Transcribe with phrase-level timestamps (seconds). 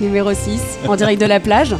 [0.00, 1.74] numéro 6, en direct de la plage.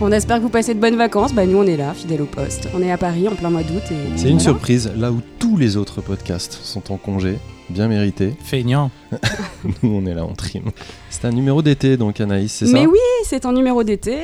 [0.00, 1.32] On espère que vous passez de bonnes vacances.
[1.34, 2.68] Bah, nous, on est là, fidèle au poste.
[2.74, 3.82] On est à Paris en plein mois d'août.
[3.90, 4.40] et C'est une voilà.
[4.40, 7.38] surprise, là où tous les autres podcasts sont en congé,
[7.70, 8.34] bien mérité.
[8.44, 8.90] Feignant.
[9.82, 10.62] Nous, on est là en trim.
[11.10, 14.16] C'est un numéro d'été, donc Anaïs, c'est ça Mais oui, c'est un numéro d'été.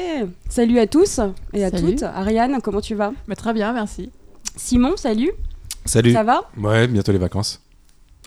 [0.48, 1.20] Salut à tous
[1.52, 1.94] et à Salut.
[1.96, 2.04] toutes.
[2.04, 3.12] Ariane, comment tu vas?
[3.28, 4.10] Bah, très bien, merci.
[4.56, 5.32] Simon, salut.
[5.84, 6.12] Salut.
[6.12, 6.42] Ça va?
[6.56, 7.60] Ouais, bientôt les vacances.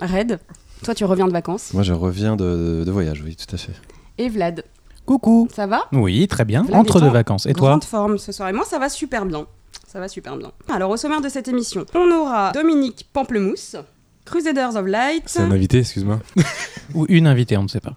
[0.02, 0.40] Red,
[0.84, 1.74] toi, tu reviens de vacances?
[1.74, 3.74] Moi, je reviens de, de voyage, oui, tout à fait.
[4.20, 4.66] Et Vlad,
[5.06, 5.48] Coucou.
[5.52, 5.86] ça va?
[5.94, 6.64] Oui, très bien.
[6.64, 7.46] Vlad Entre deux vacances.
[7.46, 7.70] Et toi?
[7.70, 8.50] Grande forme ce soir.
[8.50, 9.48] Et moi, ça va super bien.
[9.88, 10.52] Ça va super bien.
[10.68, 13.78] Alors, au sommaire de cette émission, on aura Dominique Pamplemousse,
[14.26, 15.24] Crusaders of Light.
[15.26, 16.20] C'est un invité, excuse-moi.
[16.96, 17.94] Ou une invitée, on ne sait pas.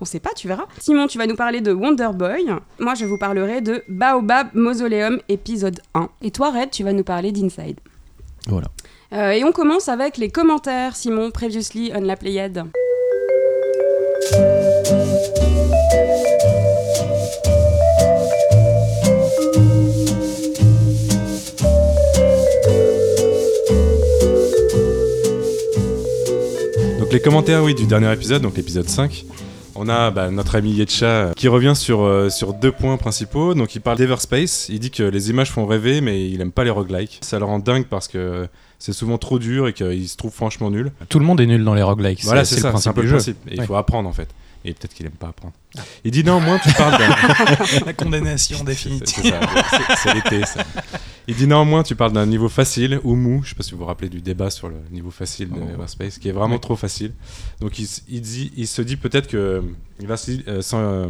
[0.00, 0.64] On sait pas, tu verras.
[0.80, 2.46] Simon, tu vas nous parler de Wonder Boy.
[2.78, 6.08] Moi, je vous parlerai de Baobab Mausoleum épisode 1.
[6.22, 7.78] Et toi, Red, tu vas nous parler d'Inside.
[8.48, 8.68] Voilà.
[9.12, 12.64] Euh, et on commence avec les commentaires, Simon, previously on la Pléiade.
[27.06, 29.26] Donc les commentaires, oui, du dernier épisode, donc l'épisode 5.
[29.76, 33.54] On a bah, notre ami Yetcha euh, qui revient sur, euh, sur deux points principaux.
[33.54, 34.68] Donc il parle d'Everspace.
[34.70, 37.20] Il dit que les images font rêver, mais il aime pas les roguelikes.
[37.22, 38.48] Ça le rend dingue parce que
[38.80, 40.90] c'est souvent trop dur et qu'il se trouve franchement nul.
[41.08, 42.24] Tout le monde est nul dans les roguelikes.
[42.24, 43.14] Voilà, c'est le ça, c'est principe un peu le jeu.
[43.18, 43.36] principe.
[43.52, 44.28] Et il faut apprendre en fait.
[44.68, 45.54] Et peut-être qu'il aime pas apprendre.
[46.04, 47.08] Il dit néanmoins, tu parles d'un.
[47.86, 48.58] La condamnation
[49.70, 50.64] C'est- c'est l'été, ça.
[51.28, 53.42] Il dit néanmoins, tu parles d'un niveau facile ou mou.
[53.44, 55.68] Je sais pas si vous vous rappelez du débat sur le niveau facile de Oh.
[55.74, 57.12] Everspace, qui est vraiment trop facile.
[57.60, 59.62] Donc il, s- il dit, il se dit peut-être que
[60.00, 60.16] il va
[60.48, 61.08] euh, euh,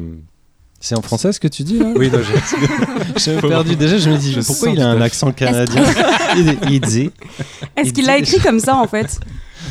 [0.80, 3.76] C'est en français ce que tu dis là Oui, non, j'ai- perdu.
[3.76, 5.82] Déjà, je me dis Je pourquoi il a un accent canadien
[6.36, 7.10] il, il dit.
[7.76, 9.18] Est-ce Il qu'il l'a écrit comme ça, en fait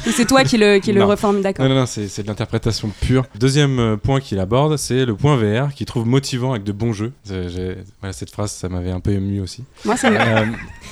[0.08, 2.28] Ou c'est toi qui le, qui le reforme, d'accord non, non, non, c'est c'est de
[2.28, 3.26] l'interprétation pure.
[3.40, 6.92] Deuxième euh, point qu'il aborde, c'est le point VR, qu'il trouve motivant avec de bons
[6.92, 7.14] jeux.
[7.24, 9.64] C'est- j'ai- Voilà, cette phrase, ça m'avait un peu ému aussi.
[9.86, 10.46] Moi, c'est ma, Euh,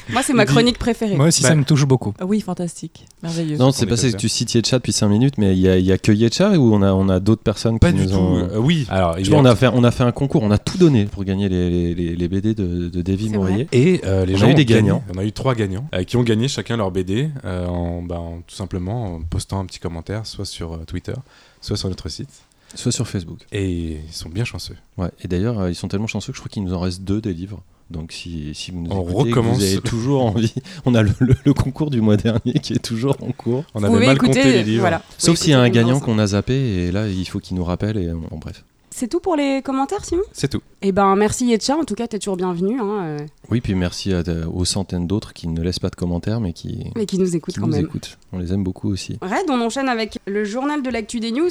[0.09, 1.15] moi, c'est ma chronique préférée.
[1.15, 2.13] Moi aussi, Bah- ça me touche beaucoup.
[2.19, 3.05] Ah Oui, fantastique.
[3.21, 3.57] Merveilleux.
[3.57, 4.17] non, On c'est est pas c'est comme que ça.
[4.17, 6.73] tu cites Yetcha depuis 5 minutes, mais il y a, y a que Yetcha ou
[6.73, 8.15] on a, on a d'autres personnes Pas qui du nous tout.
[8.17, 8.37] ont.
[8.37, 8.85] euh, oui.
[8.89, 10.51] Alors, il Tu y a- vois, on a, fait, on a fait un concours, on
[10.51, 13.67] a tout donné pour gagner les, les, les- les BD de, de Davy Mourier.
[13.71, 14.81] Et euh, les On a gens eu ont des gagné.
[14.81, 15.03] gagnants.
[15.13, 18.19] On a eu trois gagnants euh, qui ont gagné chacun leur BD euh, en, bah,
[18.19, 21.13] en- tout simplement en postant un petit commentaire, soit sur euh, Twitter,
[21.61, 22.29] soit sur notre site.
[22.75, 23.37] Soit sur Facebook.
[23.51, 24.75] Et ils sont bien chanceux.
[24.97, 25.09] Ouais.
[25.23, 27.21] Et d'ailleurs, euh, ils sont tellement chanceux que je crois qu'il nous en reste deux
[27.21, 27.61] des livres.
[27.89, 29.57] Donc si, si vous nous On écoutez, que recommence.
[29.57, 30.53] vous avez toujours envie,
[30.85, 33.63] on a le, le- le concours du mois dernier qui est toujours en cours.
[33.75, 34.81] On avait mal écouter, compté les livres.
[34.81, 35.01] voilà.
[35.17, 37.63] Sauf s'il y a un gagnant qu'on a zappé et là il faut qu'il nous
[37.63, 38.63] rappelle et en bref.
[38.95, 40.21] C'est tout pour les commentaires, Simon?
[40.33, 40.61] C'est tout.
[40.83, 41.75] Eh ben, merci Yetcha.
[41.75, 42.79] En tout cas, t'es toujours bienvenu.
[42.79, 43.17] Hein, euh,
[43.49, 44.21] Oui, puis merci à-
[44.53, 47.55] aux centaines d'autres qui ne laissent pas de commentaires mais qui, mais qui nous écoutent
[47.55, 47.85] qui quand nous même.
[47.85, 48.19] écoutent.
[48.33, 49.17] On les aime beaucoup aussi.
[49.23, 51.49] Red, on enchaîne avec le journal de l'actu des news.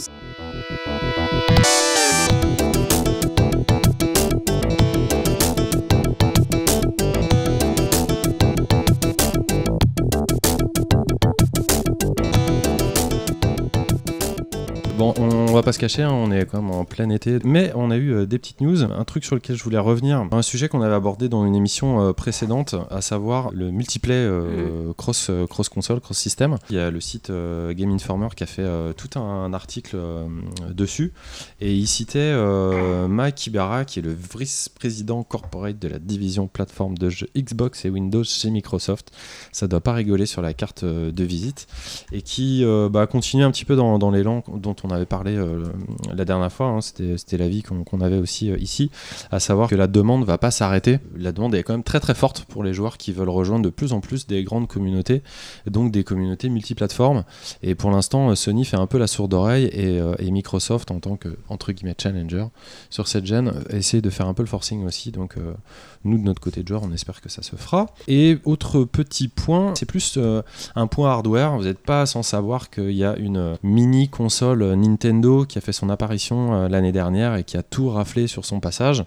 [15.03, 17.73] Bon, on va pas se cacher, hein, on est quand même en plein été, mais
[17.75, 18.85] on a eu euh, des petites news.
[18.85, 22.01] Un truc sur lequel je voulais revenir, un sujet qu'on avait abordé dans une émission
[22.01, 26.57] euh, précédente, à savoir le multiplay euh, cross, euh, cross console, cross system.
[26.71, 28.65] Il y a le site Game Informer qui a fait
[28.97, 29.97] tout un article
[30.71, 31.13] dessus,
[31.61, 32.33] et il citait
[33.09, 37.91] Mike Ibarra, qui est le vice-président corporate de la division plateforme de jeux Xbox et
[37.91, 39.11] Windows chez Microsoft.
[39.51, 41.67] Ça doit pas rigoler sur la carte de visite
[42.13, 45.65] et qui bah, continue un petit peu dans, dans l'élan dont on avait parlé euh,
[46.15, 46.67] la dernière fois.
[46.67, 46.81] hein.
[46.81, 48.91] C'était l'avis qu'on avait aussi euh, ici,
[49.31, 50.99] à savoir que la demande va pas s'arrêter.
[51.17, 53.71] La demande est quand même très très forte pour les joueurs qui veulent rejoindre de
[53.71, 55.23] plus en plus des grandes communautés,
[55.67, 57.25] donc des communautés multiplateformes.
[57.63, 61.01] Et pour l'instant, euh, Sony fait un peu la sourde oreille et, et Microsoft, en
[61.01, 62.47] tant que entre guillemets challenger
[62.91, 65.11] sur cette gêne, essaie de faire un peu le forcing aussi.
[65.11, 65.37] Donc
[66.05, 67.87] nous de notre côté de joueur, on espère que ça se fera.
[68.09, 70.43] Et autre petit point, c'est plus euh,
[70.75, 71.57] un point hardware.
[71.57, 75.73] Vous n'êtes pas sans savoir qu'il y a une mini console Nintendo qui a fait
[75.73, 79.05] son apparition euh, l'année dernière et qui a tout raflé sur son passage.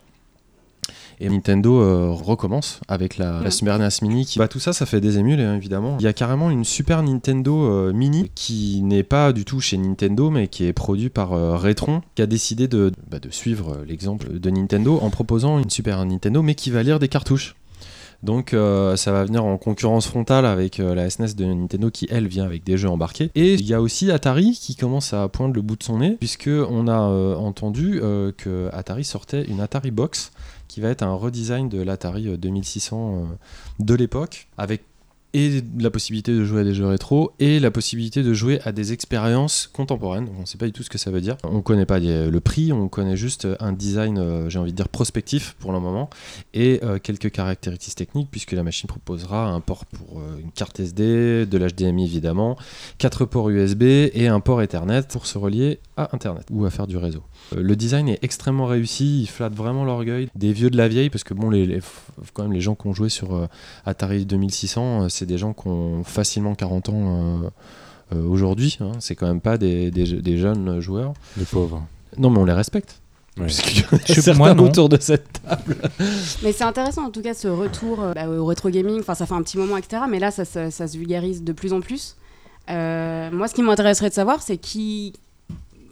[1.19, 3.51] Et Nintendo euh, recommence avec la, la.
[3.51, 4.25] Super NES Mini.
[4.25, 4.39] Qui...
[4.39, 5.97] Bah, tout ça, ça fait des émules, hein, évidemment.
[5.99, 9.77] Il y a carrément une Super Nintendo euh, Mini qui n'est pas du tout chez
[9.77, 13.73] Nintendo, mais qui est produit par euh, Retron, qui a décidé de, bah, de suivre
[13.73, 17.55] euh, l'exemple de Nintendo en proposant une Super Nintendo, mais qui va lire des cartouches.
[18.25, 22.07] Donc euh, ça va venir en concurrence frontale avec euh, la SNES de Nintendo qui
[22.09, 23.29] elle vient avec des jeux embarqués.
[23.35, 26.17] Et il y a aussi Atari qui commence à poindre le bout de son nez
[26.19, 30.31] puisque on a euh, entendu euh, que Atari sortait une Atari Box
[30.67, 33.35] qui va être un redesign de l'Atari euh, 2600 euh,
[33.79, 34.83] de l'époque avec
[35.35, 38.71] et la possibilité de jouer à des jeux rétro et la possibilité de jouer à
[38.71, 40.29] des expériences contemporaines.
[40.37, 41.35] On ne sait pas du tout ce que ça veut dire.
[41.43, 44.77] On ne connaît pas le prix, on connaît juste un design, euh, j'ai envie de
[44.77, 46.09] dire prospectif pour le moment,
[46.53, 50.79] et euh, quelques caractéristiques techniques puisque la machine proposera un port pour euh, une carte
[50.79, 52.55] SD, de l'HDMI évidemment,
[52.97, 56.87] quatre ports USB et un port Ethernet pour se relier à Internet ou à faire
[56.87, 57.23] du réseau.
[57.53, 61.09] Euh, Le design est extrêmement réussi, il flatte vraiment l'orgueil des vieux de la vieille
[61.09, 61.81] parce que bon, les, les-
[62.33, 63.47] quand même les gens qui ont joué sur euh,
[63.85, 67.49] Atari 2600, euh, c'est des gens qui ont facilement 40 ans euh,
[68.15, 68.77] euh, aujourd'hui.
[68.81, 68.91] hein.
[68.99, 71.13] C'est quand même pas des, des je- des jeunes joueurs.
[71.37, 71.83] Les pauvres.
[72.17, 72.99] Non, mais on les respecte.
[73.37, 73.49] Ouais.
[73.49, 74.63] Certains moi, non.
[74.63, 75.75] autour de cette table.
[76.41, 79.01] Mais c'est intéressant en tout cas ce retour euh, bah, au rétro gaming.
[79.01, 80.03] Enfin, ça fait un petit moment, etc.
[80.09, 82.15] Mais là, ça, se- ça se vulgarise de plus en plus.
[82.69, 85.11] Euh, moi, ce qui m'intéresserait de savoir, c'est qui.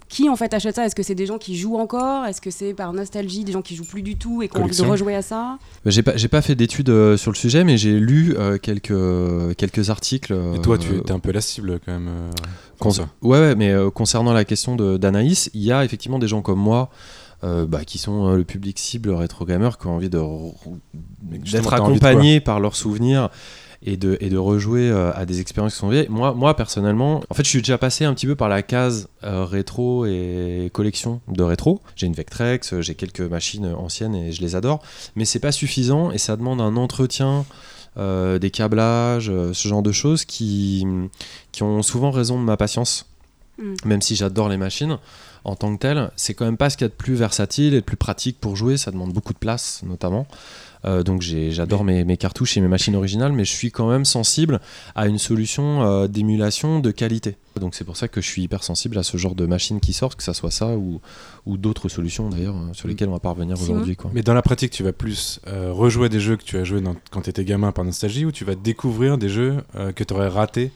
[0.09, 0.85] Qui en fait achète ça?
[0.85, 2.25] Est-ce que c'est des gens qui jouent encore?
[2.25, 4.63] Est-ce que c'est par nostalgie des gens qui jouent plus du tout et qui ont
[4.63, 5.57] envie de rejouer à ça?
[5.83, 9.89] Bah, J'ai pas, fait d'études euh, sur le sujet, mais j'ai lu euh, quelques, quelques
[9.89, 10.35] articles.
[10.55, 12.07] Et toi, tu euh, es un peu la cible quand même.
[12.09, 12.31] euh,
[12.79, 13.07] Con- ça.
[13.21, 16.59] Ouais, ouais, mais euh, concernant la question d'Anaïs, il y a effectivement des gens comme
[16.59, 16.89] moi
[17.43, 20.23] euh, bah, qui sont euh, le public cible rétro gamer qui ont envie d'être
[21.31, 23.29] t'as envie de accompagnés par leurs souvenirs
[23.85, 26.07] et de, et de rejouer euh, à des expériences qui sont vieilles.
[26.09, 29.09] Moi, moi, personnellement, en fait, je suis déjà passé un petit peu par la case
[29.23, 31.81] euh, rétro et collection de rétro.
[31.95, 34.81] J'ai une Vectrex, euh, j'ai quelques machines anciennes et je les adore,
[35.15, 37.45] mais c'est pas suffisant et ça demande un entretien.
[37.97, 40.85] euh, des câblages, euh, ce genre de choses qui,
[41.51, 43.05] qui ont souvent raison de ma patience.
[43.57, 43.73] Mm.
[43.85, 44.97] Même si j'adore les machines,
[45.43, 47.73] en tant que telles, c'est quand même pas ce qu'il y a de plus versatile
[47.73, 48.77] et de plus pratique pour jouer.
[48.77, 50.25] Ça demande beaucoup de place, notamment.
[50.85, 54.05] Euh, donc j'adore mes, mes cartouches et mes machines originales, mais je suis quand même
[54.05, 54.59] sensible
[54.95, 57.37] à une solution euh, d'émulation de qualité.
[57.59, 59.93] Donc c'est pour ça que je suis hyper sensible à ce genre de machines qui
[59.93, 60.99] sortent, que ça soit ça ou,
[61.45, 63.95] ou d'autres solutions d'ailleurs euh, sur lesquelles on va pas revenir aujourd'hui.
[64.13, 66.81] Mais dans la pratique, tu vas plus euh, rejouer des jeux que tu as joué
[66.81, 70.03] dans- quand tu étais gamin par nostalgie ou tu vas découvrir des jeux euh, que
[70.03, 70.71] tu aurais ratés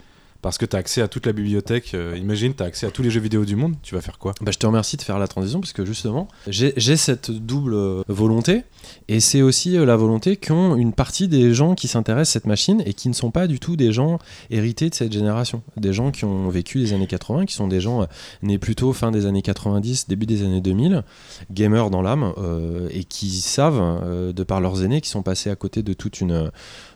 [0.47, 1.93] parce que tu as accès à toute la bibliothèque.
[1.93, 4.17] euh, imagine, tu as accès à tous les jeux vidéo du monde, tu vas faire
[4.17, 7.73] quoi Bah, je te remercie de faire la transition parce que justement, j'ai cette double
[7.73, 8.63] euh, volonté
[9.09, 12.47] et c'est aussi euh, la volonté qu'ont une partie des gens qui s'intéressent à cette
[12.47, 15.63] machine et qui ne sont pas du tout des gens hérités de cette génération.
[15.75, 18.07] Des gens qui ont vécu les années 80, qui sont des gens
[18.41, 21.03] nés plutôt fin des années 90, début des années 2000,
[21.51, 22.31] gamers dans l'âme
[22.89, 26.51] et qui savent, de par leurs aînés, qui sont passés à côté de toute une,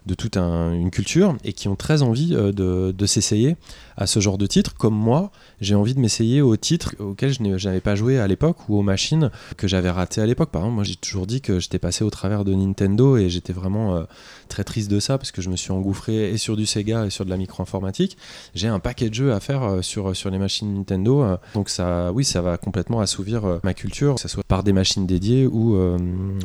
[0.05, 2.51] de toute un- une culture et qui ont très envie euh,
[2.91, 3.55] de s'essayer
[4.01, 5.31] à ce genre de titre, comme moi,
[5.61, 8.81] j'ai envie de m'essayer aux titres auxquels je n'avais pas joué à l'époque ou aux
[8.81, 10.49] machines que j'avais ratées à l'époque.
[10.49, 13.53] Par exemple, moi j'ai toujours dit que j'étais passé au travers de Nintendo et j'étais
[13.53, 14.03] vraiment euh,
[14.49, 17.09] très triste de ça parce que je me suis engouffré et sur du Sega et
[17.09, 18.17] sur de la micro-informatique.
[18.55, 21.23] J'ai un paquet de jeux à faire euh, sur, sur les machines Nintendo.
[21.23, 24.63] euh, donc ça, oui, ça va complètement assouvir euh, ma culture, que ce soit par
[24.63, 25.97] des machines dédiées ou, euh,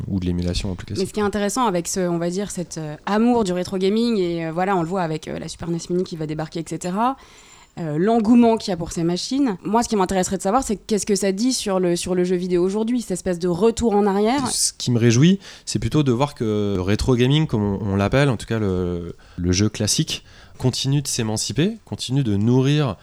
[0.08, 2.50] ou de l'émulation en plus Mais ce qui est intéressant avec ce, on va dire,
[2.50, 5.48] cet euh, amour du rétro gaming, et euh, voilà, on le voit avec euh, la
[5.48, 6.94] Super NES Mini qui va débarquer, etc.
[7.78, 9.56] euh, L'engouement qu'il y a pour ces machines.
[9.62, 12.24] Moi, ce qui m'intéresserait de savoir, c'est qu'est-ce que ça dit sur le, sur le
[12.24, 14.46] jeu vidéo aujourd'hui, cette espèce de retour en arrière.
[14.48, 17.96] Ce qui me réjouit, c'est plutôt de voir que le rétro gaming, comme on, on
[17.96, 20.24] l'appelle, en tout cas le, le jeu classique,
[20.58, 22.96] continue de s'émanciper, continue de nourrir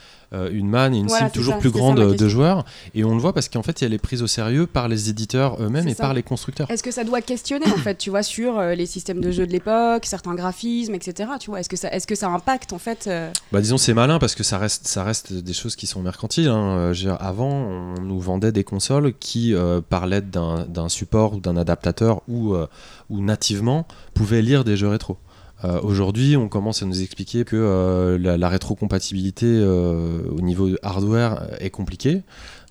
[0.52, 2.66] une manne et une Voilà, cible toujours ça, plus grande ma de joueurs.
[2.96, 5.62] Et on le voit parce qu'en fait, elle est prise au sérieux par les éditeurs
[5.62, 6.04] eux-mêmes et ça.
[6.04, 6.70] par les constructeurs.
[6.72, 9.46] Est-ce que ça doit questionner en fait, tu vois, sur euh, les systèmes de jeu
[9.46, 11.32] de l'époque, certains graphismes, etc.
[11.40, 13.94] Tu vois, est-ce que ça, est-ce que ça impacte en fait euh, Bah disons c'est
[13.94, 16.48] malin parce que ça reste, ça reste des choses qui sont mercantiles.
[16.50, 16.78] hein.
[16.78, 21.40] Euh, avant, on nous vendait des consoles qui, euh, par l'aide d'un d'un support ou
[21.40, 22.68] d'un adaptateur ou, euh,
[23.10, 25.18] ou nativement, pouvaient lire des jeux rétro.
[25.64, 30.70] Euh, Aujourd'hui, on commence à nous expliquer que euh, la, la rétrocompatibilité euh, au niveau
[30.82, 32.22] hardware est compliquée.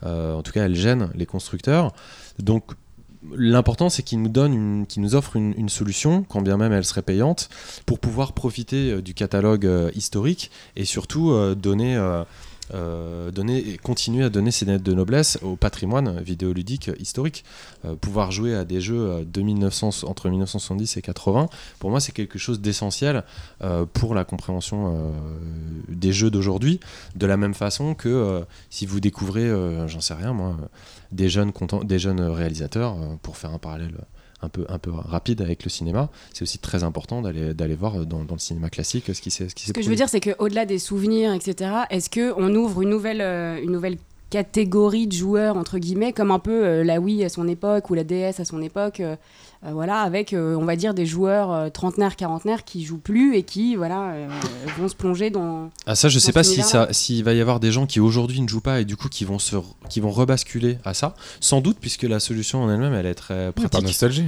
[0.04, 1.92] En tout cas, elle gêne les constructeurs.
[2.40, 2.72] Donc,
[3.37, 7.50] l'important, c'est qu'ils nous offrent une, solution, quand bien même elle serait payante,
[7.87, 11.96] pour pouvoir profiter du catalogue historique et surtout donner,
[12.74, 17.44] euh, donner et continuer à donner ses lettres de noblesse au patrimoine vidéoludique historique.
[17.84, 21.48] Euh, pouvoir jouer à des jeux euh, de 1900, entre 1970 et 80,
[21.78, 23.24] pour moi, c'est quelque chose d'essentiel
[23.92, 25.12] pour la compréhension
[25.88, 26.80] des jeux d'aujourd'hui.
[27.14, 29.48] De la même façon que si vous découvrez,
[29.88, 30.56] j'en sais rien moi,
[31.10, 31.52] des jeunes,
[31.84, 33.94] des jeunes réalisateurs, pour faire un parallèle
[34.42, 38.04] un peu, un peu rapide avec le cinéma, c'est aussi très important d'aller d'aller voir
[38.06, 40.08] dans, dans le cinéma classique ce qui s'est ce qui Ce que je veux dire,
[40.08, 43.96] c'est qu'au-delà des souvenirs, etc., est-ce qu'on ouvre une nouvelle, euh, une nouvelle
[44.32, 47.94] catégorie de joueurs, entre guillemets, comme un peu euh, la Wii à son époque ou
[47.94, 49.16] la DS à son époque, euh,
[49.71, 53.45] voilà, avec, euh, on va dire, des joueurs euh, trentenaires, quarantenaires qui jouent plus et
[53.45, 54.28] qui, voilà, euh,
[54.76, 55.71] vont se plonger dans...
[55.87, 58.40] Ah ça je sais pas si ça s'il va y avoir des gens qui aujourd'hui
[58.40, 59.57] ne jouent pas et du coup qui vont se
[59.88, 61.14] qui vont rebasculer à ça.
[61.38, 63.87] Sans doute puisque la solution en elle-même elle est très Par pratique.
[63.87, 64.25] nostalgie.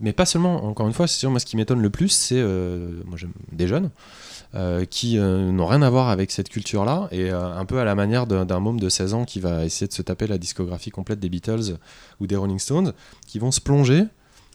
[0.00, 2.38] Mais pas seulement, encore une fois, c'est sûr, moi ce qui m'étonne le plus, c'est
[2.38, 3.90] euh, moi j'aime des jeunes
[4.54, 7.84] euh, qui euh, n'ont rien à voir avec cette culture-là, et euh, un peu à
[7.84, 10.38] la manière d'un d'un môme de 16 ans qui va essayer de se taper la
[10.38, 11.76] discographie complète des Beatles
[12.20, 12.92] ou des Rolling Stones,
[13.26, 14.04] qui vont se plonger,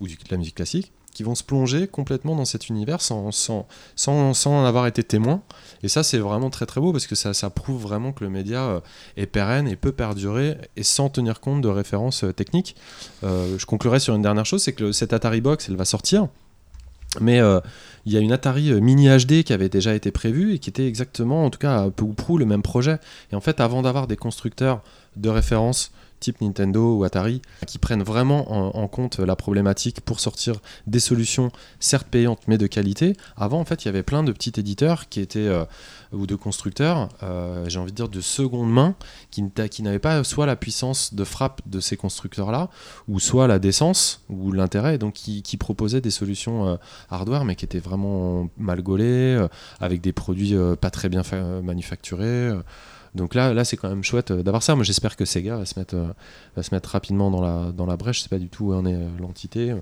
[0.03, 3.67] ou de la musique classique, qui vont se plonger complètement dans cet univers sans, sans,
[3.95, 5.41] sans, sans en avoir été témoin.
[5.83, 8.29] Et ça, c'est vraiment très très beau parce que ça, ça prouve vraiment que le
[8.29, 8.79] média euh,
[9.15, 12.75] est pérenne et peut perdurer et sans tenir compte de références euh, techniques.
[13.23, 16.27] Euh, je conclurai sur une dernière chose, c'est que cette Atari Box, elle va sortir.
[17.21, 17.41] Mais
[18.07, 20.87] il y a une Atari Mini HD qui avait déjà été prévue et qui était
[20.87, 22.97] exactement, en tout cas, peu ou prou le même projet.
[23.31, 24.81] Et en fait, avant d'avoir des constructeurs
[25.15, 25.91] de référence
[26.23, 30.55] type Nintendo ou Atari qui prennent vraiment en, compte la problématique pour sortir
[30.87, 33.15] des solutions certes payantes mais de qualité.
[33.35, 35.65] Avant, en fait, il y avait plein de petits éditeurs qui étaient euh,
[36.13, 38.95] ou de constructeurs, euh, j'ai envie de dire de seconde main,
[39.31, 39.43] qui,
[39.81, 42.69] n'avaient pas soit la puissance de frappe de ces constructeurs-là,
[43.07, 46.75] ou soit la décence ou l'intérêt, donc qui, proposaient des solutions euh,
[47.09, 49.45] hardware mais qui étaient vraiment mal gaulées,
[49.79, 52.51] avec des produits pas très bien fa- manufacturés.
[53.15, 54.75] Donc là, là c'est quand même chouette euh, d'avoir ça.
[54.75, 56.07] Moi, j'espère que Sega va se mettre, euh,
[56.55, 58.17] va se mettre rapidement dans la, dans la brèche.
[58.17, 59.75] Je sais pas du tout où en est euh, l'entité.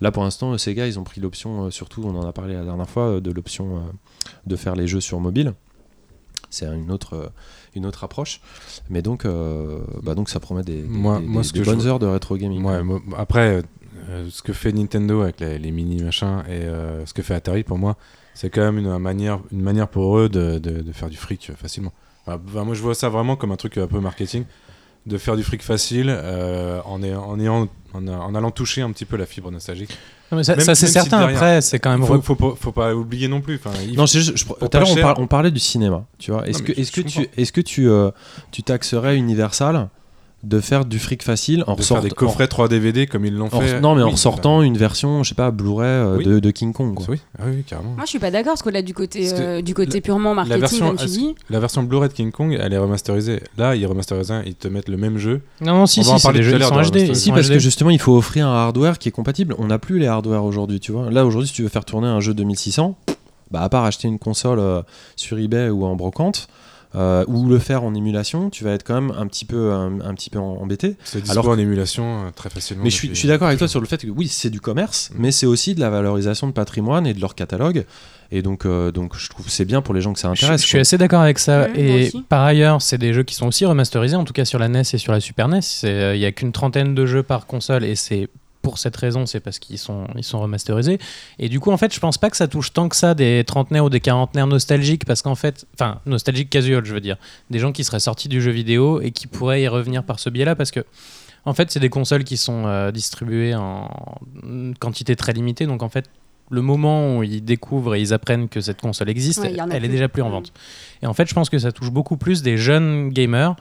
[0.00, 2.88] Là, pour l'instant, Sega, ils ont pris l'option, surtout, on en a parlé la dernière
[2.88, 3.82] fois, de l'option
[4.46, 5.52] de faire les jeux sur mobile.
[6.50, 7.30] C'est une autre,
[7.74, 8.40] une autre approche.
[8.88, 11.58] Mais donc, euh, bah donc ça promet des, des- Moi- des- moi, des- ce des
[11.58, 12.64] que je bonnes heures de rétro gaming.
[12.64, 13.62] Ouais, moi, après,
[14.08, 17.34] euh, ce que fait Nintendo avec les, les mini machins et euh, ce que fait
[17.34, 17.98] Atari, pour moi,
[18.32, 21.18] c'est quand même une, une manière, une manière pour eux de, de- de faire du
[21.18, 21.92] fric facilement.
[22.28, 24.44] Enfin, bah, moi, je vois ça vraiment comme un truc un peu marketing,
[25.06, 28.92] de faire du fric facile euh, en, ayant- en, ayant- en, en allant toucher un
[28.92, 29.96] petit peu la fibre nostalgique.
[30.30, 31.18] Non, mais ça, c'est si certain.
[31.20, 32.04] derrière- Après, c'est quand même.
[32.04, 33.58] Faut, faut, pas, faut pas oublier non plus.
[33.96, 36.04] Non, c'est juste- je- tout à pas l'heure, on, parlait du cinéma.
[36.18, 38.10] Tu vois, est-ce que, je que tu, est-ce que tu, euh,
[38.50, 39.88] tu taxerais Universal
[40.44, 43.34] de faire du fric facile en de faire ressortant des coffrets 3 DVD comme ils
[43.34, 43.80] l'ont en- fait.
[43.80, 46.24] non, mais en Oui, ressortant une version, je sais pas, Blu-ray euh, Oui.
[46.24, 46.94] de, de King Kong.
[46.94, 47.06] quoi.
[47.08, 47.90] Oui, ah oui, carrément.
[47.90, 50.60] Moi, je suis pas d'accord parce que là, du côté, euh, du côté purement marketing,
[50.60, 51.34] version- comme tu dis.
[51.50, 53.42] La version Blu-ray de King Kong, elle est remasterisée?
[53.56, 55.40] Là, ils remasterisent un, ils te mettent le même jeu.
[55.60, 57.14] Non, non, si, On va en si, parler jeux sont HD.
[57.14, 57.54] Si, parce HD.
[57.54, 59.56] que justement, il faut offrir un hardware qui est compatible.
[59.58, 61.10] On n'a plus les hardware aujourd'hui, tu vois.
[61.10, 62.96] Là, aujourd'hui, si tu veux faire tourner un jeu 2600,
[63.50, 64.82] bah, à part acheter une console euh,
[65.16, 66.46] sur eBay ou en brocante,
[66.94, 70.00] euh, ou le faire en émulation, tu vas être quand même un petit peu, un,
[70.00, 70.96] un petit peu embêté.
[71.04, 72.82] C'est dispo Alors en émulation euh, très facilement.
[72.84, 74.50] Mais je suis, depuis- je suis d'accord avec toi sur le fait que oui, c'est
[74.50, 75.14] du commerce, Mm.
[75.18, 77.84] mais c'est aussi de la valorisation de patrimoine et de leur catalogue.
[78.30, 80.60] Et donc, euh, donc je trouve que c'est bien pour les gens que ça intéresse.
[80.62, 81.62] je suis assez d'accord avec ça.
[81.62, 84.58] Ouais, et par ailleurs, c'est des jeux qui sont aussi remasterisés, en tout cas sur
[84.58, 85.60] la NES et sur la Super NES.
[85.84, 88.28] Euh, Il n'y a qu'une trentaine de jeux par console et c'est
[88.62, 90.98] pour cette raison, c'est parce qu'ils sont, ils sont remasterisés.
[91.38, 93.44] Et du coup, en fait, je pense pas que ça touche tant que ça des
[93.44, 97.16] trentenaires ou des quarantenaires nostalgiques, parce qu'en fait, enfin, nostalgiques casual, je veux dire,
[97.50, 100.28] des gens qui seraient sortis du jeu vidéo et qui pourraient y revenir par ce
[100.30, 100.84] biais-là, parce que
[101.44, 103.88] en fait, c'est des consoles qui sont euh, distribuées en
[104.80, 106.06] quantité très limitée, donc en fait,
[106.50, 109.84] le moment où ils découvrent et ils apprennent que cette console existe, Ouais, a elle
[109.84, 110.32] est déjà plus en Mm.
[110.32, 110.52] vente.
[111.02, 113.54] Et en fait, je pense que ça touche beaucoup plus des jeunes gamers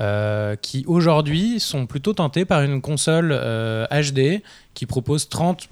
[0.00, 4.42] euh, qui aujourd'hui sont plutôt tentés par une console euh, HD
[4.74, 5.68] qui propose 30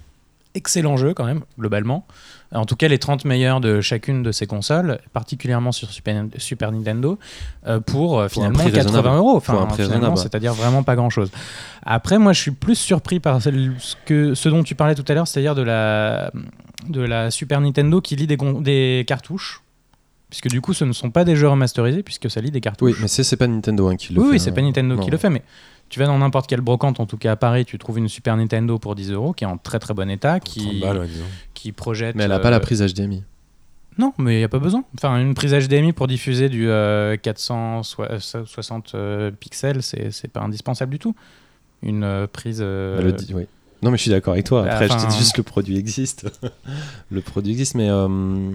[0.55, 2.07] excellents jeux quand même, globalement.
[2.55, 6.73] En tout cas, les 30 meilleurs de chacune de ces consoles, particulièrement sur Super, Super
[6.73, 7.19] Nintendo,
[7.67, 9.17] euh, pour, euh, finalement prix 80 raisonnable.
[9.17, 9.37] euros.
[9.37, 9.69] Enfin,
[10.17, 11.31] c'est-à-dire vraiment pas grand-chose.
[11.83, 13.51] Après, moi, je suis plus surpris par ce,
[14.07, 16.31] que, ce dont tu parlais tout à l'heure, c'est-à-dire de la,
[16.89, 19.63] de la Super Nintendo qui lit des cartouches.
[20.31, 22.93] Puisque du coup, ce ne sont pas des jeux remasterisés, puisque ça lit des cartouches.
[22.97, 24.33] Oui, mais c'est pas Nintendo hein, qui le Oui, fait.
[24.33, 24.55] oui, c'est hein.
[24.55, 25.11] pas Nintendo qui Non.
[25.11, 25.43] le fait, mais
[25.89, 28.37] tu vas dans n'importe quelle brocante, en tout cas à Paris, tu trouves une Super
[28.37, 31.07] Nintendo pour 10 euros qui est en très très bon état, 30 qui, balles, ouais,
[31.07, 31.25] disons.
[31.55, 32.15] qui projette.
[32.15, 33.23] Mais elle a pas la euh, prise HDMI.
[33.97, 34.85] Non, mais il n'y a pas besoin.
[34.97, 40.93] Enfin, une prise HDMI pour diffuser du euh, 460 euh, pixels, c'est c'est pas indispensable
[40.93, 41.15] du tout.
[41.83, 42.61] Une euh, prise.
[42.63, 43.47] euh, le dit, oui.
[43.83, 44.67] Non, mais je suis d'accord avec toi.
[44.69, 46.29] Après, je te dis juste le produit existe.
[47.11, 48.51] le produit existe, mais euh,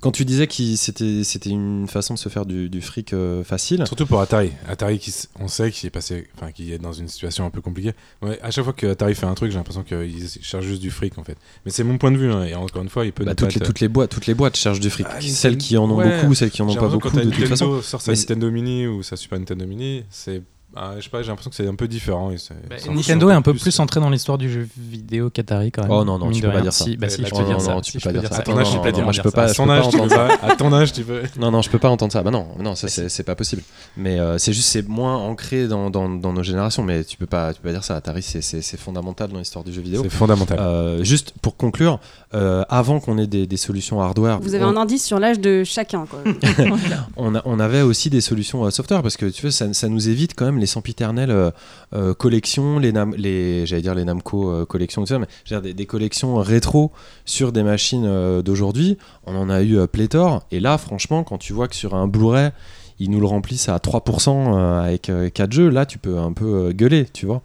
[0.00, 3.44] quand tu disais que c'était c'était une façon de se faire du, du fric euh,
[3.44, 3.82] facile.
[3.86, 4.50] Surtout pour Atari.
[4.68, 7.60] Atari, qui, on sait qu'il est passé, enfin, qu'il est dans une situation un peu
[7.60, 7.92] compliquée.
[8.22, 10.90] Ouais, à chaque fois que Atari fait un truc, j'ai l'impression qu'il cherche juste du
[10.90, 11.36] fric en fait.
[11.64, 12.30] Mais c'est mon point de vue.
[12.32, 13.24] hein, et encore une fois, il peut.
[13.24, 15.06] Bah, toutes, les, être- toutes les boîtes, toutes les boîtes cherchent du fric.
[15.10, 16.20] Ah, celles qui en ont ouais.
[16.22, 17.66] beaucoup, celles qui en ont pas beaucoup, que de quand toute façon.
[17.66, 20.42] Nintendo sort sa Mais Nintendo Mini ou sa Super Nintendo Mini, c'est.
[20.76, 22.30] Ah, je sais pas, j'ai l'impression que c'est un peu différent.
[22.30, 25.70] et c'est- bah, Nintendo est un peu plus, centré dans l'histoire du jeu vidéo qu'Atari
[25.72, 25.90] quand même.
[25.90, 26.84] Oh non, non, tu peux pas dire ça.
[26.84, 27.74] Si, bah si, je peux dire non, ça.
[27.74, 28.28] non, tu peux pas dire ça.
[28.28, 28.40] ça.
[28.40, 30.14] À ton âge, tu peux Non, dire pas- À ton peux âge, tu peux entendre
[30.14, 30.46] pas.
[30.46, 31.22] À ton âge, tu peux.
[31.38, 32.22] Non, non, je peux pas entendre ça.
[32.22, 33.62] Bah non, non, ça Bah, c'est pas possible.
[33.96, 36.82] Mais euh, c'est juste c'est moins ancré dans, nos générations.
[36.82, 37.96] Mais tu peux pas, tu peux pas dire ça.
[37.96, 40.02] Atari, c'est- fondamental dans l'histoire du jeu vidéo.
[40.02, 40.58] C'est fondamental.
[40.58, 42.00] Euh, juste pour conclure,
[42.34, 46.06] euh, avant qu'on ait des, solutions hardware, Vous avez un indice sur l'âge de chacun.
[46.06, 46.20] Quoi.
[47.16, 50.44] on, avait aussi des solutions software parce que tu vois, ça, ça nous évite quand
[50.44, 51.50] même les sempiternelles euh,
[51.94, 56.90] euh, collections, les, Nam- les j'allais dire les Namco euh, collections, mais des, collections rétro
[57.26, 58.96] sur des machines euh, d'aujourd'hui.
[59.26, 60.42] On en a eu pléthore.
[60.50, 62.50] Et là, franchement, quand tu vois que sur un Blu-ray,
[62.98, 66.72] ils nous le remplissent à 3% euh, avec 4 jeux, là, tu peux un peu
[66.72, 67.42] gueuler, tu vois.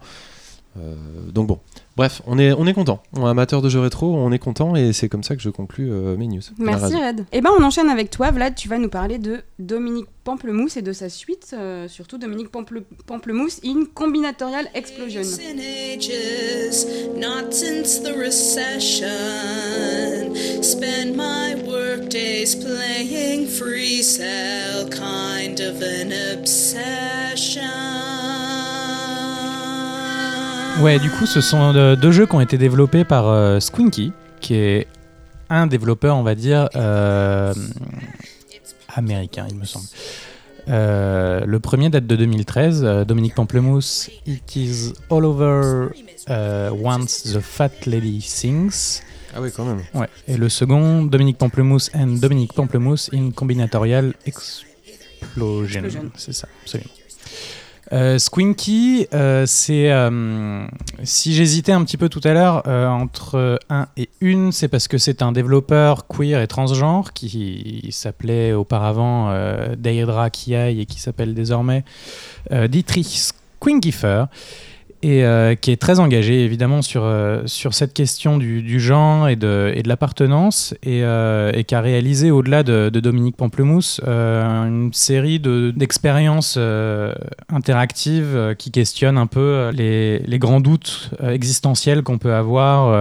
[1.34, 1.58] Donc bon,
[2.00, 3.02] bref, on est, on est content.
[3.14, 5.50] On est amateur de jeux rétro, on est content et c'est comme ça que je
[5.50, 6.40] conclus euh, mes news.
[6.56, 6.94] Merci.
[6.94, 7.26] Red.
[7.30, 8.54] Et ben on enchaîne avec toi, Vlad.
[8.54, 12.84] Tu vas nous parler de Dominique Pamplemousse et de sa suite, euh, surtout Dominique Pample-
[13.06, 15.20] Pamplemousse in Combinatorial Explosion.
[15.20, 16.86] in ages,
[17.18, 19.04] not since the recession.
[20.62, 28.09] Spend my work days playing free cell, kind of an obsession.
[30.80, 34.12] Ouais, du coup, ce sont euh, deux jeux qui ont été développés par euh, Squinky,
[34.40, 34.88] qui est
[35.50, 37.52] un développeur, on va dire, euh,
[38.94, 39.84] américain, il me semble.
[40.68, 45.90] Euh, le premier date de 2013, euh, Dominique Pamplemousse, It is all over
[46.72, 49.02] once the fat lady sings.
[49.34, 49.82] Ah oui, quand même.
[49.92, 50.08] Ouais.
[50.28, 55.84] Et le second, Dominique Pamplemousse and Dominique Pamplemousse in Combinatorial Explosion.
[55.84, 56.10] Explosion.
[56.16, 56.90] C'est ça, absolument.
[57.92, 59.90] Euh, Squinky, euh, c'est.
[59.90, 60.66] euh,
[61.02, 64.98] si j'hésitais un petit peu tout à l'heure entre un et une, c'est parce que
[64.98, 69.32] c'est un développeur queer et transgenre qui s'appelait auparavant
[69.76, 71.84] Deidra Kiai et qui s'appelle désormais
[72.68, 74.24] Dietrich Squinkifer
[75.02, 79.28] et euh, qui est très engagé évidemment sur, euh, sur cette question du, du genre
[79.28, 84.00] et de, et de l'appartenance et, euh, et qui a réalisé au-delà de, Dominique Pamplemousse
[84.04, 86.58] une série de- d'expériences
[87.48, 92.92] interactives qui questionnent un peu les, les grands doutes existentiels qu'on peut avoir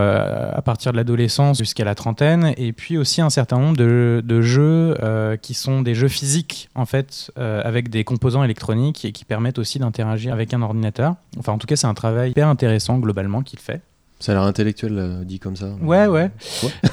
[0.55, 4.41] à partir de l'adolescence jusqu'à la trentaine et puis aussi un certain nombre de, de
[4.41, 4.95] jeux
[5.41, 9.79] qui sont des jeux physiques en fait avec des composants électroniques et qui permettent aussi
[9.79, 11.15] d'interagir avec un ordinateur.
[11.37, 13.81] Enfin en tout cas c'est un travail hyper intéressant globalement qu'il fait.
[14.21, 15.67] Ça a l'air intellectuel euh, dit comme ça.
[15.81, 16.29] Ouais ouais.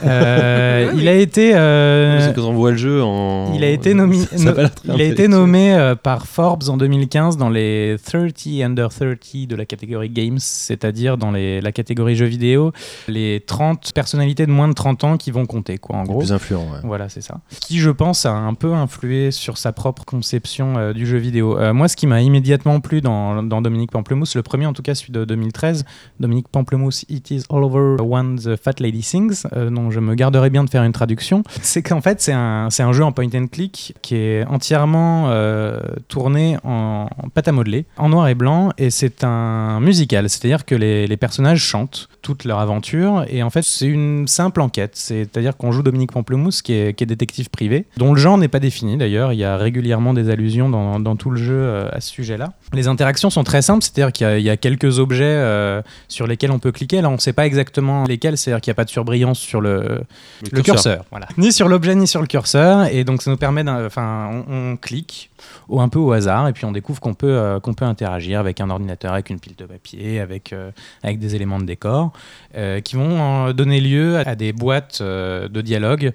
[0.04, 3.52] Euh, il a été euh, C'est quand on voit le jeu en.
[3.52, 6.28] il a été nommé, Ça a pas l'air très il a été nommé euh, par
[6.28, 8.30] Forbes en 2015 dans les 30
[8.62, 12.70] under 30 de la catégorie Games, c'est-à-dire dans les, la catégorie jeux vidéo,
[13.08, 16.20] les 30 personnalités de moins de 30 ans qui vont compter, quoi, en gros.
[16.20, 16.78] plus influent, ouais.
[16.84, 17.40] Voilà, c'est ça.
[17.60, 21.58] Qui, je pense, a un peu influé sur sa propre conception du jeu vidéo.
[21.72, 24.94] Moi, ce qui m'a immédiatement plu dans, dans Dominique Pamplemousse, le premier en tout cas,
[24.94, 25.84] celui de 2013,
[26.20, 30.14] Dominique Pamplemousse, It is all over when the fat lady sings, euh, dont je me
[30.14, 33.46] garderai bien de faire une traduction, c'est qu'en fait, c'est un, jeu en point and
[33.46, 38.90] click qui est entièrement euh, tourné en, pâte à modeler, en noir et blanc, et
[38.90, 43.86] c'est un musical, c'est-à-dire que les, personnages chantent toute leur aventure, et en fait, c'est
[43.86, 48.36] une simple enquête, c'est-à-dire qu'on joue Dominique Pamplemousse, qui est, détective privé, dont le genre
[48.36, 51.54] n'est pas défini d'ailleurs, il y a régulièrement des allusions dans, dans tout le jeu
[51.56, 52.52] euh, à ce sujet-là.
[52.72, 55.82] Les interactions sont très simples, c'est-à-dire qu'il y a- il y, a quelques objets euh,
[56.08, 58.74] sur lesquels on peut cliquer, là on ne sait pas exactement lesquels, c'est-à-dire qu'il n'y
[58.74, 60.00] a pas de surbrillance sur le,
[60.42, 61.28] le curseur, voilà.
[61.38, 64.72] Ni sur l'objet ni sur le curseur, et donc ça nous permet, d'un- enfin, on,
[64.72, 65.30] on clique
[65.68, 68.40] au, un peu au hasard, et puis on découvre qu'on peut, euh, qu'on peut interagir
[68.40, 70.70] avec un ordinateur, avec une pile de papier, avec, euh,
[71.04, 72.12] avec des éléments de décor,
[72.84, 76.12] qui vont donner lieu à des boîtes de dialogue.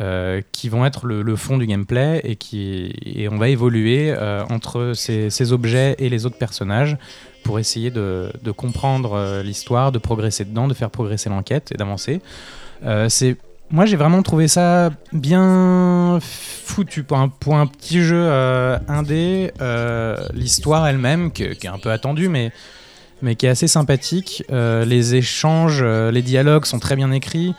[0.00, 4.42] Euh, qui vont être le, fond du gameplay et, qui, et on va évoluer euh,
[4.48, 6.96] entre ces, objets et les autres personnages
[7.44, 12.22] pour essayer de, comprendre euh, l'histoire, de progresser dedans, de faire progresser l'enquête et d'avancer.
[12.82, 17.28] Moi j'ai vraiment trouvé ça bien foutu pour un,
[17.66, 18.30] petit jeu
[18.88, 19.52] indé.
[20.32, 22.50] L'histoire elle-même, que- qui est un peu attendue, mais,
[23.20, 24.42] mais qui est assez sympathique.
[24.50, 27.54] Les échanges, les dialogues sont très bien écrits.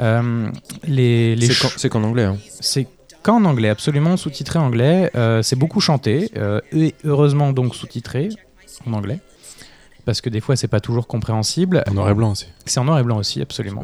[0.00, 0.48] Euh,
[0.86, 2.24] les, les C'est qu'en- C'est qu'en anglais.
[2.24, 2.36] hein.
[2.60, 2.86] c'est
[3.22, 5.10] qu'en anglais, absolument sous-titré anglais.
[5.16, 8.28] Euh, c'est beaucoup chanté euh, et heureusement donc sous-titré
[8.86, 9.20] en anglais.
[10.04, 11.82] Parce que des fois, c'est pas toujours compréhensible.
[11.88, 12.46] En noir et blanc aussi.
[12.64, 13.82] C'est en noir et blanc aussi, absolument.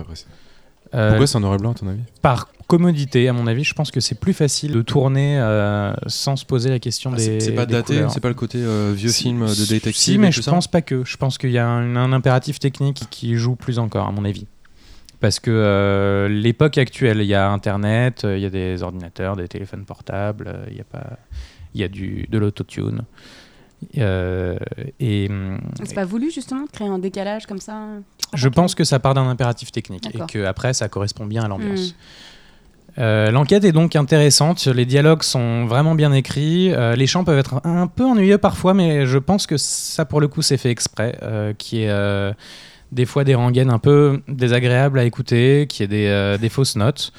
[0.94, 2.00] Euh, Pourquoi c'est en noir et blanc à ton avis?
[2.20, 6.36] par commodité, à mon avis, je pense que c'est plus facile de tourner euh, sans
[6.36, 7.22] se poser la question Ah, des.
[7.24, 8.10] c'est c'est pas des daté, couleurs.
[8.12, 9.94] c'est pas le côté euh, vieux film de détective.
[9.94, 10.50] Si, mais je ça?
[10.52, 11.04] pense pas que.
[11.04, 14.24] Je pense qu'il y a un, un impératif technique qui joue plus encore, à mon
[14.24, 14.46] avis.
[15.22, 19.36] Parce que euh, l'époque actuelle, il y a Internet, euh, il y a des ordinateurs,
[19.36, 21.16] des téléphones portables, euh, il y a pas,
[21.74, 23.04] il y a du de l'autotune.
[23.98, 24.58] Euh,
[24.98, 27.74] et hum, C'est pas voulu justement de créer un décalage comme ça
[28.32, 31.48] je pense que ça part d'un impératif technique et que après ça correspond bien à
[31.48, 31.90] l'ambiance.
[31.90, 33.00] Hmm.
[33.00, 37.38] Euh, L'enquête est donc intéressante, les dialogues sont vraiment bien écrits, euh, les chants peuvent
[37.38, 40.70] être un peu ennuyeux parfois, mais je pense que ça pour le coup c'est fait
[40.70, 41.18] exprès,
[41.58, 42.34] qui est
[42.92, 46.76] des fois des rengaines un peu désagréables à écouter, qui est des, euh, des fausses
[46.76, 47.12] notes.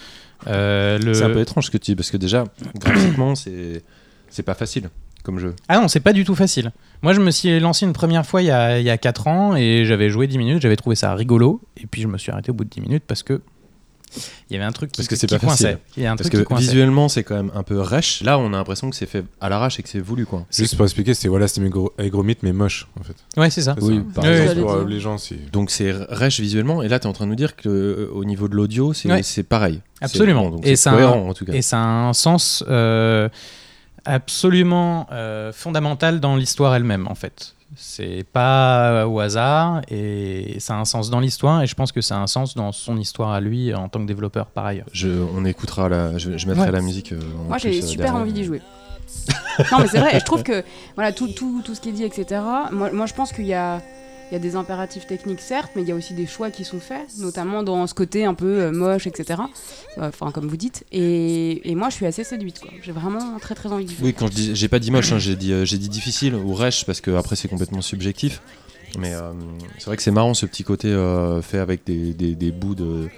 [0.47, 1.13] Euh, le...
[1.13, 3.83] C'est un peu étrange ce que tu dis, parce que déjà, graphiquement, c'est
[4.29, 4.89] c'est pas facile.
[5.23, 6.71] comme jeu Ah non, c'est pas du tout facile.
[7.03, 9.27] Moi, je me suis lancé une première fois il y a, il y a 4
[9.27, 11.61] ans et j'avais joué 10 minutes, j'avais trouvé ça rigolo.
[11.77, 13.41] Et puis, je me suis arrêté au bout de 10 minutes parce que
[14.49, 15.63] il y avait un truc qui, Parce que c'est qui pas coinçait.
[15.63, 15.79] facile.
[15.97, 16.63] Il y a un Parce truc qui que coinçait.
[16.65, 18.21] visuellement, c'est quand même un peu rêche.
[18.23, 20.45] Là, on a l'impression que c'est fait à l'arrache et que c'est voulu, quoi.
[20.55, 21.67] Juste pour expliquer, c'est voilà, c'était
[21.99, 23.15] Hygromite, mais moche en fait.
[23.37, 23.75] Ouais, c'est ça.
[23.77, 24.21] C'est Oui, ça.
[24.21, 24.61] par Oui, exemple, oui.
[24.61, 24.95] pour euh, J'allais dire.
[24.95, 25.35] les gens, si.
[25.51, 28.09] Donc c'est rêche visuellement, et là tu es en train de nous dire que euh,
[28.13, 29.23] au niveau de l'audio, c'est Ouais.
[29.23, 29.81] c'est pareil.
[30.01, 30.43] Absolument.
[30.45, 31.53] bon, donc Et c'est a un- cohérent en tout cas.
[31.53, 33.29] Et ça a un sens euh,
[34.05, 37.55] absolument euh, fondamental dans l'histoire elle-même, en fait.
[37.75, 42.01] C'est pas au hasard et ça a un sens dans l'histoire et je pense que
[42.01, 44.85] ça a un sens dans son histoire à lui en tant que développeur par ailleurs.
[44.91, 46.71] Je, on écoutera la, je, je mettrai Ouais.
[46.71, 47.11] la musique.
[47.13, 48.21] euh, en Moi, j'ai euh, super derrière.
[48.21, 48.61] envie d'y jouer.
[49.71, 50.63] non, mais c'est vrai, je trouve que
[50.95, 52.41] voilà, tout, tout, tout ce qui est dit, etc.
[52.71, 53.81] Moi, moi je pense qu'il y a,
[54.33, 56.63] il y a des impératifs techniques, certes, mais il y a aussi des choix qui
[56.63, 59.41] sont faits, notamment dans ce côté un peu euh, moche, etc.
[59.99, 60.83] Euh, Enfin, comme vous dites.
[60.91, 62.59] Et, et moi, je suis assez séduite.
[62.59, 62.71] quoi.
[62.81, 64.07] J'ai vraiment très, très envie jouer.
[64.07, 66.33] Oui, quand je dis, j'ai pas dit moche, hein, j'ai dit, euh, j'ai dit difficile
[66.33, 68.41] ou rêche parce que après c'est complètement subjectif.
[68.97, 69.33] Mais euh,
[69.77, 72.73] c'est vrai que c'est marrant ce petit côté euh, fait avec des, des, des bouts
[72.75, 73.09] de,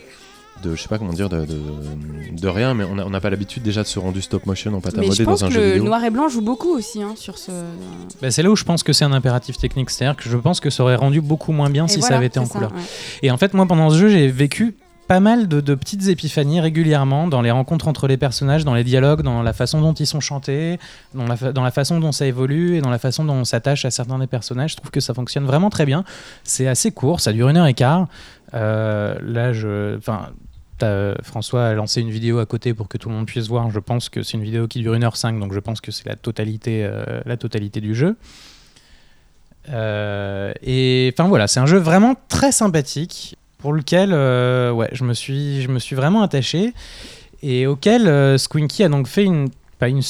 [0.63, 1.57] de, je sais pas comment dire, de, de,
[2.31, 2.73] de rien.
[2.73, 4.95] Mais on n'a on n'a pas l'habitude déjà de ce rendu stop motion en pâte
[4.95, 5.83] à Mais je modeler pense dans un que jeu le vidéo.
[5.85, 7.51] noir et blanc joue beaucoup aussi hein, sur ce.
[8.21, 10.59] Bah, c'est là où je pense que c'est un impératif technique, c'est-à-dire que je pense
[10.59, 12.71] que ça aurait rendu beaucoup moins bien Et si ça avait été en ça, couleur.
[12.71, 12.81] ouais.
[13.21, 14.75] Et en fait, moi, pendant ce jeu, j'ai vécu
[15.07, 18.83] pas mal de, de petites épiphanies régulièrement dans les rencontres entre les personnages, dans les
[18.83, 20.79] dialogues, dans la façon dont ils sont chantés,
[21.13, 23.45] dans la, fa- dans la façon dont ça évolue et dans la façon dont on
[23.45, 24.71] s'attache à certains des personnages.
[24.71, 26.03] Je trouve que ça fonctionne vraiment très bien.
[26.43, 28.07] C'est assez court, ça dure une heure et quart.
[28.55, 29.95] Euh, là, je.
[29.97, 30.29] Enfin.
[30.77, 33.69] T'as- François a lancé une vidéo à côté pour que tout le monde puisse voir.
[33.71, 36.15] Je pense que c'est une vidéo qui dure 1h05, donc je pense que c'est la
[36.15, 38.15] totalité, euh, la totalité du jeu.
[39.69, 45.03] Euh, et enfin voilà, c'est un jeu vraiment très sympathique pour lequel euh, ouais, je,
[45.03, 46.73] me suis, je me suis vraiment attaché
[47.41, 50.01] et auquel euh, Squinky a donc fait une, pas une,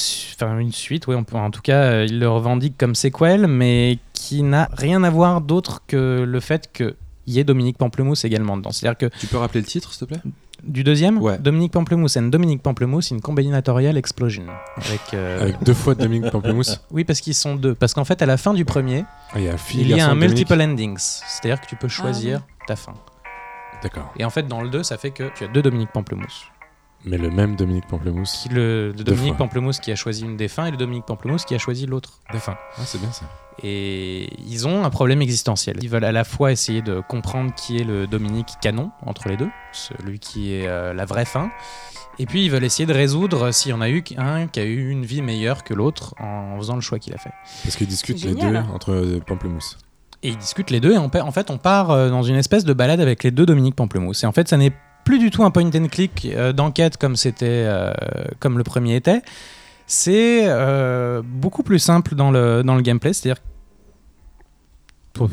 [0.60, 5.02] une suite, en tout cas euh, il le revendique comme sequel, mais qui n'a rien
[5.04, 6.94] à voir d'autre que le fait qu'il
[7.26, 8.72] y ait Dominique Pamplemousse également dedans.
[8.72, 10.20] C'est-à-dire que Tu peux rappeler le titre s'il te plaît?
[10.62, 11.38] Du deuxième, Ouais.
[11.38, 14.44] Dominique Pamplemousse and Dominique Pamplemousse in Combinatorial Explosion.
[14.76, 16.80] Avec, euh, Avec deux fois Dominique Pamplemousse.
[16.90, 17.74] Oui, parce qu'ils sont deux.
[17.74, 19.92] Parce qu'en fait, à la fin du premier, Ah, il y a fille, il y
[19.92, 20.36] a garçon, un Dominique.
[20.50, 20.98] multiple endings.
[20.98, 22.94] C'est-à-dire que tu peux choisir ta fin.
[23.82, 24.12] D'accord.
[24.18, 26.46] Et en fait, dans le 2, ça fait que tu as deux Dominique Pamplemousse.
[27.04, 28.32] Mais le même Dominique Pamplemousse.
[28.42, 29.46] Qui le, le Dominique fois.
[29.46, 32.20] Pamplemousse qui a choisi une des fins et le Dominique Pamplemousse qui a choisi l'autre
[32.32, 32.56] des fins.
[32.78, 33.26] Ah, c'est bien ça.
[33.62, 35.78] Et ils ont un problème existentiel.
[35.82, 39.36] Ils veulent à la fois essayer de comprendre qui est le Dominique canon entre les
[39.36, 41.50] deux, celui qui est euh, la vraie fin,
[42.18, 44.64] et puis ils veulent essayer de résoudre s'il y en a eu un qui a
[44.64, 47.32] eu une vie meilleure que l'autre en faisant le choix qu'il a fait.
[47.62, 49.78] Parce qu'ils discutent les deux entre euh, Pamplemousse.
[50.22, 52.64] Et ils discutent les deux, et on en fait, on part euh, dans une espèce
[52.64, 54.24] de balade avec les deux Dominique Pamplemousse.
[54.24, 54.72] Et en fait, ça n'est
[55.04, 57.92] plus du tout un point and click euh, d'enquête comme c'était, euh,
[58.40, 59.22] comme le premier était.
[59.86, 63.42] C'est euh, beaucoup plus simple dans le, dans le gameplay, c'est-à-dire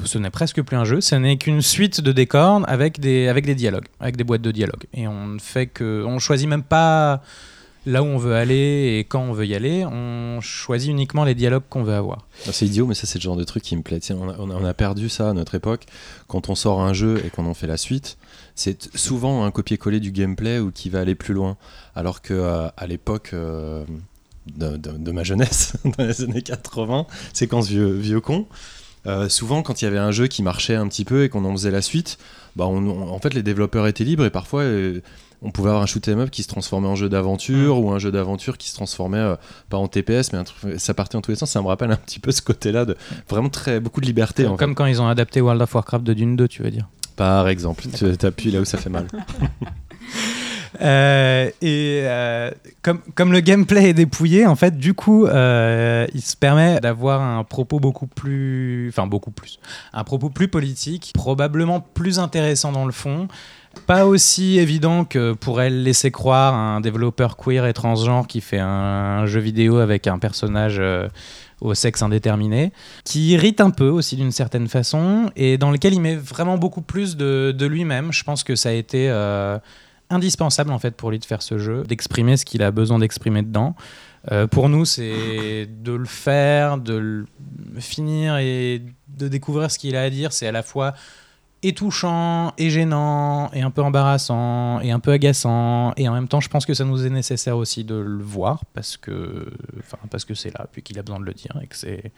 [0.06, 3.46] ce n'est presque plus un jeu, ce n'est qu'une suite de décors avec des, avec
[3.46, 4.86] des dialogues, avec des boîtes de dialogue.
[4.94, 7.22] Et on ne fait que, on choisit même pas
[7.86, 11.36] là où on veut aller et quand on veut y aller, on choisit uniquement les
[11.36, 12.28] dialogues qu'on veut avoir.
[12.48, 14.00] Ah, C'est idiot, mais ça, c'est le genre de truc qui me plaît.
[14.12, 15.86] On, a, perdu ça à notre époque.
[16.28, 18.18] Quand on sort un jeu et qu'on en fait la suite,
[18.56, 21.58] c'est souvent un copier-coller du gameplay ou qui va aller plus loin.
[21.96, 23.84] Alors que euh, à l'époque euh,
[24.56, 28.46] de, de- de ma jeunesse, dans les années 80, séquence vieux, vieux con,
[29.08, 31.46] euh, souvent quand il y avait un jeu qui marchait un petit peu et qu'on
[31.46, 32.18] en faisait la suite,
[32.56, 35.02] bah on- on- en fait les développeurs étaient libres et parfois euh,
[35.42, 38.00] on pouvait avoir un shoot 'em up qui se transformait en jeu d'aventure ou un
[38.00, 39.36] jeu d'aventure qui se transformait euh,
[39.70, 41.52] pas en TPS mais un truc- ça partait en tous les sens.
[41.52, 42.96] Ça me rappelle un petit peu ce côté là de
[43.30, 46.14] vraiment très beaucoup de liberté en Comme quand ils ont adapté World of Warcraft de
[46.14, 46.88] Dune 2, tu veux dire.
[47.18, 47.84] par exemple.
[47.94, 49.08] Tu t'appuies là où ça fait mal
[50.82, 56.22] Euh, et euh, comme, comme le gameplay est dépouillé, en fait, du coup, euh, il
[56.22, 58.90] se permet d'avoir un propos beaucoup plus.
[58.90, 59.60] Enfin, beaucoup plus.
[59.94, 63.28] Un propos plus politique, probablement plus intéressant dans le fond.
[63.88, 68.60] Pas aussi évident que pourrait le laisser croire un développeur queer et transgenre qui fait
[68.60, 70.82] un, jeu vidéo avec un personnage
[71.60, 72.72] au sexe indéterminé,
[73.04, 76.82] qui irrite un peu aussi d'une certaine façon, et dans lequel il met vraiment beaucoup
[76.82, 78.12] plus de, de lui-même.
[78.14, 79.10] Je pense que ça a été
[80.14, 83.42] indispensable en fait pour lui de faire ce jeu, d'exprimer ce qu'il a besoin d'exprimer
[83.42, 83.76] dedans.
[84.32, 87.26] Euh, pour nous, c'est de le faire, de le
[87.80, 90.32] finir et de découvrir ce qu'il a à dire.
[90.32, 90.94] C'est à la fois
[91.66, 95.94] et touchant, et gênant, et un peu embarrassant, et un peu agaçant.
[95.96, 98.64] Et en même temps, je pense que ça nous est nécessaire aussi de le voir
[98.74, 99.48] parce que,
[99.80, 102.12] enfin, parce que c'est là, puis qu'il a besoin de le dire et que c'est,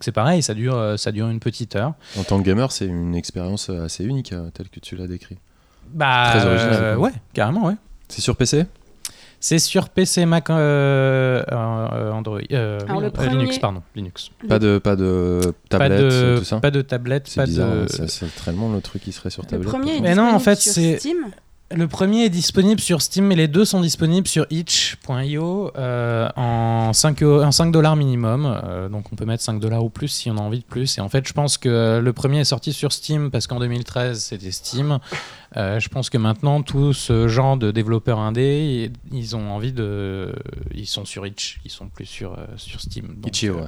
[0.00, 0.42] c'est pareil.
[0.42, 1.92] Ça dure, euh, ça dure une petite heure.
[2.18, 5.38] en tant que gamer c'est une expérience assez unique euh, telle que tu l'as décrit
[5.92, 7.74] Bah, Très original, euh, ouais, carrément, ouais.
[8.08, 8.66] c'est sur PC
[9.40, 13.82] C'est sur PC, Mac, euh, euh, Android, euh, Alors, oui, le euh, premier- Linux, pardon,
[13.94, 14.30] Linux.
[14.48, 16.60] Pas de, pas de tablette, pas de, tout ça?
[16.60, 17.80] pas de tablette, C'est pas bizarre, de.
[17.82, 19.68] hein, c'est c'est tellement le truc qui serait sur Le tablette.
[19.68, 21.18] premier est Mais non, en fait, sur c'est- Steam?
[21.74, 26.92] Le premier est disponible sur Steam, mais les deux sont disponibles sur itch.io euh, en
[26.92, 28.46] 5, eu- en 5 dollars minimum.
[28.46, 30.96] Euh, donc on peut mettre 5 dollars ou plus si on a envie de plus.
[30.96, 34.22] Et en fait, je pense que le premier est sorti sur Steam parce qu'en 2013
[34.22, 35.00] c'était Steam.
[35.56, 40.32] Euh, je pense que maintenant tout ce genre de développeurs indés, ils- ont envie de,
[40.72, 43.06] ils sont sur itch, ils sont plus sur sur Steam.
[43.16, 43.62] Donc, Itch.io, ouais.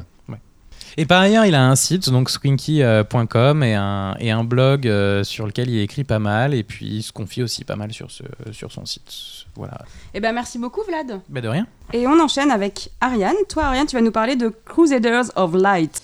[0.96, 5.22] Et par ailleurs, il a un site, donc swinky.com, et un, et un blog euh,
[5.22, 8.10] sur lequel il écrit pas mal, et puis il se confie aussi pas mal sur,
[8.10, 9.12] ce, sur son site.
[9.54, 9.78] Voilà.
[10.14, 11.20] Eh ben merci beaucoup Vlad.
[11.28, 11.66] Bah de rien.
[11.92, 13.34] Et on enchaîne avec Ariane.
[13.48, 16.00] Toi Ariane, tu vas nous parler de Crusaders of Light.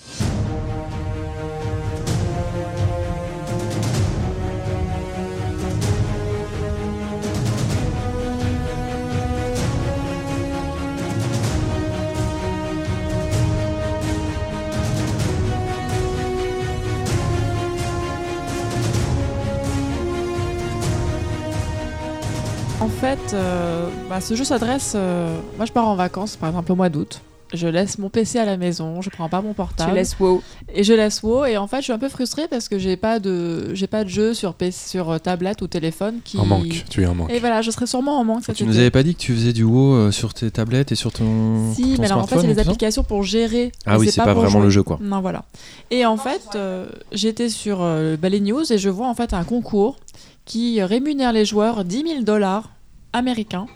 [23.27, 24.93] Fait, euh, bah, ce jeu s'adresse.
[24.95, 27.21] euh, moi, je pars en vacances, par exemple, au mois d'août.
[27.53, 29.91] Je laisse mon PC à la maison, je prends pas mon portable.
[29.91, 30.41] Tu laisses WoW.
[30.73, 31.45] Et je laisse WoW.
[31.45, 34.03] Et en fait, je suis un peu frustrée parce que j'ai pas de, j'ai pas
[34.03, 36.37] de jeu sur, PC, sur euh, tablette ou téléphone qui.
[36.39, 37.31] En manque, tu es en manque.
[37.31, 38.71] Et voilà, je serai sûrement en manque cet Tu été.
[38.71, 41.71] nous avais pas dit que tu faisais du WoW sur tes tablettes et sur ton.
[41.75, 43.71] Si, ton mais alors en fait, c'est les applications pour gérer.
[43.85, 44.63] Ah oui, c'est pas, pour vraiment jouer.
[44.63, 44.97] le jeu quoi.
[45.01, 45.45] Non, voilà.
[45.91, 49.43] Et en fait, euh, j'étais sur euh, les news et je vois en fait un
[49.43, 49.97] concours
[50.45, 52.71] qui rémunère les joueurs 10 000 dollars
[53.15, 53.67] américains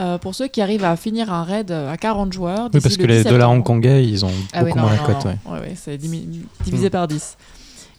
[0.00, 2.68] euh, pour ceux qui arrivent à finir un raid à 40 joueurs.
[2.72, 4.92] Oui, parce que le 10 les dollars hongkongais, ils ont Ah oui, beaucoup non, moins
[4.96, 5.24] la cote.
[5.24, 5.36] ouais.
[5.46, 7.36] Ouais, ouais, c'est divisé par 10.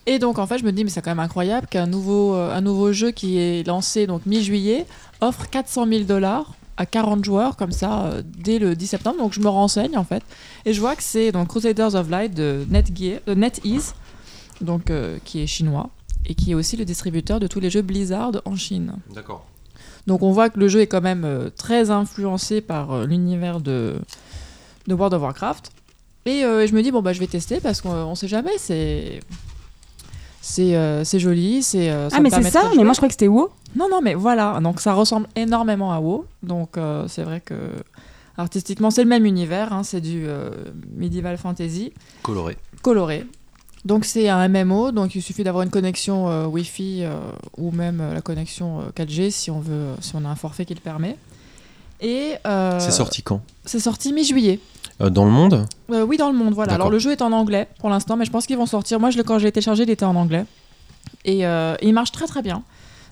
[0.05, 2.53] Et donc en fait, je me dis, mais c'est quand même incroyable qu'un nouveau, euh,
[2.55, 4.85] un nouveau jeu qui est lancé donc mi-juillet
[5.21, 9.17] offre 400 000 dollars à 40 joueurs comme ça euh, dès le 10 septembre.
[9.19, 10.23] Donc je me renseigne en fait
[10.65, 13.93] et je vois que c'est donc Crusaders of Light de Netgear, NetEase,
[14.59, 15.89] donc euh, qui est chinois
[16.25, 18.95] et qui est aussi le distributeur de tous les jeux Blizzard en Chine.
[19.13, 19.45] D'accord.
[20.07, 23.59] Donc on voit que le jeu est quand même euh, très influencé par euh, l'univers
[23.61, 23.95] de,
[24.87, 25.71] de World of Warcraft.
[26.25, 28.51] Et euh, je me dis, bon, bah, je vais tester parce qu'on on sait jamais,
[28.57, 29.19] c'est.
[30.45, 31.89] C'est euh, c'est joli, c'est.
[31.89, 32.83] euh, Ah mais c'est ça, mais jouer.
[32.83, 33.49] moi je crois que c'était WoW.
[33.77, 34.59] Non, non, mais voilà.
[34.61, 36.25] Donc ça ressemble énormément à WoW.
[36.43, 37.55] Donc euh, c'est vrai que
[38.37, 39.71] artistiquement, c'est le même univers.
[39.71, 40.49] hein, c'est du euh,
[40.97, 42.57] medieval fantasy Coloré.
[42.81, 43.25] coloré.
[43.85, 47.19] Donc c'est un MMO, donc il suffit d'avoir une connexion euh, Wi-Fi euh,
[47.57, 50.65] ou même euh, la connexion euh, 4G si on veut, si on a un forfait
[50.65, 51.17] qui le permet.
[51.99, 53.41] Et C'est sorti quand?
[53.65, 54.59] C'est sorti mi-juillet.
[54.99, 55.65] Dans le monde?
[55.89, 56.73] Oui, dans le monde, voilà.
[56.73, 58.99] Alors le jeu est en anglais pour l'instant, mais je pense qu'ils vont sortir.
[58.99, 60.45] Moi, je, quand je l'ai téléchargé, il était en anglais.
[61.23, 61.43] Et
[61.81, 62.63] il marche très très bien.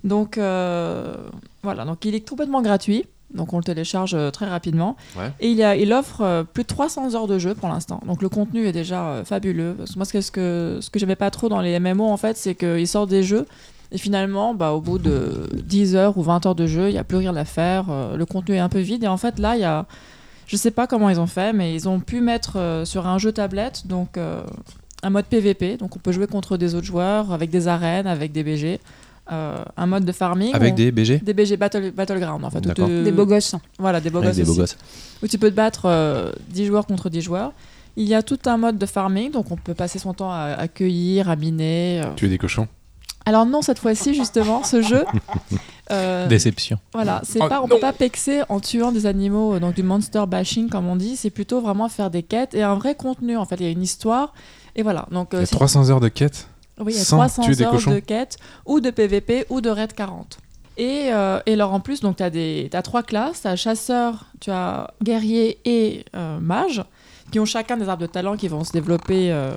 [0.03, 3.05] Donc voilà, donc il est complètement gratuit.
[3.34, 4.96] Donc on le télécharge euh, très rapidement.
[5.17, 5.32] Ouais.
[5.39, 8.02] Et il, a, il offre euh, plus de 300 heures de jeu pour l'instant.
[8.06, 9.76] Donc le contenu est déjà euh, fabuleux.
[9.78, 12.38] Parce que moi, ce que, ce que, j'aimais pas trop dans les MMO, en fait,
[12.38, 13.46] c'est qu'ils sortent des jeux.
[13.91, 17.00] Et finalement, bah, au bout de 10 heures ou 20 heures de jeu, il n'y
[17.00, 17.86] a plus rien à faire.
[18.15, 19.04] le contenu est un peu vide.
[19.04, 19.86] Et en fait, là, il y a.
[20.48, 23.32] Je sais pas comment ils ont fait, mais ils ont pu mettre sur un jeu
[23.32, 24.44] tablette donc euh,
[25.04, 25.78] un mode PVP.
[25.78, 28.80] Donc on peut jouer contre des autres joueurs avec des arènes, avec des BG.
[29.32, 30.54] Euh, un mode de farming.
[30.54, 32.65] Avec où- des BG des BG Battle, Battleground en fait.
[32.65, 33.56] où tu- Des beaux gosses.
[33.80, 34.78] Voilà, des beaux gosses des beaux aussi gosses.
[35.24, 37.54] où tu peux te battre euh, 10 joueurs contre 10 joueurs.
[37.98, 40.56] Il y a tout un mode de farming, donc on peut passer son temps à,
[40.58, 42.02] à cueillir, à miner.
[42.06, 42.13] euh.
[42.15, 42.67] Tu es des cochons.
[43.26, 45.06] Alors non, cette fois-ci, justement, ce jeu,
[45.91, 46.80] euh, Déception.
[46.94, 50.24] voilà, c'est Oh, pas, on peut pas pexer en tuant des animaux, donc du monster
[50.28, 53.38] bashing comme on dit, c'est plutôt vraiment faire des quêtes et un vrai contenu.
[53.38, 54.34] En fait, il y a une histoire.
[54.76, 56.48] Et voilà, donc Il y a si- 300 heures de quête.
[56.79, 59.62] Oui, il y a sans 300 tuer des heures de quêtes ou de PVP ou
[59.62, 60.38] de raid 40.
[60.77, 64.25] Et, euh, et alors en plus, donc tu as, as trois classes, tu as chasseur,
[64.39, 66.84] tu as guerrier et euh, mage,
[67.31, 69.31] qui ont chacun des arbres de talent qui vont se développer.
[69.31, 69.51] euh.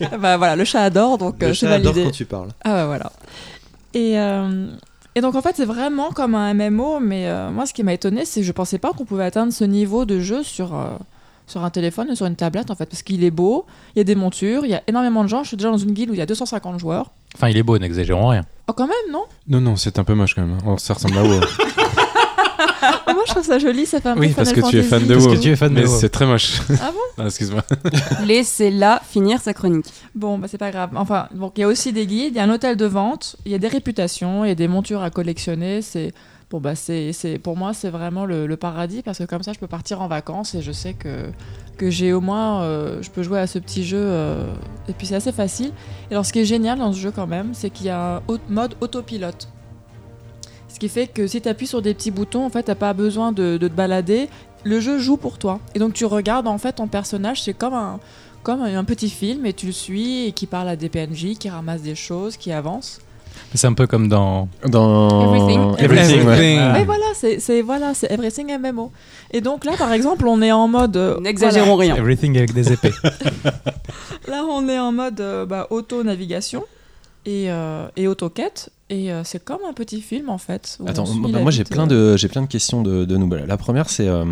[0.18, 2.10] bah voilà, le chat adore, donc euh, c'est validé.
[2.10, 2.48] tu parles.
[2.64, 3.12] Ah ouais, voilà.
[3.94, 4.68] Et, euh,
[5.14, 7.92] et donc en fait, c'est vraiment comme un MMO, mais euh, moi ce qui m'a
[7.92, 10.88] étonné, c'est que je pensais pas qu'on pouvait atteindre ce niveau de jeu sur, euh,
[11.48, 14.00] sur un téléphone ou sur une tablette en fait, parce qu'il est beau, il y
[14.00, 15.42] a des montures, il y a énormément de gens.
[15.42, 17.10] Je suis déjà dans une guilde où il y a 250 joueurs.
[17.34, 18.44] Enfin, il est beau, n'exagérons rien.
[18.68, 19.24] Oh, quand même, non?
[19.48, 20.54] Non, non, c'est un peu moche quand même.
[20.60, 20.64] hein.
[20.66, 21.40] Oh, ça ressemble à WoW.
[23.06, 24.78] Oh, Moi je trouve ça joli, ça fait un peu oui, parce Final que tu
[24.78, 25.34] es fan de Parce WoW.
[25.34, 25.98] que tu es fan de mais WoW.
[26.00, 26.60] c'est très moche.
[26.80, 26.98] Ah bon?
[27.22, 27.64] Ah, Excuse-moi.
[28.24, 29.86] Laissez-la finir sa chronique.
[30.14, 30.90] Bon, bah c'est pas grave.
[30.94, 33.36] Enfin, donc il y a aussi des guides, il y a un hôtel de vente,
[33.44, 35.82] il y a des réputations, il y a des montures à collectionner.
[35.82, 36.12] C'est
[36.50, 39.66] bon bah c'est pour moi c'est vraiment le, paradis parce que comme ça je peux
[39.66, 41.30] partir en vacances et je sais que
[41.76, 44.52] que j'ai au moins euh, je peux jouer à ce petit jeu euh,
[44.88, 45.72] et puis c'est assez facile.
[46.10, 48.16] Et alors ce qui est génial dans ce jeu quand même, c'est qu'il y a
[48.16, 49.48] un mode autopilote.
[50.68, 52.74] Ce Ce qui fait que si tu appuies sur des petits boutons, en fait, t'as
[52.74, 54.28] pas besoin de, de te balader.
[54.64, 55.60] Le jeu joue pour toi.
[55.74, 58.00] Et donc tu regardes en fait ton personnage, c'est comme un,
[58.42, 61.48] comme un petit film et tu le suis et qui parle à des PNJ, qui
[61.48, 63.00] ramasse des choses, qui avance.
[63.54, 64.48] C'est un peu comme dans.
[64.66, 65.74] Dans Everything.
[65.78, 66.34] Everything, ouais.
[66.34, 66.80] Everything.
[66.82, 68.92] Et voilà, c'est c'est- voilà, c'est Everything MMO.
[69.32, 70.96] Et donc là, par exemple, on est en mode.
[70.96, 71.96] euh, N'exagérons rien.
[71.96, 72.92] Everything avec des épées.
[74.28, 76.64] Là, on est en mode euh, bah, auto-navigation
[77.26, 78.70] et, euh, et auto-quête.
[78.90, 80.78] Et euh, c'est comme un petit film en fait.
[80.86, 83.28] Attends, moi, j'ai plein de j'ai plein de questions de, de nous.
[83.46, 84.24] La première c'est euh,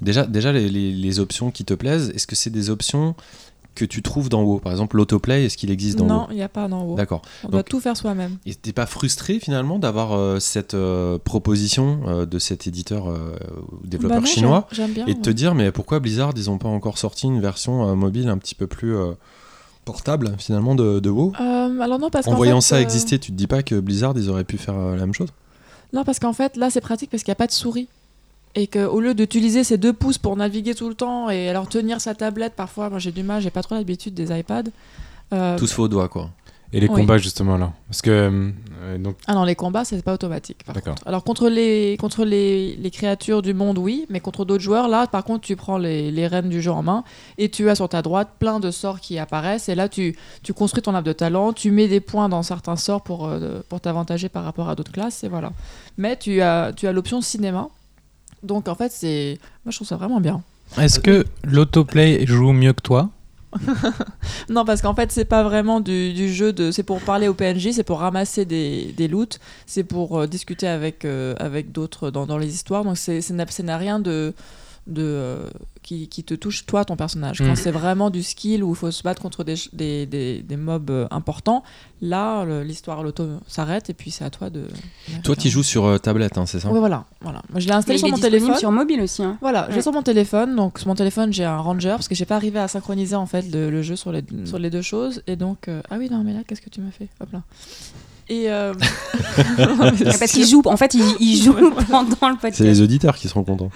[0.00, 2.10] déjà déjà les, les- les options qui te plaisent.
[2.14, 3.14] Est-ce que c'est des options
[3.78, 6.36] que tu trouves d'en haut Par exemple, l'autoplay, est-ce qu'il existe d'en Non, haut il
[6.36, 6.96] n'y a pas d'en haut.
[6.96, 7.22] D'accord.
[7.44, 8.36] On doit tout faire soi-même.
[8.44, 13.04] Et t'es pas frustré finalement d'avoir euh, cette euh, proposition euh, de cet éditeur
[13.84, 15.06] développeur Bah non, chinois bien.
[15.06, 18.28] et de te dire mais pourquoi Blizzard ils ont pas encore sorti une version mobile
[18.28, 18.96] un petit peu plus
[19.84, 21.32] portable finalement de, de WoW?
[21.38, 24.14] Alors non, parce En qu'en voyant fait, ça exister, tu te dis pas que Blizzard
[24.16, 25.28] ils auraient pu faire la même chose?
[25.92, 27.88] Non, parce qu'en fait, là, c'est pratique parce qu'il n'y a pas de souris.
[28.60, 32.00] Et qu'au lieu d'utiliser ses deux pouces pour naviguer tout le temps et alors tenir
[32.00, 34.70] sa tablette, parfois, moi j'ai du mal, j'ai pas trop l'habitude des iPads.
[35.32, 36.30] euh, Tout se fait au doigt quoi.
[36.70, 36.96] Et les Oui.
[36.96, 37.72] combats, justement, là.
[37.88, 38.10] Parce que.
[38.10, 40.64] euh, donc, Ah non, les combats, c'est pas automatique.
[40.66, 40.96] Par D'accord.
[40.96, 41.08] contre.
[41.08, 45.06] Alors contre les contre les, les créatures du monde, oui, mais contre d'autres joueurs, là,
[45.06, 47.04] par contre, tu prends les, les rênes du jeu en main
[47.38, 49.70] et tu as sur ta droite plein de sorts qui apparaissent.
[49.70, 52.76] Et là, tu, tu construis ton arbre de talent, tu mets des points dans certains
[52.76, 55.52] sorts pour, euh, pour t'avantager par rapport à d'autres classes, et voilà.
[55.96, 57.70] Mais tu as, tu as l'option cinéma.
[58.42, 59.38] Donc en fait, c'est.
[59.64, 60.42] Moi, je trouve ça vraiment bien.
[60.78, 63.10] Est-ce que l'autoplay joue mieux que toi?
[64.50, 66.70] Non, parce qu'en fait, c'est pas vraiment du, du jeu de.
[66.70, 70.66] C'est pour parler au PNJ, c'est pour ramasser des, des loots, c'est pour euh, discuter
[70.68, 72.84] avec, euh, avec d'autres dans, dans les histoires.
[72.84, 74.34] Donc, c'est, c'est n'a- ça n'a rien de.
[74.88, 75.48] De euh,
[75.82, 77.38] qui, qui te touche, toi, ton personnage.
[77.38, 77.56] Quand Mm.
[77.56, 80.90] c'est vraiment du skill où il faut se battre contre des, des, des, des mobs
[80.90, 81.62] euh, importants,
[82.02, 84.66] là, le- l'histoire, l'auto s'arrête et puis c'est à toi de.
[85.22, 86.70] Toi tu joues sur euh, tablette hein, c'est ça?
[86.70, 87.04] Ouais, voilà.
[87.20, 87.42] voilà.
[87.50, 88.54] Moi, je l'ai installé sur mon téléphone.
[88.56, 89.22] sur mobile aussi.
[89.22, 89.38] hein.
[89.40, 89.82] Voilà, j'ai Ouais.
[89.82, 90.56] sur mon téléphone.
[90.56, 93.26] Donc sur mon téléphone, j'ai un Ranger parce que j'ai pas arrivé à synchroniser en
[93.26, 95.22] fait le, le jeu sur les, sur les deux choses.
[95.26, 97.08] Et donc euh, ah oui non mais là qu'est-ce que tu m'as fait?
[97.20, 97.42] Hop là.
[98.30, 98.74] Et euh,
[100.18, 101.54] Parce qu'il joue, en fait, il, il joue
[101.90, 102.60] pendant le C'est podcast.
[102.60, 103.70] les auditeurs qui seront contents.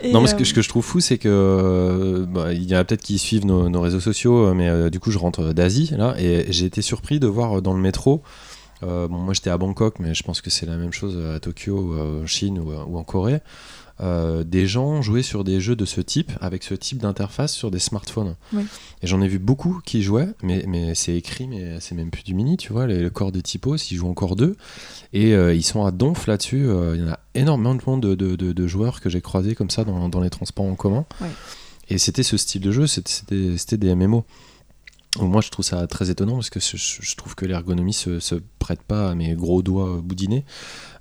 [0.00, 2.52] et, non, mais ce euh, que, ce que je trouve fou, c'est que euh, bah,
[2.52, 5.00] il y en a peut-être qui suivent nos, nos réseaux sociaux, euh, mais euh, du
[5.00, 8.22] coup, je rentre d'Asie là, et j'ai été surpris de voir euh, dans le métro.
[8.82, 11.40] euh, bon, moi, j'étais à Bangkok, mais je pense que c'est la même chose à
[11.40, 13.40] Tokyo, euh, en Chine ou, ou en Corée.
[14.00, 17.70] Euh, des gens jouaient sur des jeux de ce type, avec ce type d'interface sur
[17.70, 18.36] des smartphones.
[18.52, 18.62] Oui.
[19.02, 22.22] Et j'en ai vu beaucoup qui jouaient, mais, mais c'est écrit, mais c'est même plus
[22.22, 24.56] du mini, tu vois, les- le corps des typos, ils jouent encore deux.
[25.12, 26.66] Et euh, ils sont à donf là-dessus.
[26.68, 29.70] euh, Il y en a énormément de, de, de- de joueurs que j'ai croisés comme
[29.70, 31.04] ça dans, dans les transports en commun.
[31.88, 34.24] Et c'était ce style de jeu, c'était- des MMO.
[35.18, 38.20] Donc moi je trouve ça très étonnant parce que je, je trouve que l'ergonomie se,
[38.20, 40.44] se prête pas à mes gros doigts boudinés.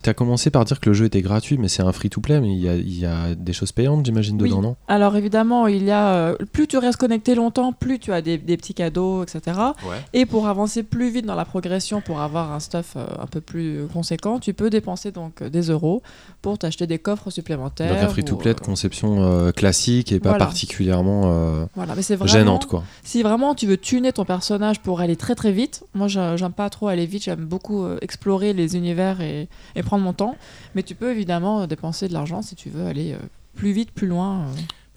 [0.05, 2.51] Tu as commencé par dire que le jeu était gratuit, mais c'est un free-to-play, mais
[2.53, 4.49] il y a, il y a des choses payantes, j'imagine, Oui.
[4.51, 4.75] dedans, non?
[4.87, 8.37] Alors évidemment, il y a euh, plus tu restes connecté longtemps, plus tu as des,
[8.37, 9.41] des petits cadeaux, etc.
[9.83, 9.97] Ouais.
[10.13, 13.41] Et pour avancer plus vite dans la progression, pour avoir un stuff euh, un peu
[13.41, 16.03] plus conséquent, tu peux dépenser donc euh, des euros
[16.43, 17.91] pour t'acheter des coffres supplémentaires.
[17.95, 20.45] Donc un free-to-play de conception euh, classique et pas Voilà.
[20.45, 22.83] particulièrement euh, Voilà, mais c'est vraiment gênante, quoi.
[23.03, 26.51] Si vraiment tu veux tuner ton personnage pour aller très très vite, moi j'a- j'aime
[26.53, 30.35] pas trop aller vite, j'aime beaucoup explorer les univers et, et prendre mon temps.
[30.75, 33.17] Mais tu peux évidemment euh, dépenser de l'argent si tu veux aller euh,
[33.55, 34.45] plus vite, plus loin.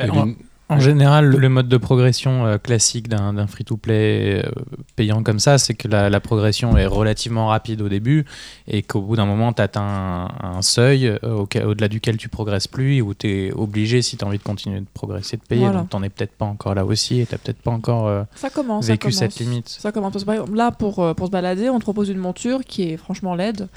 [0.01, 0.07] euh.
[0.07, 0.35] Ben,
[0.71, 4.45] en, général, le- mode de progression classique d'un free-to-play
[4.97, 8.27] payant comme ça, c'est que la, la progression est relativement rapide au début
[8.67, 9.81] et qu'au bout d'un moment, tu atteins
[10.43, 14.25] un, un seuil au-delà duquel tu progresses plus et où tu es obligé, si tu
[14.25, 15.65] as envie de continuer de progresser, de payer.
[15.65, 15.87] Voilà.
[15.91, 18.51] Donc, tu es peut-être pas encore là aussi et tu peut-être pas encore euh, Ça
[18.51, 18.85] commence.
[18.87, 19.19] ça vécu commence.
[19.19, 19.69] cette limite.
[19.71, 20.27] Ça commence.
[20.53, 23.69] Là, pour, pour se balader, on te propose une monture qui est franchement laide.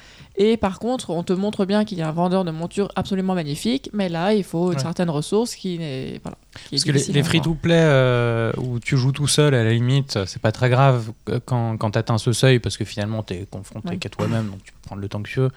[0.43, 3.36] Et par contre, on te montre bien qu'il y a un vendeur de montures absolument
[3.36, 3.91] magnifique.
[3.93, 4.82] Mais là, il faut une Ouais.
[4.82, 6.19] certaine ressource qui n'est.
[6.23, 6.36] Voilà,
[6.67, 10.17] qui est Parce que les, free-to-play euh, où tu joues tout seul, à la limite,
[10.25, 13.35] c'est pas très grave euh, quand, quand tu atteins ce seuil, parce que finalement, tu
[13.35, 13.98] es confronté Ouais.
[13.98, 15.52] qu'à toi-même, donc tu peux prendre le temps que tu veux.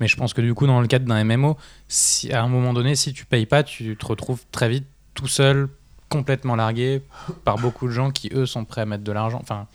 [0.00, 1.56] Mais je pense que du coup, dans le cadre d'un MMO,
[1.88, 4.84] si, à un moment donné, si tu payes pas, tu te retrouves très vite
[5.14, 5.68] tout seul,
[6.10, 7.00] complètement largué
[7.44, 9.38] par beaucoup de gens qui, eux, sont prêts à mettre de l'argent.
[9.40, 9.66] Enfin,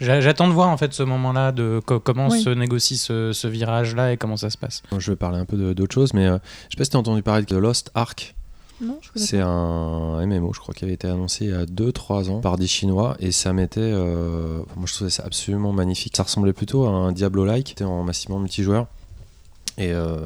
[0.00, 2.42] j'attends de voir en fait ce moment-là, de co- comment Oui.
[2.42, 4.82] se négocie ce, ce virage-là et comment ça se passe.
[4.96, 6.38] Je vais parler un peu d'autre chose, mais euh,
[6.68, 8.34] je sais pas si tu as entendu parler de Lost Ark.
[8.82, 11.66] Non, je connais C'est un MMO, je crois, qui avait été annoncé il y a
[11.66, 13.80] 2-3 ans par des Chinois et ça mettait.
[13.82, 16.16] euh, moi, je trouvais ça absolument magnifique.
[16.16, 18.86] Ça ressemblait plutôt à un Diablo-like, c'était en massivement multijoueur.
[19.76, 20.16] Et, euh,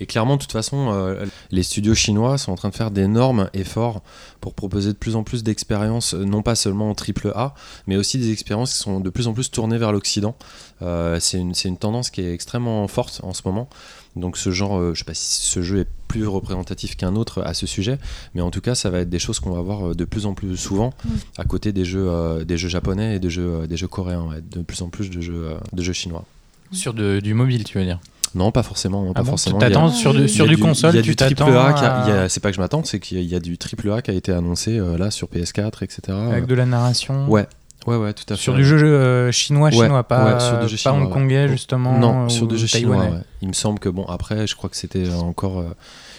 [0.00, 3.48] et clairement, de toute façon, euh, les studios chinois sont en train de faire d'énormes
[3.54, 4.02] efforts
[4.40, 7.54] pour proposer de plus en plus d'expériences, euh, non pas seulement en triple A,
[7.86, 10.36] mais aussi des expériences qui sont de plus en plus tournées vers l'Occident.
[10.82, 13.68] Euh, c'est une, c'est une tendance qui est extrêmement forte en ce moment.
[14.16, 17.42] Donc ce genre, euh, je sais pas si ce jeu est plus représentatif qu'un autre
[17.42, 17.98] à ce sujet,
[18.34, 20.32] mais en tout cas, ça va être des choses qu'on va voir de plus en
[20.34, 20.92] plus souvent
[21.36, 24.22] à côté des jeux, euh, des jeux japonais et des jeux, euh, des jeux coréens,
[24.24, 26.24] ouais, de plus en plus de jeux, euh, de jeux chinois.
[26.72, 28.00] Sur de- du mobile, tu veux dire?
[28.36, 29.02] Non, pas forcément.
[29.06, 29.58] Pas Ah bon forcément.
[29.58, 32.28] Tu t'attends sur, du- sur du console, il y a tu du triple t'attends à-
[32.28, 34.30] C'est pas que je m'attends, c'est qu'il y a du triple A qui a été
[34.30, 36.00] annoncé euh, là sur PS4, etc.
[36.30, 37.46] avec de la narration Ouais,
[37.86, 38.42] ouais, ouais, tout à fait.
[38.42, 41.44] Sur du jeu euh, chinois, Ouais, chinois, pas, ouais, sur du jeu pas chinois, hongkongais,
[41.44, 41.48] ouais.
[41.48, 41.98] justement.
[41.98, 42.96] Non, sur du jeu chinois.
[42.98, 43.22] taïwanais.
[43.42, 45.74] Il me semble que bon, après, je crois que c'était encore euh,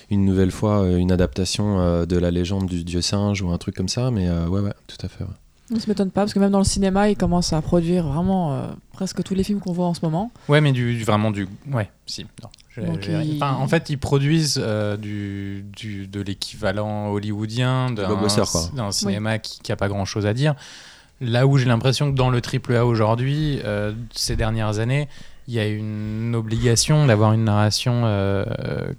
[0.09, 3.57] une nouvelle fois euh, une adaptation euh, de la légende du dieu singe ou un
[3.57, 5.23] truc comme ça, mais ouais, ouais, tout à fait.
[5.71, 8.53] On se m'étonne pas parce que même dans le cinéma, ils commencent à produire vraiment
[8.53, 10.31] euh, presque tous les films qu'on voit en ce moment.
[10.47, 11.47] Ouais, mais du, du- vraiment du.
[11.71, 12.25] Ouais, si.
[12.41, 12.49] Non.
[12.69, 17.91] Je- Donc, je- ils- enfin, en fait, ils produisent euh, du, du- de l'équivalent hollywoodien
[18.73, 20.55] d'un cinéma qui n'a pas grand chose à dire.
[21.19, 25.09] Là où j'ai l'impression que dans le AAA aujourd'hui, euh, ces dernières années,
[25.47, 28.45] il y a une obligation d'avoir une narration euh,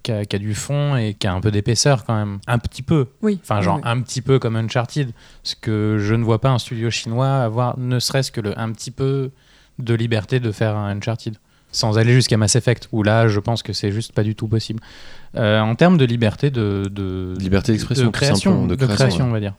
[0.02, 2.38] qui, a, qui a du fond et qui a un peu d'épaisseur quand même.
[2.46, 3.08] Un petit peu.
[3.20, 3.38] Oui.
[3.42, 3.82] Enfin, oui, genre oui.
[3.84, 5.12] un petit peu comme Uncharted.
[5.42, 8.72] Parce que je ne vois pas un studio chinois avoir ne serait-ce que le un
[8.72, 9.30] petit peu
[9.78, 11.36] de liberté de faire un Uncharted.
[11.70, 14.48] Sans aller jusqu'à Mass Effect, où là, je pense que c'est juste pas du tout
[14.48, 14.80] possible.
[15.36, 19.30] Euh, en termes de liberté de, de Liberté d'expression, de création, de création, ouais.
[19.30, 19.52] on va dire,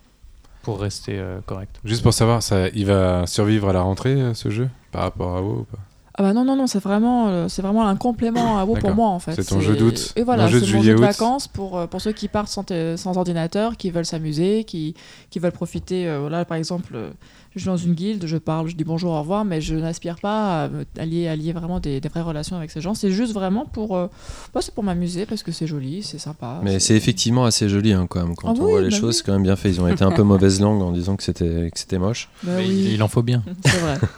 [0.63, 1.79] pour rester euh, correct.
[1.85, 5.37] Juste pour savoir, ça, il va survivre à la rentrée, euh, ce jeu, par rapport
[5.37, 5.77] à WoW ou pas?
[6.19, 8.93] Ah bah non, non, non, c'est vraiment, euh, c'est vraiment un complément à WoW pour
[8.93, 9.35] moi en fait.
[9.35, 10.11] C'est ton jeu d'août.
[10.17, 13.77] Et voilà, c'est mon jeu de vacances pour, euh, pour ceux qui partent sans, ordinateur,
[13.77, 14.95] qui veulent s'amuser, qui,
[15.29, 16.07] qui veulent profiter.
[16.07, 17.11] euh, là, par exemple, euh,
[17.55, 20.17] je suis dans une guilde, je parle, je dis bonjour, au revoir, mais je n'aspire
[20.19, 22.93] pas à, me- à lier, à lier vraiment des, des vraies relations avec ces gens.
[22.95, 24.07] C'est juste vraiment pour, euh,
[24.53, 26.59] bah, c'est pour m'amuser parce que c'est joli, c'est sympa.
[26.63, 28.35] Mais c'est effectivement assez joli hein, quand même.
[28.35, 29.13] Quand Ah on oui, voit les bah choses, oui.
[29.19, 29.69] c'est quand même bien fait.
[29.69, 32.27] Ils ont été un peu mauvaise langue en disant que c'était que c'était moche.
[32.43, 33.41] Bah Mais oui, il, il en faut bien.
[33.65, 33.97] c'est vrai.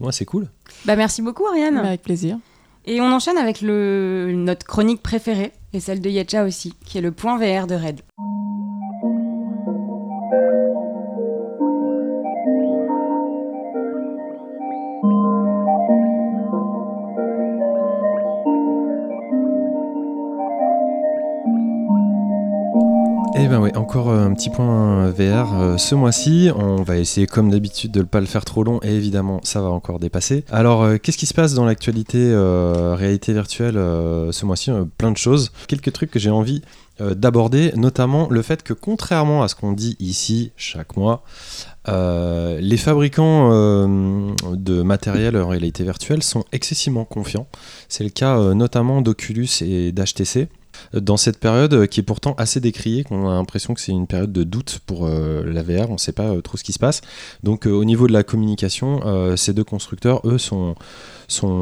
[0.00, 0.48] Ouais, c'est cool.
[0.84, 1.78] Bah merci beaucoup Ariane.
[1.78, 2.38] Avec plaisir.
[2.84, 7.00] Et on enchaîne avec le, notre chronique préférée, et celle de Yetcha aussi, qui est
[7.00, 8.02] le point VR de Red.
[23.38, 26.48] Eh ben oui, encore euh, un petit point VR euh, ce mois-ci.
[26.56, 29.60] On va essayer comme d'habitude de ne pas le faire trop long et évidemment ça
[29.60, 30.44] va encore dépasser.
[30.50, 34.70] Alors euh, qu'est-ce qui se passe dans l'actualité euh, réalité virtuelle euh, ce mois-ci?
[34.70, 35.52] Euh, Plein de choses.
[35.68, 36.62] Quelques trucs que j'ai envie
[37.02, 41.22] euh, d'aborder, notamment le fait que contrairement à ce qu'on dit ici chaque mois,
[41.88, 47.48] euh, les fabricants euh, de matériel en réalité virtuelle sont excessivement confiants.
[47.90, 50.48] C'est le cas euh, notamment d'Oculus et d'HTC
[50.92, 54.06] dans cette période euh, qui est pourtant assez décriée, qu'on a l'impression que c'est une
[54.06, 56.72] période de doute pour euh, la VR, on ne sait pas euh, trop ce qui
[56.72, 57.00] se passe.
[57.42, 59.00] Donc euh, au niveau de la communication,
[59.36, 60.76] ces deux constructeurs, eux, sont,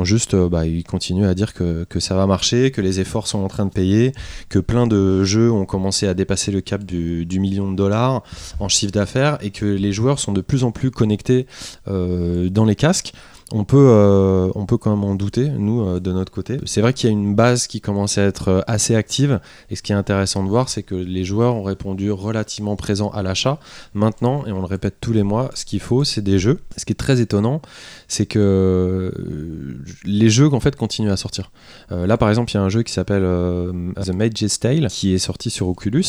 [0.05, 3.49] juste, bah, ils continuent à dire que, ça va marcher, que les efforts sont en
[3.49, 4.13] train de payer,
[4.49, 8.23] que plein de jeux ont commencé à dépasser le cap du, du million de dollars
[8.61, 11.47] en chiffre d'affaires et que les joueurs sont de plus en plus connectés
[11.87, 13.13] dans les casques.
[13.57, 16.59] On peut, euh, on peut quand même en douter, nous, euh, de notre côté.
[16.65, 19.39] C'est vrai qu'il y a une base qui commence à être euh, assez active,
[19.71, 23.11] et ce qui est intéressant de voir, c'est que les joueurs ont répondu relativement présents
[23.11, 23.61] à l'achat.
[23.95, 26.59] Maintenant, et on le répète tous les mois, ce qu'il faut, c'est des jeux.
[26.77, 27.63] Ce qui est très étonnant,
[28.15, 29.11] c'est que euh,
[30.05, 31.51] les jeux, en fait, continuent à sortir.
[31.93, 34.87] Euh, là, par exemple, il y a un jeu qui s'appelle euh, The Mage's Tale,
[34.89, 36.05] qui est sorti sur Oculus,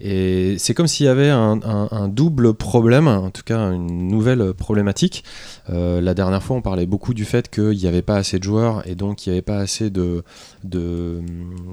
[0.00, 4.08] et c'est comme s'il y avait un, un- un double problème, en tout cas une
[4.08, 5.24] nouvelle problématique.
[5.70, 8.44] Euh, la dernière fois, on parlait beaucoup du fait qu'il n'y avait pas assez de
[8.44, 10.22] joueurs et donc il n'y avait pas assez de,
[10.64, 11.20] de,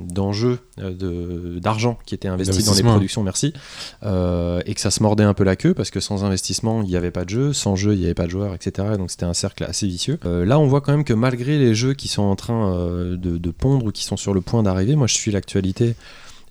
[0.10, 3.54] d'enjeux, de, d'argent qui était investi dans les productions, merci,
[4.04, 6.96] et que ça se mordait un peu la queue parce que sans investissement, il n'y
[6.96, 8.90] avait pas de jeu, sans jeu, il n'y avait pas de joueurs, etc.
[8.94, 10.20] Et donc c'était un cercle assez vicieux.
[10.26, 13.18] Euh, là, on voit quand même que malgré les jeux qui sont en train euh,
[13.18, 15.96] de, de pondre ou qui sont sur le point d'arriver, moi je suis l'actualité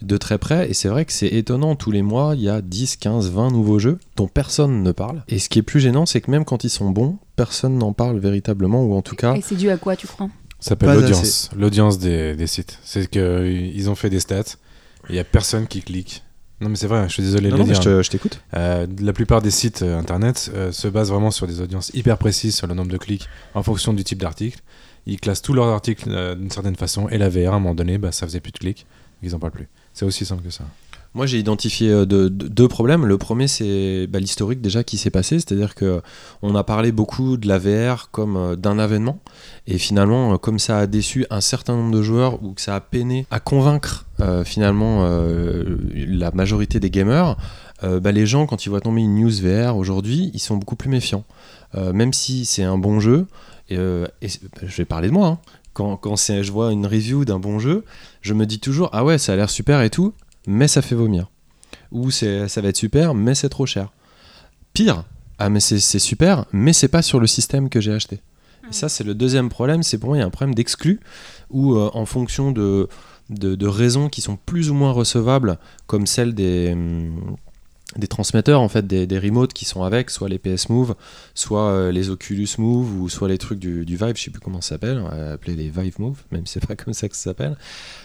[0.02, 2.60] de très près et c'est vrai que c'est étonnant tous les mois il y a
[2.60, 6.06] 10, 15, 20 nouveaux jeux dont personne ne parle et ce qui est plus gênant
[6.06, 9.34] c'est que même quand ils sont bons personne n'en parle véritablement ou en tout cas
[9.34, 10.28] Et c'est dû à quoi, tu crois?
[10.58, 11.50] Ça s'appelle l'audience.
[11.56, 12.78] L'audience des, des sites.
[12.84, 16.22] C'est qu'ils ont fait des stats et il n'y a personne qui clique.
[16.62, 17.82] Non, mais c'est vrai, je suis désolé non, de non, le mais dire.
[17.82, 21.30] je te- je t'écoute Euh, la plupart des sites euh, internet euh, se basent vraiment
[21.30, 24.60] sur des audiences hyper précises sur le nombre de clics en fonction du type d'article.
[25.06, 27.98] Ils classent tous leurs articles d'une certaine façon et la VR à un moment donné,
[27.98, 28.86] bah, ça faisait plus de clics,
[29.22, 29.68] ils en parlent plus.
[29.92, 30.64] C'est aussi simple que ça.
[31.14, 33.04] Moi, j'ai identifié euh, de- de- deux problèmes.
[33.04, 36.00] Le premier, c'est bah, l'historique déjà qui s'est passé, c'est-à-dire que
[36.40, 39.18] on a parlé beaucoup de la VR comme euh, d'un avènement,
[39.66, 42.74] et finalement, euh, comme ça a déçu un certain nombre de joueurs ou que ça
[42.76, 47.36] a peiné à convaincre euh, finalement euh, la majorité des gamers,
[47.84, 50.76] euh, bah, les gens, quand ils voient tomber une news VR aujourd'hui, ils sont beaucoup
[50.76, 51.24] plus méfiants.
[51.74, 53.26] Euh, même si c'est un bon jeu,
[53.68, 54.28] et, euh, bah,
[54.66, 55.26] je vais parler de moi.
[55.26, 55.38] hein.
[55.74, 57.84] Quand, quand je vois une review d'un bon jeu,
[58.20, 60.12] je me dis toujours ah ouais, ça a l'air super et tout,
[60.46, 61.30] mais ça fait vomir.
[61.90, 63.92] Ou c'est, ça va être super, mais c'est trop cher.
[64.72, 65.04] Pire,
[65.38, 68.20] ah mais c'est, super, mais c'est pas sur le système que j'ai acheté.
[68.68, 69.82] Et ça, c'est le deuxième problème.
[69.82, 71.00] C'est pour moi, il y a un problème d'exclus
[71.50, 72.88] où, euh, en fonction de,
[73.28, 77.36] de, de raisons qui sont plus ou moins recevables, comme celle des, hum,
[77.96, 80.94] des transmetteurs, en fait, des, des remotes qui sont avec, soit les PS Move,
[81.34, 84.40] soit euh, les Oculus Move, ou soit les trucs du, du Vive, je sais plus
[84.40, 87.08] comment ça s'appelle, on va appeler les Vive Move, même si c'est pas comme ça
[87.08, 87.56] que ça s'appelle.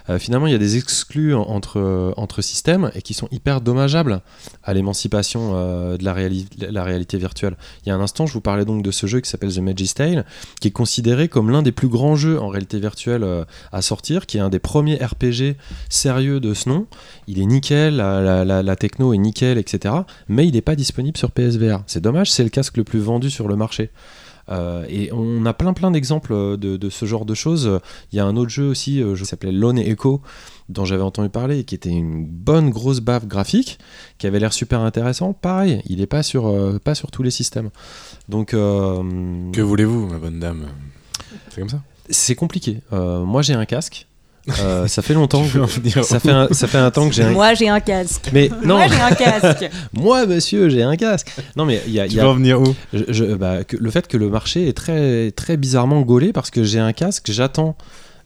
[0.09, 3.27] Euh, finalement, il y a des exclus en- entre, euh, entre systèmes et qui sont
[3.31, 4.21] hyper dommageables
[4.63, 7.55] à l'émancipation euh, de la, réali- la réalité virtuelle.
[7.85, 9.59] Il y a un instant, je vous parlais donc de ce jeu qui s'appelle The
[9.59, 10.25] Magis Tale,
[10.61, 14.25] qui est considéré comme l'un des plus grands jeux en réalité virtuelle euh, à sortir,
[14.25, 15.55] qui est un des premiers RPG
[15.89, 16.87] sérieux de ce nom.
[17.27, 19.76] Il est nickel, la- la- la techno est nickel, etc.
[20.27, 21.83] Mais il n'est pas disponible sur PSVR.
[21.87, 23.89] C'est dommage, c'est le casque le plus vendu sur le marché.
[24.49, 27.79] Euh, et on a plein plein d'exemples de, de ce genre de choses.
[28.11, 30.21] Il y a un autre jeu aussi, euh, qui s'appelait Lone Echo,
[30.69, 33.77] dont j'avais entendu parler, et qui était une bonne grosse baffe graphique,
[34.17, 35.33] qui avait l'air super intéressant.
[35.33, 37.71] Pareil, il n'est pas sur, euh, pas sur tous les systèmes.
[38.29, 39.03] Donc euh,
[39.51, 40.67] Que voulez-vous, ma bonne dame?
[41.49, 41.81] C'est comme ça?
[42.09, 42.81] c'est compliqué.
[42.93, 44.06] Euh, moi j'ai un casque.
[44.61, 45.43] Euh, ça fait longtemps.
[45.45, 47.31] Que- ça fait un, ça fait un temps que j'ai un.
[47.31, 48.29] Moi, j'ai un casque.
[48.33, 49.69] Mais non, Moi, j'ai un casque.
[49.93, 51.31] moi monsieur, j'ai un casque.
[51.55, 52.73] Non mais il y a, Tu y veux a- en venir où?
[52.93, 56.49] Je- je- bah, que- le fait que le marché est très, très bizarrement gaulé parce
[56.49, 57.75] que j'ai un casque, j'attends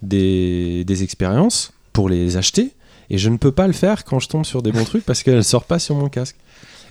[0.01, 2.72] des, des expériences pour les acheter
[3.09, 5.24] et je ne peux pas le faire quand je tombe sur des bons trucs parce
[5.24, 6.36] qu'elle ne sort pas sur mon casque.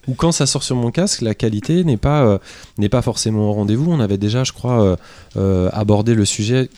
[0.09, 2.39] Ou quand ça sort sur mon casque, la qualité n'est pas, euh,
[2.79, 3.93] n'est pas forcément au rendez-vous.
[3.93, 4.97] On avait déjà, je crois, euh,
[5.37, 6.71] euh, abordé le sujet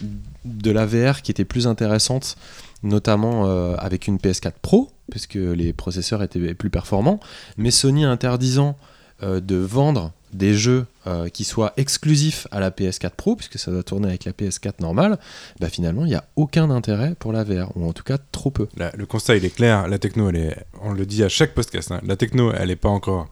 [0.45, 2.37] de la VR qui était plus intéressante,
[2.83, 7.21] notamment euh, avec une PS4 Pro, puisque les processeurs étaient plus performants,
[7.57, 8.77] mais Sony interdisant
[9.23, 13.71] euh, de vendre des jeux euh, qui soient exclusifs à la PS4 Pro, puisque ça
[13.71, 15.19] doit tourner avec la PS4 normale,
[15.61, 18.51] bah finalement, il n'y a aucun intérêt pour la VR, ou en tout cas trop
[18.51, 18.67] peu.
[18.77, 21.93] Le constat il est clair, la techno elle est, on le dit à chaque podcast,
[21.93, 23.29] hein, la techno elle n'est pas encore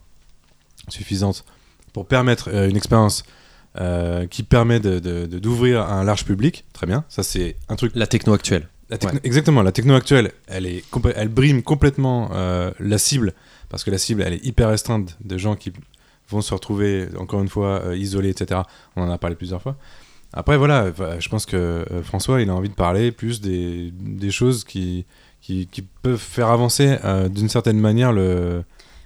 [0.88, 1.44] suffisante
[1.92, 3.24] pour permettre une expérience
[3.78, 7.92] euh, qui permet d'ouvrir un large public, très bien, ça c'est un truc.
[7.94, 8.68] La techno actuelle.
[8.88, 9.20] La techno- Ouais.
[9.24, 10.82] Exactement, la techno actuelle, elle, est
[11.14, 13.32] elle brime complètement euh, la cible,
[13.68, 15.72] parce que la cible elle est hyper restreinte de gens qui
[16.28, 18.62] vont se retrouver encore une fois euh, isolés, etc.
[18.96, 19.76] On en a parlé plusieurs fois.
[20.32, 24.62] Après voilà, je pense que François il a envie de parler plus des, des choses
[24.64, 25.04] qui,
[25.40, 26.96] qui, qui peuvent faire avancer
[27.30, 28.62] d'une certaine manière le.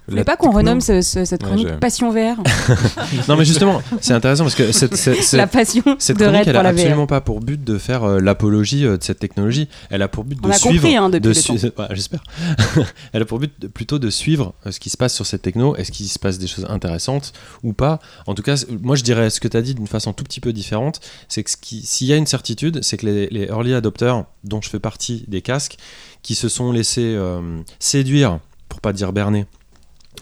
[0.07, 2.35] Vous voulez pas qu'on renomme ce- ce- cette Ouais, chronique Passion VR
[3.27, 6.41] Non, mais justement, c'est intéressant parce que cette, cette- cette- La passion cette de chronique,
[6.41, 6.77] Red elle pour a la VR.
[6.79, 9.67] absolument pas pour but de faire euh, l'apologie euh, de cette technologie.
[9.89, 10.75] Elle a pour but de On a suivre.
[10.75, 11.51] compris hein, depuis de le su-.
[11.53, 12.23] Ouais, J'espère.
[13.13, 15.41] Elle a pour but de- plutôt de suivre euh, ce qui se passe sur cette
[15.41, 15.75] techno.
[15.75, 17.33] Est-ce qu'il se passe des choses intéressantes
[17.63, 17.99] ou pas?
[18.27, 20.39] En tout cas, moi je dirais ce que tu as dit d'une façon tout petit
[20.39, 20.99] peu différente.
[21.29, 24.23] C'est que ce qui- s'il y a une certitude, c'est que les, les early adopters,
[24.43, 25.77] dont je fais partie des casques,
[26.21, 28.39] qui se sont laissés euh, séduire,
[28.69, 29.45] pour pas dire berner,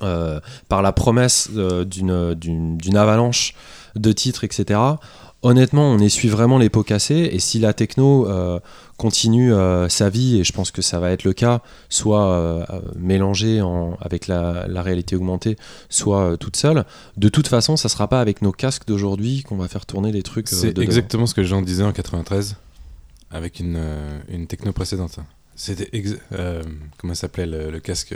[0.01, 0.39] euh,
[0.69, 3.53] par la promesse euh, d'une- avalanche
[3.95, 4.79] de titres, etc.
[5.45, 7.29] Honnêtement, on essuie vraiment les pots cassés.
[7.33, 8.59] Et si la techno euh,
[8.97, 12.65] continue euh, sa vie, et je pense que ça va être le cas, soit
[12.95, 15.57] mélangée en- avec la, la réalité augmentée,
[15.89, 16.85] soit toute seule,
[17.17, 20.23] de toute façon, ça sera pas avec nos casques d'aujourd'hui qu'on va faire tourner les
[20.23, 20.47] trucs.
[20.47, 22.55] C'est exactement ce que Jean disait en 93
[23.31, 23.79] avec une,
[24.29, 25.17] une techno précédente.
[25.55, 25.89] C'était
[26.97, 28.15] comment s'appelait le, le casque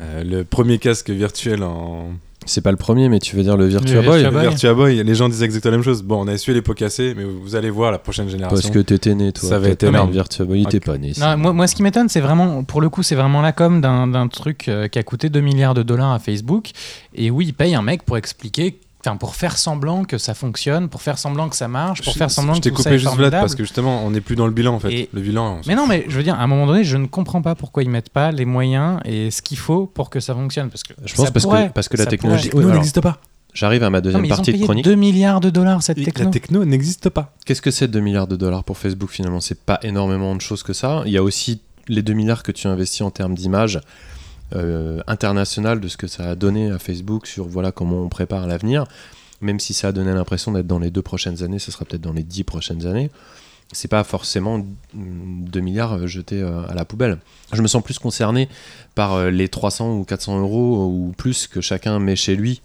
[0.00, 2.12] euh, le premier casque virtuel en
[2.46, 4.48] C'est pas le premier, mais tu veux dire le Virtua Le Boy Virtua le Boy.
[4.48, 5.04] Virtua Boy.
[5.04, 6.02] Les gens disaient exactement la même chose.
[6.02, 8.56] Bon, on a essuyé les pots cassés, mais vous, allez voir la prochaine génération.
[8.56, 9.48] Parce que t'étais né, toi.
[9.48, 10.08] Ça va être énorme.
[10.08, 10.84] le Virtua Boy, t'es Ok.
[10.84, 11.12] pas né.
[11.20, 13.80] Non, moi, moi, ce qui m'étonne, c'est vraiment, pour le coup, c'est vraiment la com
[13.80, 16.70] d'un d'un truc euh, qui a coûté 2 milliards de dollars à Facebook.
[17.14, 20.88] Et oui, il paye un mec pour expliquer, enfin, pour faire semblant que ça fonctionne,
[20.88, 22.82] pour faire semblant que ça marche, pour Je- faire semblant je que t'ai tout ça
[22.90, 24.92] coupé est juste Vlad parce que justement, on n'est plus dans le bilan en fait.
[24.92, 25.60] Et- Le bilan.
[25.66, 27.82] Mais non, mais je veux dire, à un moment donné, je ne comprends pas pourquoi
[27.82, 30.70] ils mettent pas les moyens et ce qu'il faut pour que ça fonctionne.
[30.70, 32.50] Parce que Je pense parce, pourrait, que, parce que la technologie.
[32.54, 33.18] n'existe pas.
[33.54, 34.84] J'arrive à ma Non, deuxième mais ils ont partie de payé chronique.
[34.86, 36.30] 2 milliards de dollars cette La techno.
[36.30, 37.34] techno n'existe pas.
[37.44, 39.40] Qu'est-ce que c'est 2 milliards de dollars pour Facebook finalement?
[39.40, 41.02] C'est pas énormément de choses que ça.
[41.04, 43.78] Il y a aussi les 2 milliards que tu investis en termes d'image
[44.54, 48.46] euh, internationale de ce que ça a donné à Facebook sur voilà comment on prépare
[48.46, 48.84] l'avenir.
[49.40, 52.00] Même si ça a donné l'impression d'être dans les deux prochaines années, ce sera peut-être
[52.02, 53.10] dans les dix prochaines années.
[53.72, 57.18] c'est pas forcément 2 milliards euh, jetés euh, à la poubelle.
[57.52, 58.48] Je me sens plus concerné
[58.94, 62.60] par euh, les 300 ou 400 euros ou plus que chacun met chez lui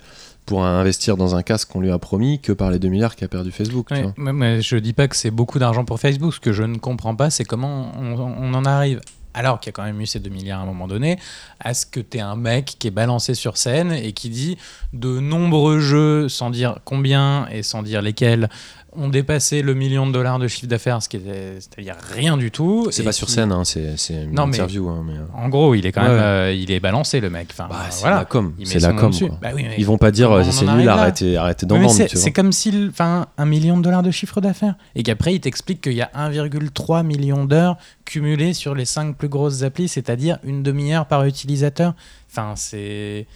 [0.46, 3.28] pour investir dans un casque qu'on lui a promis que par les 2 milliards qu'a
[3.28, 3.88] perdu Facebook.
[3.88, 4.14] tu Ouais, vois.
[4.18, 6.34] mais, mais je dis pas que c'est beaucoup d'argent pour Facebook.
[6.36, 9.02] Ce que je ne comprends pas, c'est comment on, on en arrive,
[9.34, 11.20] alors qu'il y a quand même eu ces 2 milliards à un moment donné,
[11.60, 14.58] à ce que tu un mec qui est balancé sur scène et qui dit
[14.94, 18.50] de nombreux jeux, sans dire combien et sans dire lesquels,
[18.94, 22.50] ont dépassé le million de dollars de chiffre d'affaires, ce qui est, c'est-à-dire rien du
[22.52, 22.88] tout.
[22.90, 24.90] C'est pas sur scène, hein, c'est c'est une Non, mais- interview.
[24.90, 26.20] hein, mais, euh, En gros, il est quand même, ouais.
[26.20, 27.50] euh, il est balancé le mec.
[27.52, 28.18] Enfin, bah, c'est voilà.
[28.18, 29.12] la com, c'est la com.
[29.42, 31.92] Bah oui, Ils vont pas dire euh, on c'est nul, arrêtez, arrêtez d'en vendre.
[31.92, 32.16] c'est-.
[32.16, 34.76] C'est comme si, enfin, un million de dollars de chiffre d'affaires.
[34.96, 39.30] Et qu'après, il t'explique qu'il y a 1,3 million d'heures cumulées sur les 5 plus
[39.30, 41.94] grosses applis, c'est-à-dire une demi-heure par utilisateur.
[42.32, 43.28] Enfin, c'est.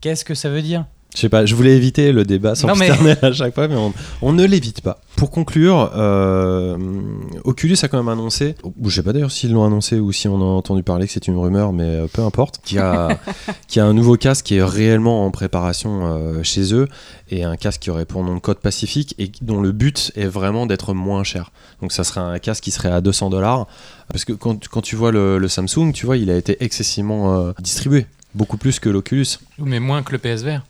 [0.00, 0.84] Qu'est-ce que ça veut dire?
[1.14, 2.88] Je sais pas, je voulais éviter le débat sans mais-
[3.24, 4.98] à chaque fois, mais on, on ne l'évite pas.
[5.16, 6.76] Pour conclure, euh,
[7.44, 10.26] Oculus a quand même annoncé, ou je sais pas d'ailleurs s'ils l'ont annoncé ou si
[10.26, 13.16] on a entendu parler que c'est une rumeur, mais euh, peu importe, qu'il y a,
[13.68, 16.88] qu'il y a un nouveau casque qui est réellement en préparation euh, chez eux
[17.30, 20.26] et un casque qui aurait pour nom de code Pacifique et dont le but est
[20.26, 21.52] vraiment d'être moins cher.
[21.80, 23.66] Donc ça serait un casque qui serait à 200 dollars
[24.10, 27.38] parce que quand, quand tu vois le, le Samsung, tu vois, il a été excessivement
[27.38, 28.06] euh, distribué.
[28.34, 29.26] Beaucoup plus que l'Oculus.
[29.58, 30.62] Mais moins que le PSVR.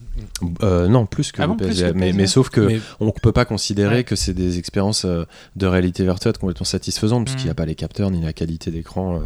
[0.62, 1.88] Euh, non, plus que Ah le plus PSVR.
[1.88, 2.16] que le mais, PSVR.
[2.20, 4.04] mais sauf que Mais- on peut pas considérer Ouais.
[4.04, 5.24] que c'est des expériences euh,
[5.56, 9.16] de réalité virtuelle complètement satisfaisantes puisqu'il n'y a pas les capteurs ni la qualité d'écran
[9.16, 9.20] euh,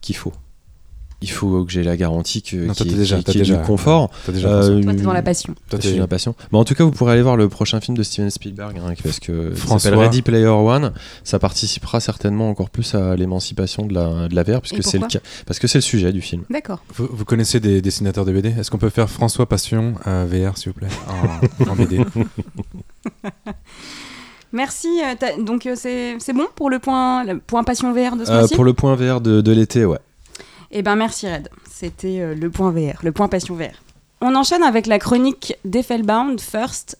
[0.00, 0.32] qu'il faut.
[1.22, 3.38] Il faut que j'ai la garantie que, Non, toi, qu'il y t'es ait- déjà- du
[3.38, 4.10] déjà- confort.
[4.28, 4.82] Déjà Euh.
[4.82, 5.54] Toi, t'es dans la passion.
[5.70, 6.34] Toi, t'es- impatient.
[6.52, 8.94] Mais en tout cas, vous pourrez aller voir le prochain film de Steven Spielberg hein,
[9.02, 9.90] parce que François.
[9.90, 10.92] s'appelle Ready Player One.
[11.24, 14.98] Ça participera certainement encore plus à l'émancipation de la, de la VR puisque Et c'est
[14.98, 15.06] le
[15.46, 16.42] parce que c'est le sujet du film.
[16.50, 16.82] D'accord.
[16.94, 20.56] Vous, vous connaissez des dessinateurs de BD Est-ce qu'on peut faire François Passion à VR,
[20.58, 20.88] s'il vous plaît?
[21.08, 22.00] En, en BD.
[24.52, 24.88] Merci.
[25.02, 28.30] euh, donc euh, c'est c'est bon pour le point, le point passion VR de ce
[28.30, 29.98] Euh, pour le point VR de, de l'été, ouais.
[30.74, 31.50] Eh ben merci Red.
[31.70, 33.82] C'était euh, le point VR, le point passion VR.
[34.22, 36.98] On enchaîne avec la chronique d'Effelbound First.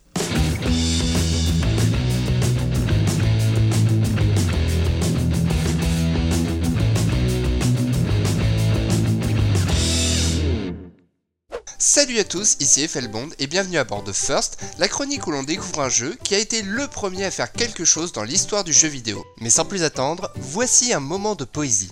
[11.79, 15.45] Salut à tous, ici Effelbond et bienvenue à bord de First, la chronique où l'on
[15.45, 18.73] découvre un jeu qui a été le premier à faire quelque chose dans l'histoire du
[18.73, 19.25] jeu vidéo.
[19.41, 21.91] Mais sans plus attendre, voici un moment de poésie.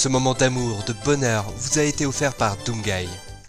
[0.00, 3.06] Ce moment d'amour, de bonheur, vous a été offert par Doomguy.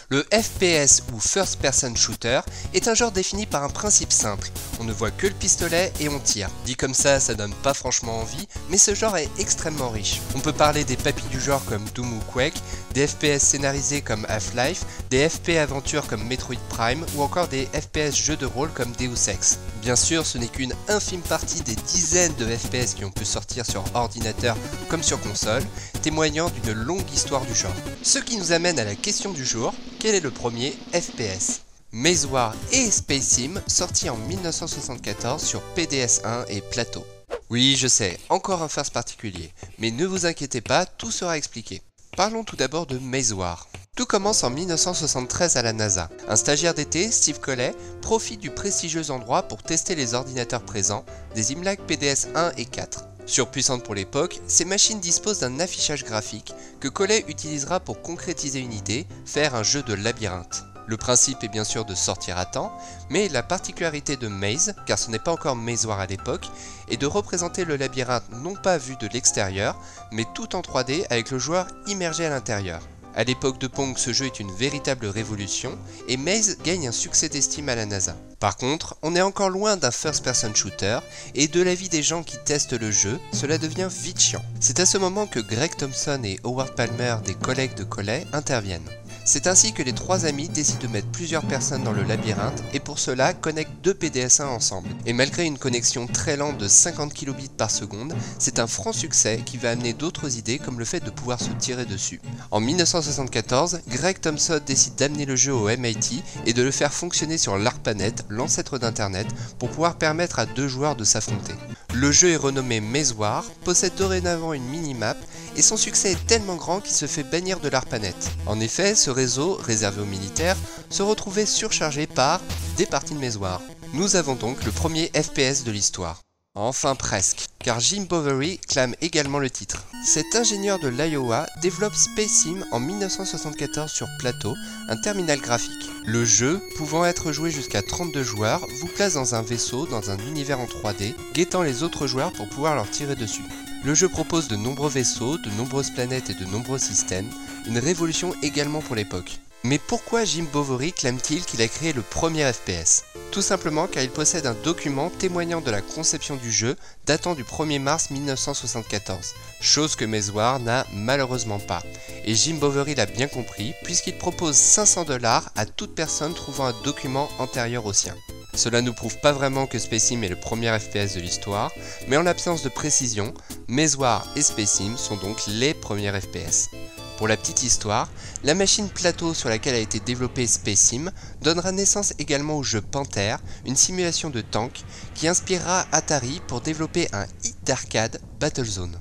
[0.10, 2.42] Le FPS ou First Person Shooter
[2.74, 4.50] est un genre défini par un principe simple.
[4.82, 6.50] On ne voit que le pistolet et on tire.
[6.66, 10.20] Dit comme ça, ça donne pas franchement envie, mais ce genre est extrêmement riche.
[10.36, 12.62] On peut parler des papilles du genre comme Doom ou Quake,
[12.94, 18.16] des FPS scénarisés comme Half-Life, des FP aventures comme Metroid Prime ou encore des FPS
[18.16, 19.60] jeux de rôle comme Deus Ex.
[19.82, 23.66] Bien sûr, ce n'est qu'une infime partie des dizaines de FPS qui ont pu sortir
[23.66, 24.58] sur ordinateur
[24.90, 25.64] comme sur console,
[26.02, 27.72] témoignant d'une longue histoire du genre.
[28.04, 31.62] Ce qui nous amène à la question du jour, quel est le premier FPS
[31.92, 37.06] Maze War et Space Sim sortis en 1974 sur PDS-1 et Plateau.
[37.50, 41.82] Oui, je sais, encore un first particulier, mais ne vous inquiétez pas, tout sera expliqué.
[42.18, 43.00] Parlons tout d'abord de
[43.34, 43.70] War.
[43.96, 46.10] Tout commence en 1973 à la NASA.
[46.28, 51.06] Un stagiaire d'été, Steve Collet, profite du prestigieux endroit pour tester les ordinateurs présents,
[51.36, 53.06] des Imlac PDS 1 et 4.
[53.26, 58.74] Surpuissantes pour l'époque, ces machines disposent d'un affichage graphique que Collet utilisera pour concrétiser une
[58.74, 60.66] idée, faire un jeu de labyrinthe.
[60.88, 62.78] Le principe est bien sûr de sortir à temps,
[63.10, 66.48] mais la particularité de Maze, car ce n'est pas encore Maze War à l'époque,
[66.92, 69.76] est de représenter le labyrinthe non pas vu de l'extérieur,
[70.12, 72.82] mais tout en 3D avec le joueur immergé à l'intérieur.
[73.14, 75.78] À l'époque de Pong, ce jeu est une véritable révolution
[76.08, 78.16] et Maze gagne un succès d'estime à la NASA.
[78.40, 81.00] Par contre, on est encore loin d'un first-person shooter
[81.36, 84.44] et de l'avis des gens qui testent le jeu, cela devient vite chiant.
[84.60, 88.90] C'est à ce moment que Greg Thompson et Howard Palmer, des collègues de Collet, interviennent.
[89.24, 92.80] C'est ainsi que les trois amis décident de mettre plusieurs personnes dans le labyrinthe et
[92.80, 94.90] pour cela connectent deux PDS-1 ensemble.
[95.06, 99.42] Et malgré une connexion très lente de 50 kilobits par seconde, c'est un franc succès
[99.46, 102.20] qui va amener d'autres idées comme le fait de pouvoir se tirer dessus.
[102.50, 107.38] En 1974, Greg Thompson décide d'amener le jeu au MIT et de le faire fonctionner
[107.38, 109.28] sur l'ARPANET, l'ancêtre d'Internet,
[109.60, 111.54] pour pouvoir permettre à deux joueurs de s'affronter.
[111.94, 112.82] Le jeu est renommé
[113.18, 115.18] War, possède dorénavant une minimap
[115.58, 118.16] et son succès est tellement grand qu'il se fait bannir de l'ARPANET.
[118.46, 120.58] En effet, réseau, réservé aux militaires,
[120.90, 122.42] se retrouvait surchargé par
[122.78, 123.62] des parties de War.
[123.94, 126.22] Nous avons donc le premier FPS de l'histoire.
[126.54, 129.86] En Enfin presque, car Jim Bovary clame également le titre.
[130.04, 134.54] Cet ingénieur de l'Iowa développe Space Sim en 1974 sur Plateau,
[134.90, 135.90] un terminal graphique.
[136.06, 140.18] Le jeu, pouvant être joué jusqu'à 32 joueurs, vous place dans un vaisseau dans un
[140.18, 143.46] univers en 3D, guettant les autres joueurs pour pouvoir leur tirer dessus.
[143.84, 147.30] Le jeu propose de nombreux vaisseaux, de nombreuses planètes et de nombreux systèmes,
[147.66, 149.40] une révolution également pour l'époque.
[149.64, 154.12] Mais pourquoi Jim Bovary clame-t-il qu'il a créé le premier FPS Tout simplement car il
[154.12, 156.76] possède un document témoignant de la conception du jeu
[157.06, 161.82] datant du 1er mars 1974, chose que Mezwar n'a malheureusement pas.
[162.26, 166.82] Et Jim Bovary l'a bien compris puisqu'il propose 500 dollars à toute personne trouvant un
[166.84, 168.16] document antérieur au sien.
[168.54, 171.72] Cela nous prouve pas vraiment que Spacim est le premier FPS de l'histoire,
[172.08, 173.34] mais en l'absence de précision,
[173.68, 176.70] Mezwar et Spacim sont donc les premiers FPS.
[177.18, 178.10] Pour la petite histoire,
[178.44, 183.36] la machine plateau sur laquelle a été développé Spacim donnera naissance également au jeu Panther,
[183.66, 184.82] une simulation de tank
[185.14, 189.00] qui inspirera Atari pour développer un hit d'arcade Battlezone.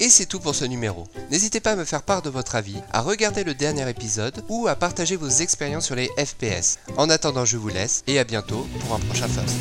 [0.00, 1.08] Et c'est tout pour ce numéro.
[1.32, 4.68] N'hésitez pas à me faire part de votre avis, à regarder le dernier épisode ou
[4.68, 6.78] à partager vos expériences sur les FPS.
[6.96, 9.56] En attendant, je vous laisse et à bientôt pour un prochain First.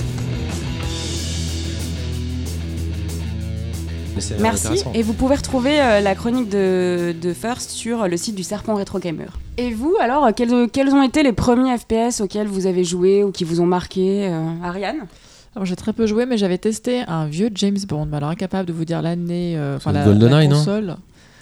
[4.39, 4.83] Merci.
[4.93, 8.75] Et vous pouvez retrouver euh, la chronique de, de First sur le site du Serpent
[8.75, 9.39] Retro Gamer.
[9.57, 13.31] Et vous, alors, quels, quels ont été les premiers FPS auxquels vous avez joué ou
[13.31, 15.07] qui vous ont marqué euh, Ariane?
[15.55, 18.67] Alors, j'ai très peu joué, mais j'avais testé un vieux James Bond, mais alors incapable
[18.67, 20.95] de vous dire l'année, euh, enfin la, GoldenEye, la non console.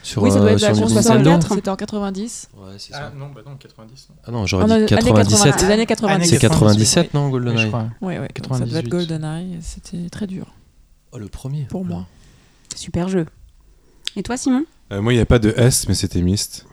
[0.03, 2.49] Sur, oui, ça doit euh, être la sur console Nintendo 64, c'était en 90.
[2.55, 3.11] Ouais, c'est Ah ça.
[3.17, 4.07] non, bah non, 90.
[4.09, 4.15] non.
[4.25, 5.61] Ah non, j'aurais En dit années 97.
[5.61, 6.29] Les années 90.
[6.29, 7.09] C'est 97, oui.
[7.19, 7.71] non, GoldenEye.
[8.01, 8.89] Oui, oui, ça devait être 98.
[8.89, 10.53] GoldenEye, c'était très dur
[11.11, 11.65] Oh, le premier.
[11.65, 12.05] pour moi.
[12.75, 13.25] Super jeu.
[14.15, 14.63] Et toi, Simon?
[14.91, 16.65] Euh, moi, il n'y a pas de S, mais c'était Myst.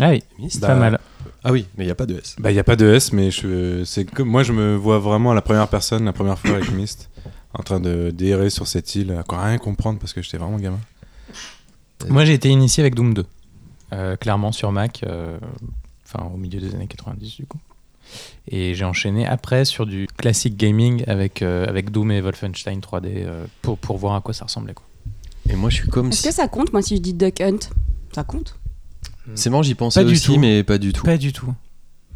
[0.00, 0.98] Ah oui, c'est Bah, pas mal.
[1.44, 2.36] Ah oui, mais il n'y a pas de S.
[2.38, 4.98] Bah, il n'y a pas de S, mais je, c'est comme moi, je me vois
[4.98, 7.10] vraiment à la première personne, la première fois avec Myst,
[7.52, 10.58] en train de d'errer sur cette île, à quoi rien comprendre parce que j'étais vraiment
[10.58, 10.80] gamin.
[12.08, 13.24] Moi, j'ai été initié avec Doom 2.
[13.92, 15.38] euh, clairement sur Mac, euh,
[16.06, 17.58] enfin au milieu des années 90 du coup.
[18.48, 23.02] Et j'ai enchaîné après sur du classic gaming avec, euh, avec Doom et Wolfenstein 3D
[23.06, 24.74] euh, pour, pour voir à quoi ça ressemblait.
[24.74, 24.84] Quoi.
[25.48, 26.28] Et moi, je suis comme Est-ce si.
[26.28, 27.58] que ça compte, moi, si je dis Duck Hunt?
[28.14, 28.58] Ça compte?
[29.34, 30.38] C'est marrant, j'y pensais Pas du aussi, tout.
[30.38, 31.04] mais pas du tout.
[31.04, 31.52] Pas du tout.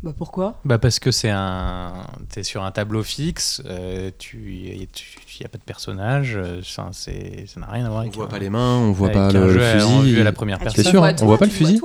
[0.02, 0.61] Bah pourquoi?
[0.64, 1.92] Bah parce que c'est un,
[2.28, 6.61] t'es sur un tableau fixe, euh, tu, y a- y a pas de personnage, euh,
[6.62, 8.14] ça, c'est, ça n'a rien à voir On avec.
[8.14, 10.20] voit un- pas les mains, on voit avec pas un le, fusil.
[10.20, 10.84] à la première Ah, tu personne.
[10.84, 11.80] C'est te sûr, vois on voit pas le fusil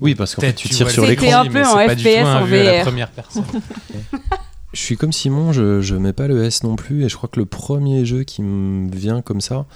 [0.00, 1.40] Oui, parce qu'en fait, tu tu tires sur l'écran.
[1.40, 2.82] un peu en c'est pas du tout FPS, un en vue à la VR.
[2.82, 3.44] première personne.
[4.74, 7.28] Je suis comme Simon, je, je mets pas le S non plus, et je crois
[7.30, 9.66] que le premier jeu qui me vient comme ça,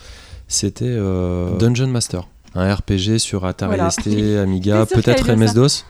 [0.48, 2.26] c'était euh, Dungeon Master,
[2.56, 3.90] un RPG sur Atari Voilà.
[3.90, 4.06] ST,
[4.42, 5.84] Amiga, peut-être MS-DOS.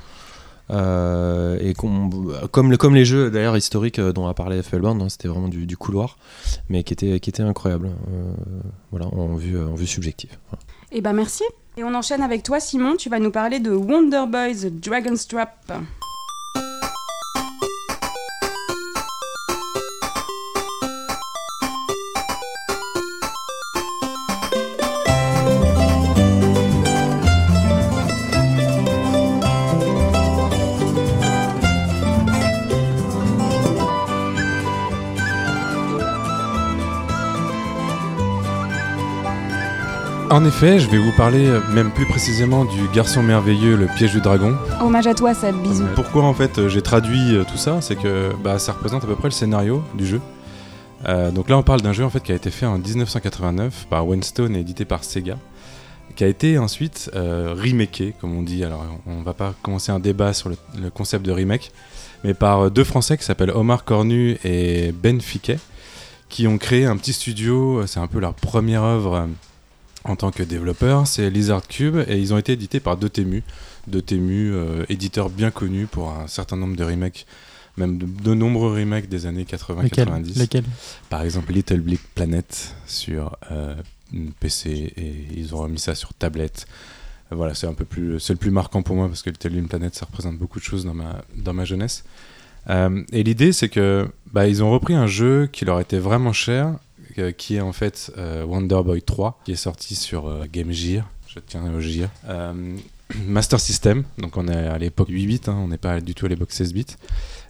[0.68, 5.08] Euh, et comme, le- comme les jeux d'ailleurs historiques euh, dont a parlé Band, hein,
[5.08, 6.18] c'était vraiment du, du couloir,
[6.68, 7.86] mais qui était, qui était incroyable.
[8.10, 8.32] euh,
[8.90, 10.30] voilà, en vue, en vue subjective.
[10.50, 10.62] Voilà.
[10.90, 11.44] Eh ben merci.
[11.76, 12.96] Et on enchaîne avec toi, Simon.
[12.96, 15.72] Tu vas nous parler de Wonder Boys Dragon's Trap.
[40.37, 44.12] En effet, je vais vous parler euh, même plus précisément du garçon merveilleux, le piège
[44.12, 44.55] du dragon.
[44.82, 45.57] Hommage à toi, Seb.
[45.62, 45.87] Bisous.
[45.95, 47.80] Pourquoi en fait euh, j'ai traduit euh, tout ça?
[47.80, 50.20] C'est que bah, ça représente à peu près le scénario du jeu.
[51.09, 53.87] Euh, donc là on parle d'un jeu en fait qui a été fait en 1989
[53.89, 55.39] par Weinstone et édité par Sega,
[56.16, 58.62] qui a été ensuite euh, remaké comme on dit.
[58.62, 61.72] Alors on va pas commencer un débat sur le, le concept de remake,
[62.24, 65.59] mais par euh, deux Français qui s'appellent Omar Cornu et Ben Fiquet,
[66.28, 67.78] qui ont créé un petit studio.
[67.78, 69.26] euh, C'est un peu leur première œuvre euh,
[70.09, 71.07] en tant que développeur.
[71.07, 73.42] C'est Lizard Cube et ils ont été édités par Dotemu.
[73.86, 77.26] Dotemu, euh, éditeur bien connu pour un certain nombre de remakes,
[77.76, 80.38] même de, de nombreux remakes des années 80-90.
[80.40, 80.64] Lequel?
[81.09, 83.74] Par exemple, Little Big Planet sur euh,
[84.40, 86.66] PC et ils ont remis ça sur tablette.
[87.30, 89.68] Voilà, c'est un peu plus, c'est le plus marquant pour moi parce que Little Big
[89.68, 92.04] Planet, ça représente beaucoup de choses dans ma, dans ma jeunesse.
[92.68, 96.32] Euh, et l'idée, c'est que bah, ils ont repris un jeu qui leur était vraiment
[96.32, 96.74] cher,
[97.18, 100.72] euh, qui est en fait euh, Wonder Boy 3, qui est sorti sur euh, Game
[100.72, 101.08] Gear.
[101.26, 102.08] Je tiens au Gear.
[102.28, 102.76] Euh,
[103.26, 106.26] Master System, donc on est à l'époque 8 bits, hein, on n'est pas du tout
[106.26, 106.86] à l'époque 16 bits,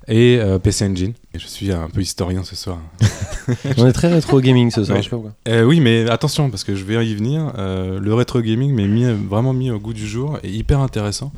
[0.07, 1.15] et euh, PC Engine.
[1.33, 2.79] Et je suis un peu historien ce soir.
[3.79, 4.97] On est très rétro gaming ce soir.
[4.97, 5.03] Ouais.
[5.03, 5.65] je sais pas pourquoi.
[5.65, 7.53] Oui, mais attention, parce que je vais y venir.
[7.57, 11.33] le rétro gaming m'est mis, vraiment mis au goût du jour et hyper intéressant.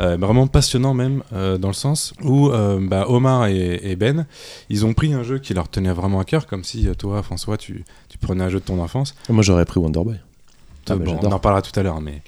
[0.00, 4.26] Euh, vraiment passionnant même, euh, dans le sens où euh, bah, Omar et, et Ben,
[4.68, 7.22] ils ont pris un jeu qui leur tenait vraiment à cœur, comme si euh, toi,
[7.24, 9.14] François, tu, tu prenais un jeu de ton enfance.
[9.28, 10.14] Moi j'aurais pris Wonder Boy.
[10.90, 12.22] Ah, bah, Bon, on en parlera tout à l'heure, mais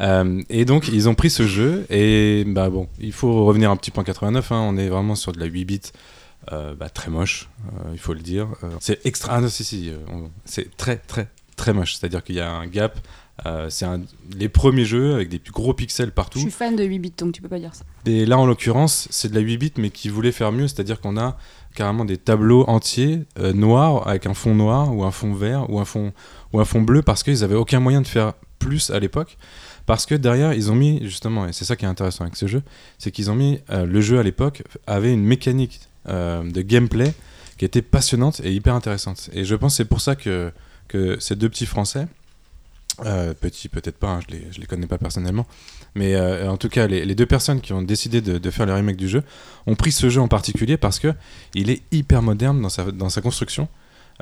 [0.00, 3.76] euh, et donc ils ont pris ce jeu et bah bon, il faut revenir un
[3.76, 4.52] petit peu en 89.
[4.52, 5.80] hein, on est vraiment sur de la 8 bits,
[6.52, 7.48] euh, bah, très moche,
[7.84, 8.46] euh, il faut le dire.
[8.80, 11.96] C'est extra, ah non, si si, on- c'est très très très moche.
[11.96, 12.98] C'est-à-dire qu'il y a un gap.
[13.44, 14.00] Euh, c'est un-
[14.38, 16.38] les premiers jeux avec des plus gros pixels Je partout.
[16.38, 17.84] suis fan de 8 bits, donc tu peux pas dire ça.
[18.06, 21.00] Et là, en l'occurrence, c'est de la 8 bits, mais qui voulait faire mieux, c'est-à-dire
[21.00, 21.36] qu'on a
[21.74, 25.78] carrément des tableaux entiers euh, noirs avec un fond noir ou un fond vert ou
[25.78, 26.12] un fond
[26.54, 29.36] ou un fond bleu parce qu'ils avaient aucun moyen de faire plus à l'époque.
[29.84, 32.46] Parce que derrière, ils ont mis justement, et c'est ça qui est intéressant avec ce
[32.46, 32.62] jeu,
[32.98, 37.12] c'est qu'ils ont mis euh, le jeu à l'époque avait une mécanique de gameplay
[37.58, 39.28] qui était passionnante et hyper intéressante.
[39.32, 40.52] Et je pense que c'est pour ça que
[40.88, 42.06] que ces deux petits Français,
[43.04, 45.46] euh, petits peut-être pas, hein, je les je les connais pas personnellement,
[45.94, 48.64] mais euh, en tout cas, les, les deux personnes qui ont décidé de, de faire
[48.66, 49.22] le remake du jeu
[49.66, 51.12] ont pris ce jeu en particulier parce que
[51.54, 53.68] il est hyper moderne dans sa, dans sa construction,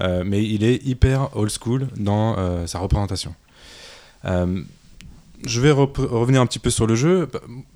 [0.01, 3.35] euh, mais il est hyper old school dans euh, sa représentation.
[4.25, 4.62] Euh,
[5.47, 7.29] je vais revenir un petit peu sur le jeu.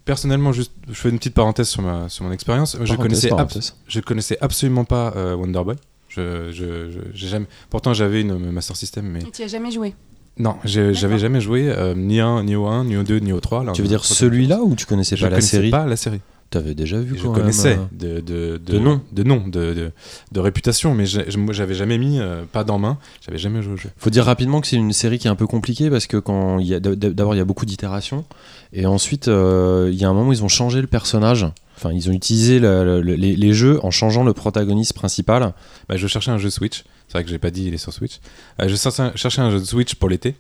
[0.07, 2.79] Personnellement, juste, je fais une petite parenthèse sur, ma, sur mon expérience.
[2.83, 3.77] Je connaissais, ab- parenthèse.
[3.87, 5.77] je connaissais absolument pas euh, Wonder Boy.
[6.09, 7.45] Je, je, je- j'ai jamais...
[7.69, 9.95] Pourtant, j'avais une Master System, mais Et tu y as jamais joué
[10.39, 13.33] non, j'ai- j'avais jamais joué euh, ni, un, ni au 1, ni au 2, ni
[13.33, 13.65] au 3.
[13.65, 15.97] Là, Tu veux dire celui-là ou tu connaissais je pas la connaissais série pas la
[15.97, 16.21] série.
[16.51, 19.03] T'avais déjà vu Je quand connaissais même, euh, de, de, de, de nom.
[19.13, 19.93] de nom, de, de,
[20.33, 21.21] de réputation, mais je-
[21.51, 23.91] j'avais jamais mis euh, pas dans main, j'avais jamais joué au jeu.
[23.99, 26.59] Faut dire rapidement que c'est une série qui est un peu compliquée parce que quand
[26.59, 28.25] il d'abord il y a beaucoup d'itérations
[28.73, 31.47] et ensuite euh, il y a un moment où ils ont changé le personnage.
[31.77, 35.53] Enfin, ils ont utilisé le- le- les, les jeux en changeant le protagoniste principal.
[35.89, 37.93] Bah, je cherchais un jeu Switch, c'est vrai que j'ai pas dit il est sur
[37.93, 38.21] Switch.
[38.59, 40.35] Je cherchais, cherchais un jeu de Switch pour l'été.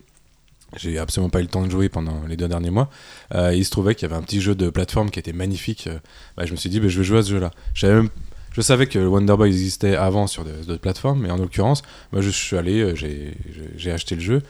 [0.76, 2.90] J'ai absolument pas eu le temps de jouer pendant les deux derniers mois.
[3.34, 5.86] Euh, il se trouvait qu'il y avait un petit jeu de plateforme qui était magnifique.
[5.86, 5.98] Euh,
[6.36, 7.50] bah, je me suis dit, bah, je vais jouer à ce jeu-là.
[7.74, 12.28] Je savais que Wonder Boy existait avant sur d'autres plateformes, mais en l'occurrence, moi je
[12.28, 14.42] suis allé, euh, j'ai acheté le jeu,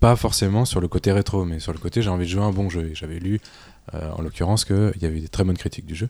[0.00, 2.46] pas forcément sur le côté rétro, mais sur le côté j'ai envie de jouer à
[2.46, 2.90] un bon jeu.
[2.94, 3.40] J'avais lu,
[3.92, 6.08] en l'occurrence, qu'il y avait des très bonnes critiques du jeu.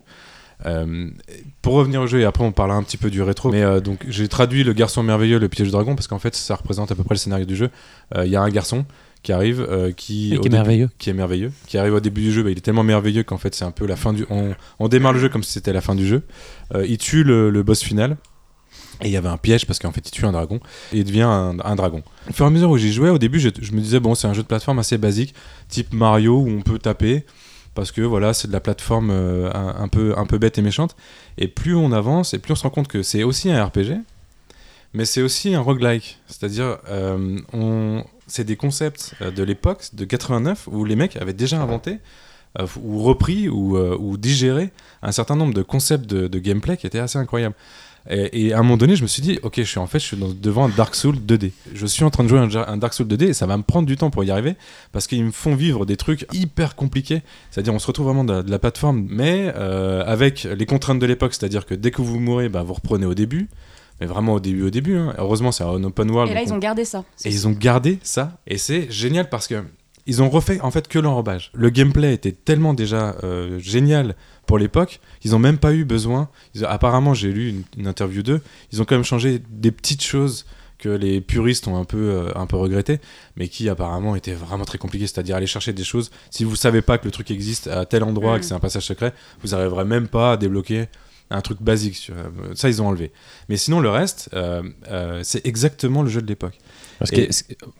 [1.62, 4.04] Pour revenir au jeu, et après on parlera un petit peu du rétro, mais donc
[4.08, 6.94] j'ai traduit le garçon merveilleux, le piège du dragon, parce qu'en fait ça représente à
[6.94, 7.70] peu près le scénario du jeu.
[8.16, 8.84] Il y a un garçon
[9.26, 10.88] qui arrive, euh, qui, qui est début- merveilleux.
[10.98, 13.38] qui est merveilleux, qui arrive au début du jeu, bah, il est tellement merveilleux qu'en
[13.38, 14.24] fait c'est un peu la fin du.
[14.30, 16.22] On, on démarre le jeu comme si c'était la fin du jeu.
[16.76, 18.16] Euh, il tue le, le boss final.
[19.02, 20.60] Et il y avait un piège parce qu'en fait il tue un dragon
[20.92, 22.02] et il devient un, un dragon.
[22.30, 24.14] Au fur et à mesure où j'y jouais, au début je, je me disais bon
[24.14, 25.34] c'est un jeu de plateforme assez basique,
[25.68, 27.24] type Mario où on peut taper
[27.74, 30.62] parce que voilà c'est de la plateforme euh, un, un peu, un peu bête et
[30.62, 30.94] méchante.
[31.36, 33.98] Et plus on avance et plus on se rend compte que c'est aussi un RPG,
[34.94, 36.18] mais c'est aussi un roguelike.
[36.28, 36.78] C'est-à-dire
[37.52, 41.98] on, c'est des concepts euh, de l'époque de 89 où les mecs avaient déjà inventé
[42.58, 44.70] euh, ou repris ou, euh, ou digéré
[45.02, 47.54] un certain nombre de concepts de, gameplay qui étaient assez incroyables.
[48.08, 50.04] Et, à un moment donné, je me suis dit, ok, je suis en fait, je
[50.04, 51.50] suis devant un Dark Souls 2D.
[51.74, 53.84] Je suis en train de jouer un, Dark Souls 2D et ça va me prendre
[53.84, 54.54] du temps pour y arriver
[54.92, 57.22] parce qu'ils me font vivre des trucs hyper compliqués.
[57.50, 61.66] C'est-à-dire, on se retrouve vraiment de, la- plateforme, mais avec les contraintes de l'époque, c'est-à-dire
[61.66, 63.48] que dès que vous mourrez, bah, vous reprenez au début.
[64.00, 64.96] Mais vraiment au début, au début.
[64.96, 65.14] hein.
[65.18, 66.30] Heureusement, c'est un open world.
[66.30, 67.04] Et là, ils on- ont gardé ça.
[67.24, 69.62] et ils ont gardé ça, et c'est génial parce que
[70.08, 71.50] ils ont refait en fait que l'enrobage.
[71.54, 74.14] Le gameplay était tellement déjà euh, génial
[74.46, 76.28] pour l'époque, ils ont même pas eu besoin.
[76.54, 78.40] ils ont- apparemment, j'ai lu une, une interview d'eux,
[78.72, 80.46] ils ont quand même changé des petites choses
[80.78, 83.00] que les puristes ont un peu, euh, un peu regretté,
[83.36, 86.10] mais qui apparemment étaient vraiment très compliquées, c'est-à-dire aller chercher des choses.
[86.30, 88.36] Si vous savez pas que le truc existe à tel endroit, Mm.
[88.36, 90.88] et que c'est un passage secret, vous arriverez même pas à débloquer
[91.30, 92.10] un truc basique.
[92.54, 93.10] Ça, ils ont enlevé.
[93.48, 96.58] Mais sinon, le reste, euh, euh, c'est exactement le jeu de l'époque.
[96.98, 97.16] Parce que,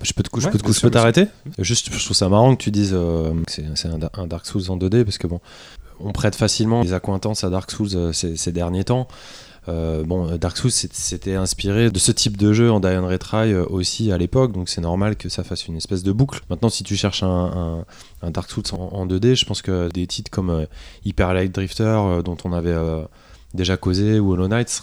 [0.02, 1.26] je peux te, t'arrêter
[1.58, 4.68] Juste, je trouve ça marrant que tu dises euh, que c'est un, un Dark Souls
[4.70, 5.40] en 2D parce que bon,
[6.00, 9.08] on prête facilement les accointances à Dark Souls euh, ces, ces derniers temps.
[9.68, 13.54] Euh, bon, Dark Souls c'était inspiré de ce type de jeu en Die and Retry
[13.54, 16.40] aussi à l'époque, donc c'est normal que ça fasse une espèce de boucle.
[16.50, 17.28] Maintenant, si tu cherches un,
[17.82, 17.84] un-
[18.22, 20.66] un Dark Souls en, en 2D, je pense que des titres comme
[21.04, 22.76] Hyper Light Drifter, dont on avait
[23.56, 24.82] déjà causé, ou Hollow Knight,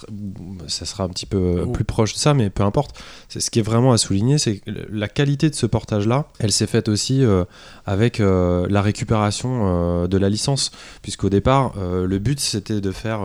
[0.67, 1.71] ça sera un petit peu euh, Oh.
[1.71, 2.99] plus proche de ça, mais peu importe.
[3.29, 6.51] C'est ce qui est vraiment à souligner, c'est que la qualité de ce portage-là, elle
[6.51, 7.45] s'est faite aussi euh,
[7.85, 10.71] avec euh, la récupération euh, de la licence,
[11.01, 13.21] puisqu'au départ, le but c'était de faire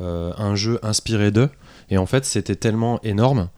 [0.00, 1.50] un jeu inspiré d'eux,
[1.90, 3.48] et en fait, c'était tellement énorme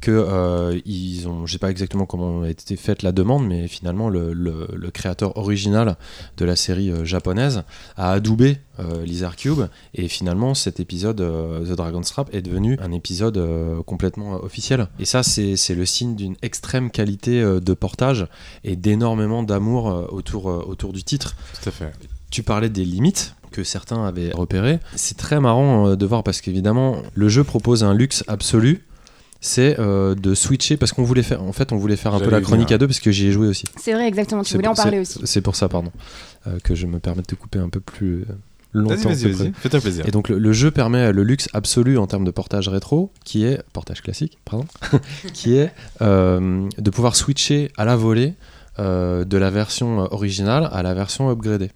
[0.00, 3.68] que euh, ils ont, je sais pas exactement comment a été faite la demande, mais
[3.68, 5.96] finalement le, le- le créateur original
[6.38, 7.64] de la série euh, japonaise
[7.96, 9.60] a adoubé euh, Lizard Cube
[9.94, 13.38] et finalement cet épisode euh, The Dragon's Trap est devenu un épisode
[13.84, 14.86] complètement officiel.
[14.98, 18.26] Et ça c'est le signe d'une extrême qualité de portage
[18.64, 21.36] et d'énormément d'amour autour, autour du titre.
[21.62, 21.92] Tout à fait.
[22.30, 24.78] Tu parlais des limites que certains avaient repérées.
[24.94, 28.84] C'est très marrant de voir parce qu'évidemment, le jeu propose un luxe absolu.
[29.40, 32.30] C'est euh, de switcher parce qu'on voulait faire en fait on voulait faire un peu
[32.30, 33.64] la chronique à deux parce que j'y ai joué aussi.
[33.80, 34.42] C'est vrai, exactement.
[34.42, 35.18] Tu voulais en parler aussi.
[35.24, 35.90] C'est pour ça pardon
[36.46, 38.24] euh, que je me permets de te couper un peu plus euh,
[38.74, 39.08] longtemps.
[39.08, 39.52] Vas-y.
[39.54, 40.04] Fais-toi plaisir.
[40.06, 43.44] Et donc le, le jeu permet le luxe absolu en termes de portage rétro, qui
[43.44, 44.66] est portage classique, pardon,
[45.32, 45.70] qui est
[46.02, 48.34] euh, de pouvoir switcher à la volée
[48.78, 51.70] euh, de la version originale à la version upgradée.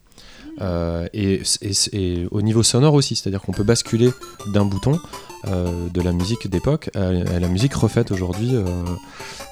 [0.61, 4.11] Euh, et, et- et au niveau sonore aussi, c'est-à-dire qu'on peut basculer
[4.53, 5.01] d'un bouton
[5.49, 8.51] euh, de la musique d'époque à, à la musique refaite aujourd'hui.
[8.55, 8.65] euh,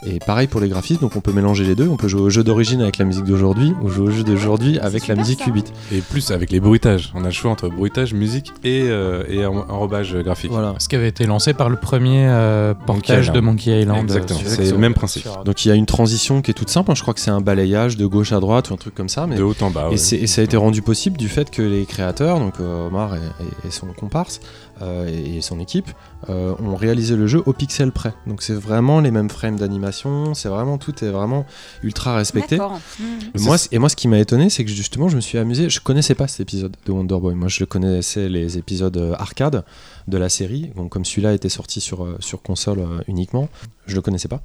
[0.05, 1.89] et pareil pour les graphismes, donc on peut mélanger les deux.
[1.89, 4.79] On peut jouer au jeu d'origine avec la musique d'aujourd'hui ou jouer au jeu d'aujourd'hui
[4.81, 5.45] avec la musique ça.
[5.47, 5.65] 8 bits.
[5.93, 7.13] Et plus avec les bruitages.
[7.15, 10.51] On a le choix entre bruitage, musique et, euh, et en- enrobage graphique.
[10.51, 10.75] Voilà.
[10.79, 14.03] Ce qui avait été lancé par le premier euh, portage de Monkey Island.
[14.03, 15.29] Exactement, c'est le même principe.
[15.45, 16.95] Donc il y a une transition qui est toute simple, hein.
[16.97, 19.27] je crois que c'est un balayage de gauche à droite ou un truc comme ça,
[19.29, 19.87] mais De haut en bas.
[19.87, 19.97] et, ouais.
[19.99, 23.19] c'est- et ça a été rendu possible du fait que les créateurs, donc Omar et,
[23.19, 24.41] et- et son comparse
[24.81, 25.91] et, et son équipe,
[26.29, 28.13] euh, ont réalisé le jeu au pixel près.
[28.27, 31.45] Donc c'est vraiment les mêmes frames d'animation, c'est vraiment tout est vraiment
[31.83, 32.57] ultra respecté.
[32.57, 32.81] D'accord.
[32.99, 33.05] Mmh.
[33.35, 35.69] Et Moi, et moi, ce qui m'a étonné, c'est que justement, je me suis amusé.
[35.69, 37.35] Je connaissais pas cet épisode de Wonder Boy.
[37.35, 39.65] Moi, je connaissais les épisodes euh, arcade
[40.09, 40.71] de la série.
[40.77, 43.49] Donc, comme celui-là était sorti sur, euh, sur console euh, uniquement,
[43.87, 44.43] je le connaissais pas.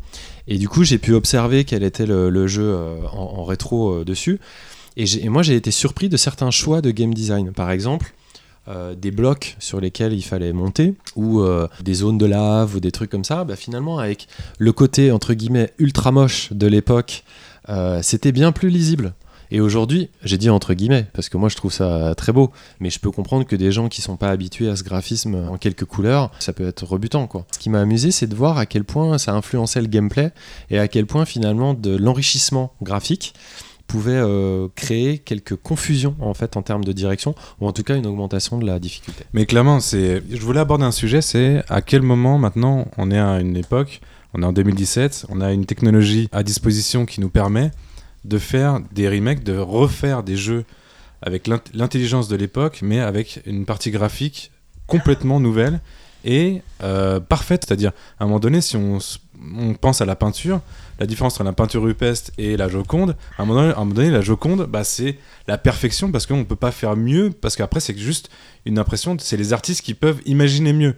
[0.48, 3.92] Et du coup, j'ai pu observer quel était le, le jeu euh, en, en rétro
[3.92, 4.40] euh, dessus.
[4.96, 7.52] Et, et moi, j'ai été surpris de certains choix de game design.
[7.52, 8.14] Par exemple,
[8.70, 12.80] euh, des blocs sur lesquels il fallait monter ou euh, des zones de lave ou
[12.82, 17.24] des trucs comme ça, bah, finalement avec le côté entre guillemets ultra moche de l'époque,
[17.70, 19.14] euh, c'était bien plus lisible.
[19.52, 22.52] Et aujourd'hui, j'ai dit entre guillemets, parce que moi je trouve ça très beau,
[22.82, 25.58] mais je peux comprendre que des gens qui sont pas habitués à ce graphisme en
[25.58, 27.30] quelques couleurs, ça peut être rebutant.
[27.52, 30.32] Ce qui m'a amusé, c'est de voir à quel point ça influençait le gameplay
[30.70, 33.34] et à quel point finalement de l'enrichissement graphique
[33.88, 37.96] pouvait euh, créer quelques confusions en fait en termes de direction ou en tout cas
[37.96, 39.24] une augmentation de la difficulté.
[39.34, 40.22] Mais clairement, c'est.
[40.30, 44.02] Je voulais aborder un sujet, c'est à quel moment maintenant on est à une époque,
[44.34, 47.72] on est en 2017, on a une technologie à disposition qui nous permet
[48.26, 50.66] de faire des remakes, de refaire des jeux
[51.22, 54.52] avec l'int- l'intelligence de l'époque, mais avec une partie graphique
[54.86, 55.80] complètement nouvelle
[56.26, 57.64] et euh, parfaite.
[57.68, 59.00] C'est-à-dire, à un moment donné, si on
[59.80, 60.60] pense à la peinture,
[61.00, 64.66] la différence entre la peinture rupestre et la Joconde, à un moment donné, la Joconde,
[64.66, 65.18] bah, c'est
[65.48, 68.30] la perfection parce qu'on ne peut pas faire mieux, parce qu'après, c'est juste
[68.66, 70.96] une impression, c'est les artistes qui peuvent imaginer mieux.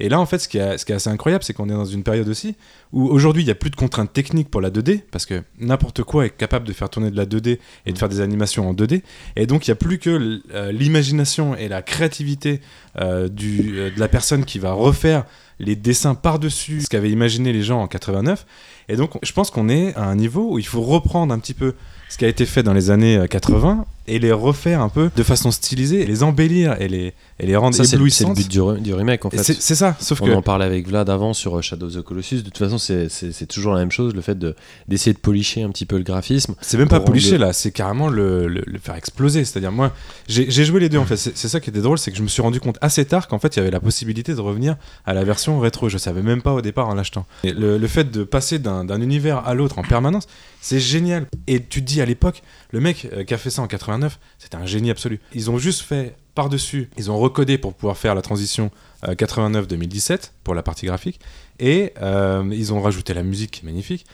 [0.00, 2.28] Et là, en fait, ce qui est, assez incroyable, c'est qu'on est dans une période
[2.28, 2.54] aussi
[2.92, 6.02] où aujourd'hui, il n'y a plus de contraintes techniques pour la 2D, parce que n'importe
[6.04, 8.74] quoi est capable de faire tourner de la 2D et de faire des animations en
[8.74, 9.02] 2D.
[9.36, 12.60] Et donc, il n'y a plus que euh, l'imagination et la créativité
[13.00, 15.24] euh, euh, de la personne qui va refaire
[15.58, 18.46] les dessins par-dessus ce qu'avaient imaginé les gens en 89.
[18.88, 21.54] Et donc, je pense qu'on est à un niveau où il faut reprendre un petit
[21.54, 21.74] peu
[22.08, 25.10] ce qui a été fait dans les années euh, 80 et les refaire un peu
[25.14, 28.24] de façon stylisée, et les embellir et les, et les rendre Ça c'est le, c'est
[28.24, 28.36] le éblouissantes.
[28.36, 29.42] but du, re- du remake en fait.
[29.42, 32.02] C'est ça, sauf On que en parlait avec Vlad avant sur euh, Shadow of the
[32.02, 32.36] Colossus.
[32.38, 34.54] De toute façon, c'est- toujours la même chose, le fait de-
[34.88, 36.54] d'essayer de policher un petit peu le graphisme.
[36.60, 39.44] c'est même pas rendre- là, c'est carrément le, le- le faire exploser.
[39.44, 39.92] C'est-à-dire, moi,
[40.28, 41.16] j'ai joué les deux en fait.
[41.16, 43.38] C'est ça qui était drôle, c'est que je me suis rendu compte assez tard qu'en
[43.38, 45.88] fait, il y avait la possibilité de revenir à la version rétro.
[45.88, 47.26] Je savais même pas au départ en l'achetant.
[47.44, 50.26] Et Le, le fait de passer d'un d'un univers à l'autre en permanence,
[50.60, 51.26] c'est génial.
[51.46, 54.18] Et tu te dis à l'époque, le mec euh, qui a fait ça en 89,
[54.38, 55.20] c'était un génie absolu.
[55.34, 58.70] Ils ont juste fait par-dessus, ils ont recodé pour pouvoir faire la transition
[59.06, 61.20] euh, 89-2017 pour la partie graphique.
[61.58, 64.06] Et euh, ils ont rajouté la musique qui est magnifique.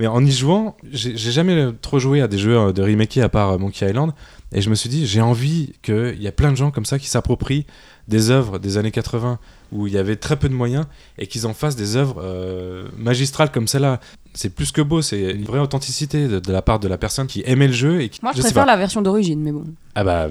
[0.00, 3.28] Mais en y jouant, j'ai jamais trop joué à des jeux euh, de remake à
[3.28, 4.12] part euh, Monkey Island.
[4.50, 6.98] Et je me suis dit, j'ai envie qu'il y a plein de gens comme ça
[6.98, 7.66] qui s'approprient
[8.08, 9.38] des œuvres des années 80
[9.72, 10.86] où il y avait très peu de moyens
[11.18, 14.00] et qu'ils en fassent des œuvres euh, magistrales comme celle-là.
[14.34, 17.26] C'est plus que beau, c'est une vraie authenticité de, de la part de la personne
[17.26, 18.20] qui aimait le jeu et qui.
[18.22, 19.64] Moi, je, préfère la version d'origine, mais bon.
[19.94, 20.28] Ah bah,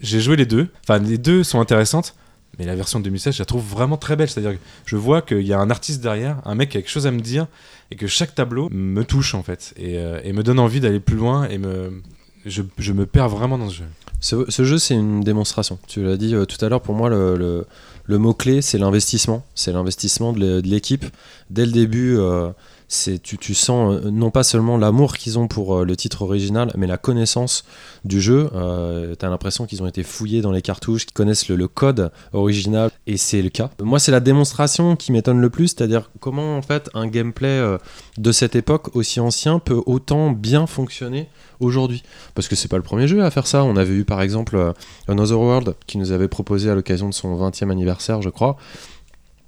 [0.00, 0.68] j'ai joué les deux.
[0.82, 2.14] Enfin, les deux sont intéressantes.
[2.58, 4.28] Mais la version de 2016, je la trouve vraiment très belle.
[4.28, 6.90] C'est-à-dire que je vois qu'il y a un artiste derrière, un mec qui a quelque
[6.90, 7.46] chose à me dire,
[7.90, 11.00] et que chaque tableau me touche en fait, et, euh, et me donne envie d'aller
[11.00, 12.02] plus loin, et me,
[12.44, 13.84] je, je me perds vraiment dans ce jeu.
[14.20, 15.78] Ce, ce jeu, c'est une démonstration.
[15.86, 17.66] Tu l'as dit euh, tout à l'heure, pour moi, le, le-
[18.10, 19.44] le mot-clé, c'est l'investissement.
[19.54, 21.04] C'est l'investissement de l'é- de l'équipe.
[21.48, 22.50] Dès le début, euh,
[22.90, 26.22] c'est tu, tu sens euh, non pas seulement l'amour qu'ils ont pour euh, le titre
[26.22, 27.64] original, mais la connaissance
[28.04, 28.50] du jeu.
[28.54, 32.10] Euh, T'as l'impression qu'ils ont été fouillés dans les cartouches, qu'ils connaissent le, le code
[32.32, 33.70] original, et c'est le cas.
[33.80, 37.78] Moi, c'est la démonstration qui m'étonne le plus, c'est-à-dire comment en fait un gameplay euh,
[38.18, 41.28] de cette époque aussi ancien peut autant bien fonctionner
[41.60, 42.02] aujourd'hui.
[42.34, 43.62] Parce que c'est pas le premier jeu à faire ça.
[43.62, 44.74] On avait eu par exemple
[45.06, 48.56] Another World qui nous avait proposé à l'occasion de son 20e anniversaire, je crois,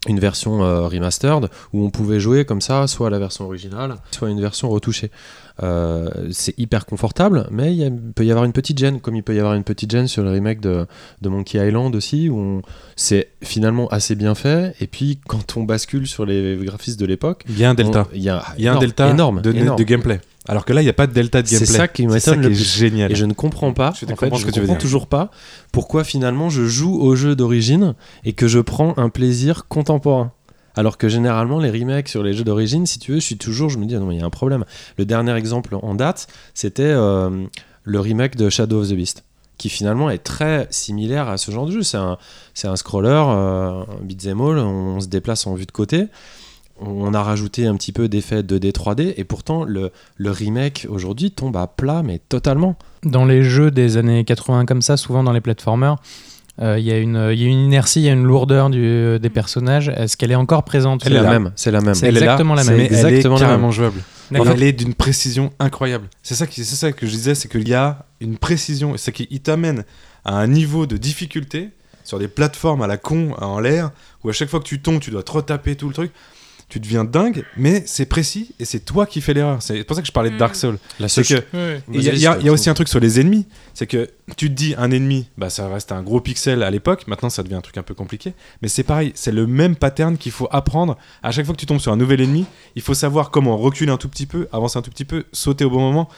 [0.08, 4.30] une version euh, remastered où on pouvait jouer comme ça, soit la version originale, soit
[4.30, 5.10] une version retouchée.
[5.62, 9.00] Euh, c'est hyper confortable, mais il y a- il peut y avoir une petite gêne,
[9.00, 10.86] comme il peut y avoir une petite gêne sur le remake de,
[11.20, 12.62] de Monkey Island aussi, où
[12.96, 14.74] c'est finalement assez bien fait.
[14.80, 18.08] Et puis quand on bascule sur les graphismes de l'époque, Il y a un delta.
[18.14, 19.78] il y a, Il y a un delta énorme, de, énorme.
[19.78, 20.20] de gameplay.
[20.48, 21.76] Alors que là, il n'y a pas de delta de C'est gameplay.
[21.76, 22.76] ça qui C'est ça m'étonne qui le est plus.
[22.78, 23.12] génial.
[23.12, 25.30] Et je ne comprends pas, Je en fait, comprends je que toujours pas
[25.70, 30.32] pourquoi finalement je joue au jeu d'origine et que je prends un plaisir contemporain.
[30.74, 33.68] Alors que généralement les remakes sur les jeux d'origine, si tu veux, je suis toujours,
[33.68, 34.64] je me dis ah non mais il y a un problème.
[34.96, 37.44] Le dernier exemple en date, c'était euh,
[37.84, 39.24] le remake de Shadow of the Beast,
[39.58, 41.82] qui finalement est très similaire à ce genre de jeu.
[41.82, 42.16] C'est un,
[42.54, 46.06] c'est un scroller, euh, un beat'em all, on se déplace en vue de côté.
[46.84, 51.30] On a rajouté un petit peu d'effets 2D, 3D, et pourtant le, le remake aujourd'hui
[51.30, 52.76] tombe à plat, mais totalement.
[53.04, 55.96] Dans les jeux des années 80 comme ça, souvent dans les platformers,
[56.60, 58.68] euh, il y, a une- il y a une inertie, il y a une lourdeur
[58.68, 59.88] du- des personnages.
[59.88, 61.94] Est-ce qu'elle est encore présente C'est Elle est la même, c'est la même.
[61.94, 62.76] C'est exactement la même.
[62.76, 63.56] mais Exactement elle est la même.
[63.56, 64.00] carrément jouable.
[64.52, 66.08] Elle est d'une précision incroyable.
[66.22, 69.40] C'est ça, qui- ça que je disais, c'est qu'il y a une précision, c'est qu'il
[69.40, 69.84] t'amène
[70.24, 71.70] à un niveau de difficulté
[72.04, 73.90] sur des plateformes à la con en l'air,
[74.24, 76.12] où à chaque fois que tu tombes, tu dois te retaper tout le truc.
[76.72, 79.60] Tu deviens dingue, mais c'est précis et c'est toi qui fais l'erreur.
[79.60, 80.38] C'est pour ça que je parlais de Mm.
[80.38, 80.78] Dark Souls.
[80.98, 81.34] La C'est que
[81.92, 84.08] y il y a aussi un truc sur les ennemis, c'est que
[84.38, 87.42] tu te dis un ennemi, bah ça reste un gros pixel à l'époque, maintenant ça
[87.42, 90.48] devient un truc un peu compliqué, mais c'est pareil, c'est le même pattern qu'il faut
[90.50, 90.96] apprendre.
[91.22, 93.92] À chaque fois que tu tombes sur un nouvel ennemi, il faut savoir comment reculer
[93.92, 96.08] un tout petit peu, avancer un tout petit peu, sauter au bon moment.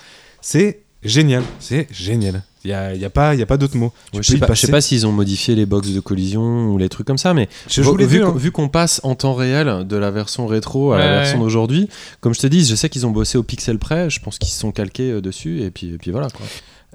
[0.41, 2.43] C'est génial, c'est génial.
[2.65, 3.93] Il y a, y a pas, il y a pas d'autre mot.
[4.15, 6.89] Ouais, je sais pas, sais pas s'ils ont modifié les box de collision ou les
[6.89, 8.33] trucs comme ça, mais Je vu, hein.
[8.35, 11.45] vu qu'on passe en temps réel de la version rétro à la version ouais.
[11.45, 11.91] d'aujourd'hui,
[12.21, 14.51] comme je te dis, je sais qu'ils ont bossé au pixel près, je pense qu'ils
[14.51, 16.47] se sont calqués euh, dessus et puis, et puis voilà quoi.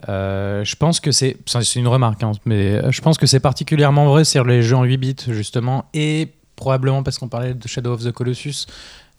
[0.08, 3.42] Euh, je pense que c'est c'est une remarque, hein, mais euh, je pense que c'est
[3.42, 7.68] particulièrement vrai sur les jeux en 8 bits justement, et probablement parce qu'on parlait de
[7.68, 8.66] Shadow of the Colossus.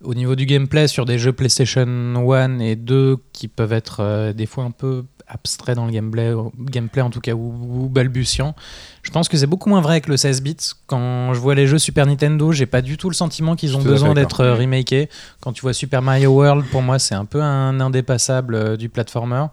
[0.03, 4.32] Au niveau du gameplay, sur des jeux PlayStation 1 et 2 qui peuvent être euh,
[4.32, 8.55] des fois un peu abstraits dans le gameplay, gameplay en tout cas, ou, ou balbutiant,
[9.03, 10.57] je pense que c'est beaucoup moins vrai avec le 16 bits.
[10.86, 13.82] Quand je vois les jeux Super Nintendo, j'ai pas du tout le sentiment qu'ils ont
[13.82, 15.09] besoin d'être euh, remakés.
[15.40, 18.88] Quand tu vois Super Mario World, pour moi, c'est un peu un indépassable euh, du
[18.88, 19.46] platformer.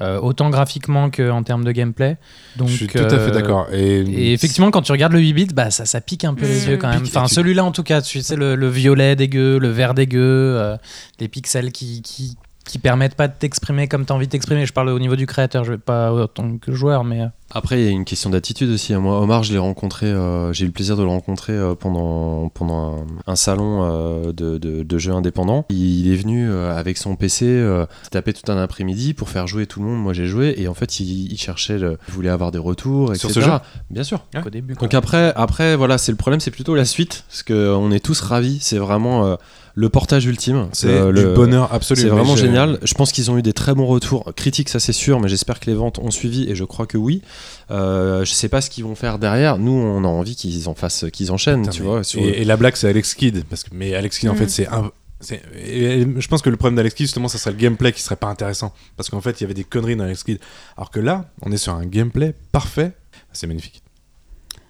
[0.00, 2.16] Euh, autant graphiquement qu'en termes de gameplay.
[2.56, 3.66] Donc, je suis tout à fait euh, d'accord.
[3.72, 6.46] Et, Et effectivement, quand tu regardes le 8 bits, bah, ça, ça pique un peu
[6.46, 6.70] les Mmh.
[6.70, 7.02] yeux quand même.
[7.02, 10.18] Enfin, tu- celui-là en tout cas, tu sais, le, le violet dégueu, le vert dégueu,
[10.58, 10.78] euh,
[11.20, 12.38] les pixels qui, qui,
[12.72, 14.64] qui permettent pas de t'exprimer comme tu as envie de t'exprimer.
[14.64, 17.20] Je parle au niveau du créateur, je vais pas en tant que joueur, mais.
[17.20, 18.94] euh, Après, il y a une question d'attitude aussi.
[18.94, 19.00] hein.
[19.00, 22.48] Moi, Omar, je l'ai rencontré, euh, j'ai eu le plaisir de le rencontrer euh, pendant,
[22.48, 22.96] pendant
[23.26, 25.66] un, un salon euh, de, de, de jeux indépendants.
[25.68, 29.66] Il, est venu euh, avec son PC, euh, tapé tout un après-midi pour faire jouer
[29.66, 30.02] tout le monde.
[30.02, 33.14] Moi, j'ai joué et en fait, il, il cherchait, le- il voulait avoir des retours,
[33.16, 33.32] Sur etc.
[33.34, 33.52] ce jeu
[33.90, 34.24] Bien sûr.
[34.34, 34.40] Ouais.
[34.46, 34.72] Au début.
[34.76, 38.00] Donc après, après voilà, c'est le problème, c'est plutôt la suite, parce que on est
[38.02, 38.60] tous ravis.
[38.62, 39.36] C'est vraiment euh,
[39.74, 40.68] le portage ultime.
[40.72, 42.00] c'est Euh, du le- bonheur absolu.
[42.02, 42.78] C'est vraiment génial.
[42.82, 45.60] Je pense qu'ils ont eu des très bons retours critiques, ça c'est sûr, mais j'espère
[45.60, 47.22] que les ventes ont suivi et je crois que oui.
[47.70, 49.58] Euh, je sais pas ce qu'ils vont faire derrière.
[49.58, 52.04] Nous, on a envie qu'ils en fassent, qu'ils enchaînent, Putain, tu mais- vois.
[52.04, 53.44] sur- et, et la blague, c'est Alex Kidd.
[53.48, 54.38] Parce que, mais Alex Kidd, en Mm.
[54.38, 54.90] fait, c'est un.
[55.20, 58.02] c'est- et je pense que le problème d'Alex Kidd, justement, ça serait le gameplay qui
[58.02, 58.74] serait pas intéressant.
[58.96, 60.38] Parce qu'en fait, il y avait des conneries dans Alex Kidd.
[60.76, 62.92] Alors que là, on est sur un gameplay parfait.
[63.32, 63.81] C'est magnifique.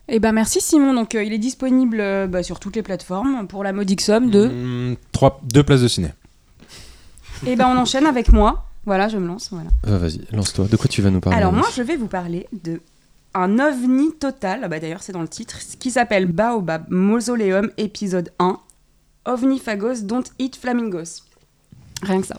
[0.09, 0.95] Eh ben merci Simon.
[0.95, 4.31] Donc euh, il est disponible euh, bah, sur toutes les plateformes pour la modique somme
[4.31, 4.47] de.
[4.47, 6.09] Mm, trois, deux places de ciné.
[7.47, 8.67] Et ben on enchaîne avec moi.
[8.85, 9.51] Voilà, je me lance.
[9.53, 9.71] Voilà.
[9.87, 10.67] Euh, Vas-y, lance-toi.
[10.67, 12.81] De quoi tu vas nous parler Alors moi, je vais vous parler de
[13.35, 14.61] un ovni total.
[14.65, 18.59] Ah bah d'ailleurs, c'est dans le titre, qui s'appelle Baobab Mausoleum épisode 1.
[19.25, 21.23] OVNI Fagos Don't Eat Flamingos.
[22.03, 22.37] Rien que ça.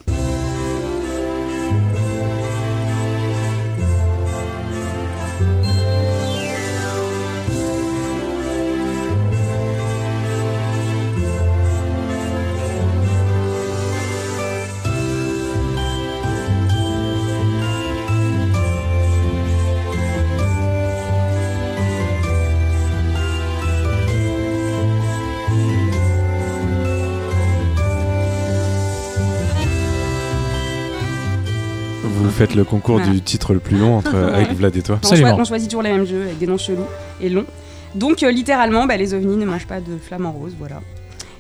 [32.34, 33.12] Faites le concours Voilà.
[33.12, 35.00] du titre le plus long entre, avec Vlad et toi.
[35.04, 36.86] On, on choisit toujours les mêmes jeux avec des noms chelous
[37.22, 37.46] et longs.
[37.96, 40.82] Donc euh, littéralement, bah, les ovnis ne mangent pas de flamants roses, voilà.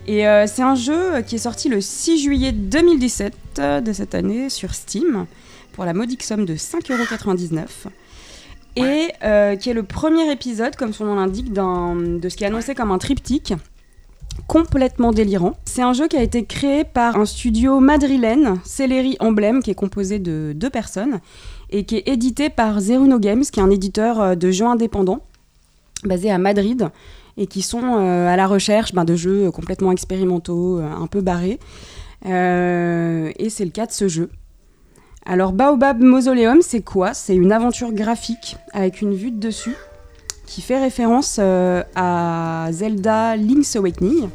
[0.08, 4.16] Et euh, c'est un jeu qui est sorti le 6 juillet 2017 euh, de cette
[4.16, 5.26] année sur Steam
[5.72, 7.60] pour la modique somme de 5,99€.
[8.76, 12.48] Et euh, qui est le premier épisode, comme son nom l'indique, de ce qui est
[12.48, 13.54] annoncé comme un triptyque
[14.48, 15.54] complètement délirant.
[15.66, 19.76] C'est un jeu qui a été créé par un studio madrilène, Celery Emblem, qui est
[19.76, 21.20] composé de deux personnes,
[21.70, 25.22] et qui est édité par Zeruno Games, qui est un éditeur euh, de jeux indépendants,
[26.04, 26.90] basé à Madrid,
[27.38, 31.22] et qui sont euh, à la recherche ben, de jeux complètement expérimentaux, euh, un peu
[31.22, 31.60] barrés.
[32.26, 34.30] Euh, et c'est le cas de ce jeu.
[35.26, 37.14] Alors Baobab Mausoleum, c'est quoi?
[37.14, 39.76] C'est une aventure graphique avec une vue de dessus
[40.46, 44.30] qui fait référence euh, à Zelda Link's Awakening.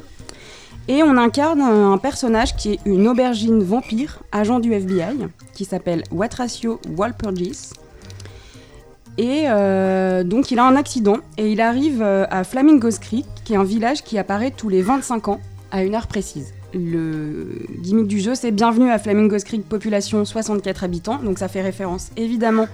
[0.88, 6.02] Et on incarne un personnage qui est une aubergine vampire, agent du FBI, qui s'appelle
[6.10, 7.72] Watracio Walpurgis.
[9.18, 13.52] Et euh, donc il a un accident et il arrive euh, à Flamingos Creek, qui
[13.52, 15.40] est un village qui apparaît tous les 25 ans
[15.72, 16.54] à une heure précise.
[16.72, 21.18] Le gimmick du jeu, c'est Bienvenue à Flamingos Creek, population 64 habitants.
[21.18, 22.68] Donc ça fait référence évidemment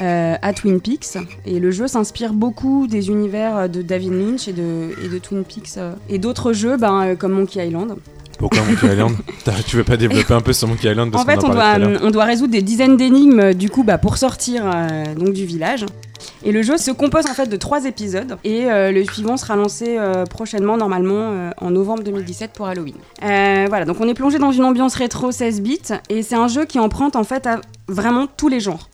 [0.00, 1.18] euh, à Twin Peaks.
[1.46, 5.44] Et le jeu s'inspire beaucoup des univers de David Lynch et de, et de Twin
[5.44, 7.96] Peaks euh, et d'autres jeux ben, euh, comme Monkey Island.
[8.38, 9.16] Pourquoi Monkey Island
[9.66, 11.98] Tu veux pas développer un peu sur Monkey Island parce En fait, on en doit,
[12.02, 15.86] on doit résoudre des dizaines d'énigmes du coup bah, pour sortir euh, donc du village.
[16.42, 19.56] Et le jeu se compose en fait de trois épisodes et euh, le suivant sera
[19.56, 22.94] lancé euh, prochainement normalement en novembre 2017 pour Halloween.
[23.20, 26.64] Voilà, donc on est plongé dans une ambiance rétro 16 bits et c'est un jeu
[26.64, 28.88] qui emprunte en fait à vraiment tous les genres.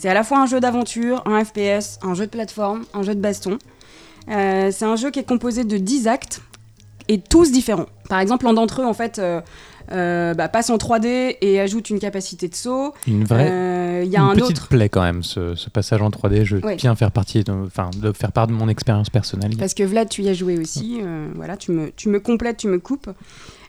[0.00, 3.16] C'est à la fois un jeu d'aventure, un FPS, un jeu de plateforme, un jeu
[3.16, 3.58] de baston.
[4.30, 6.40] Euh, c'est un jeu qui est composé de 10 actes
[7.08, 7.86] et tous différents.
[8.08, 9.40] Par exemple, l'un d'entre eux en fait euh,
[9.90, 12.94] euh, bah, passe en 3D et ajoute une capacité de saut.
[13.08, 13.50] Une vraie.
[13.50, 14.68] Euh, Il y a une un petite autre.
[14.68, 16.44] plaie quand même, ce, ce passage en 3D.
[16.44, 16.76] Je Ouais.
[16.76, 19.56] bien faire partie, de, enfin, de faire part de mon expérience personnelle.
[19.58, 21.00] Parce que Vlad, tu y as joué aussi.
[21.34, 23.10] voilà, tu me, tu me complètes, tu me coupes.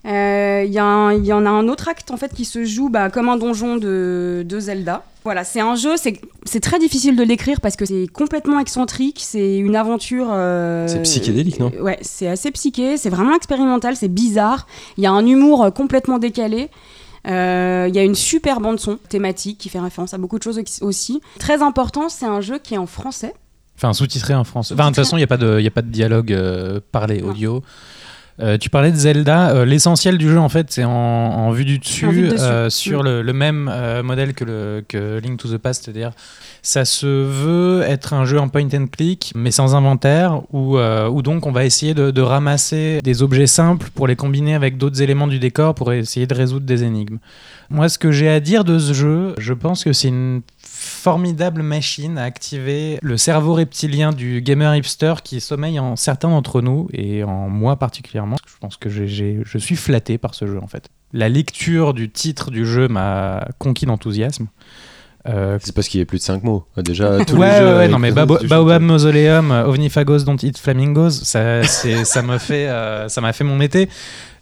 [0.05, 3.27] Euh, Il y, en a un autre acte en fait qui se joue bah, comme
[3.30, 5.03] un donjon de, de Zelda.
[5.26, 9.57] Voilà, c'est un jeu, c'est très difficile de l'écrire parce que c'est complètement excentrique, c'est
[9.57, 10.27] une aventure.
[10.31, 11.71] euh, C'est psychédélique, non?
[11.81, 14.65] Ouais, c'est assez psyché, c'est vraiment expérimental, c'est bizarre.
[14.97, 16.69] Il y a un humour euh, complètement décalé.
[17.27, 20.43] Euh, Il y a une super bande son thématique qui fait référence à beaucoup de
[20.43, 21.21] choses aussi.
[21.38, 23.34] Très important, c'est un jeu qui est en français.
[23.76, 24.73] Enfin, sous-titré en français.
[24.73, 26.31] Enfin, de toute façon, il n'y a, pas de- il y a pas de dialogue
[26.34, 27.30] euh, parlé Non.
[27.30, 27.61] audio.
[28.41, 29.49] Euh, tu parlais de Zelda.
[29.49, 33.03] euh, L'essentiel du jeu, en fait, c'est en, en vue du dessus, vue euh, sur
[33.03, 33.72] le, le même
[34.03, 35.84] modèle que, le, que Link to the Past.
[35.84, 36.11] C'est-à-dire,
[36.61, 41.22] ça se veut être un jeu en point and click, mais sans inventaire, où, où
[41.22, 45.02] donc on va essayer de, de ramasser des objets simples pour les combiner avec d'autres
[45.02, 47.18] éléments du décor pour essayer de résoudre des énigmes.
[47.72, 51.62] Moi, ce que j'ai à dire de ce jeu, je pense que c'est une formidable
[51.62, 56.88] machine à activer le cerveau reptilien du gamer hipster qui sommeille en certains d'entre nous
[56.94, 58.38] et en moi particulièrement.
[58.48, 60.90] Je pense que je suis flatté par ce jeu en fait.
[61.14, 64.48] La lecture du titre du jeu m'a conquis d'enthousiasme.
[65.28, 66.66] Euh, C'est parce qu'il y a plus de 5 mots.
[66.78, 68.82] Déjà, tous ouais, les ouais, ouais, non, mais Babo- Baobab.
[68.82, 73.60] Mausoleum, euh, Ovnifagos Don't Eat Flamingos, ça, ça me fait, euh, ça m'a fait mon
[73.60, 73.90] été.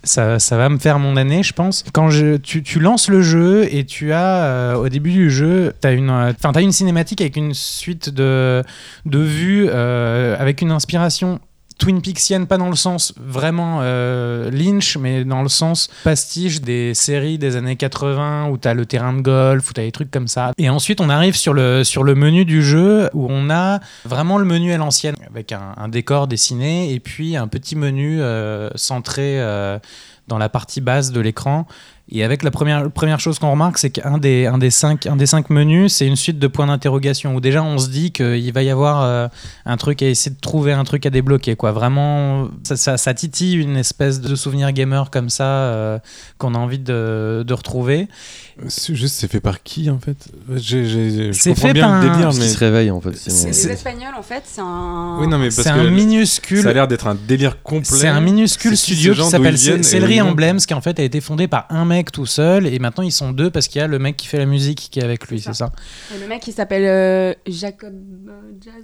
[0.04, 1.84] Ça, ça va me faire mon année, je pense.
[1.92, 5.74] Quand je, tu, tu lances le jeu et tu as, euh, au début du jeu,
[5.82, 8.64] tu as, une euh, t'as une cinématique avec une suite de,
[9.06, 11.40] de vues, euh, avec une inspiration
[11.78, 16.94] Twin Peaksienne, pas dans le sens vraiment euh, Lynch, mais dans le sens pastiche des
[16.94, 20.28] séries des années 80 où t'as le terrain de golf, où t'as des trucs comme
[20.28, 20.52] ça.
[20.58, 24.38] Et ensuite, on arrive sur le, sur le menu du jeu où on a vraiment
[24.38, 29.40] le menu à l'ancienne avec un, décor dessiné et puis un petit menu euh, centré
[29.40, 29.80] euh,
[30.28, 31.68] dans la partie basse de l'écran.
[32.10, 35.18] Et avec la première, première chose qu'on remarque, c'est qu'un des, un des, cinq, un
[35.18, 38.54] des cinq menus, c'est une suite de points d'interrogation où déjà on se dit qu'il
[38.54, 39.28] va y avoir euh,
[39.66, 41.58] un truc à essayer de trouver, un truc à débloquer.
[41.58, 41.74] Quoi.
[41.74, 46.00] Vraiment, ça, ça, ça titille une espèce de souvenir gamer comme ça euh,
[46.38, 48.08] qu'on a envie de, de retrouver.
[48.70, 50.18] C'est Juste, c'est fait par qui en fait?
[50.56, 52.48] J'ai- j'ai- Je C'est comprends fait bien par le un- délire, mais.
[52.48, 53.16] se en fait.
[53.18, 53.36] sinon.
[53.36, 55.18] C'est- Les c'est- Espagnols, en fait, c'est un.
[55.20, 56.64] Oui, non, mais parce C'est que un minuscule.
[56.64, 57.86] ça a l'air d'être un délire complet.
[57.98, 61.48] C'est un minuscule C'est studio qui s'appelle Celery Emblems, qui en fait a été fondé
[61.48, 64.00] par un mec tout seul, et maintenant ils sont deux parce qu'il y a le
[64.00, 65.72] mec qui fait la musique qui est avec lui, C'est ça
[66.16, 67.94] Et le mec, il s'appelle euh, Jacob
[68.30, 68.84] euh, Jazz.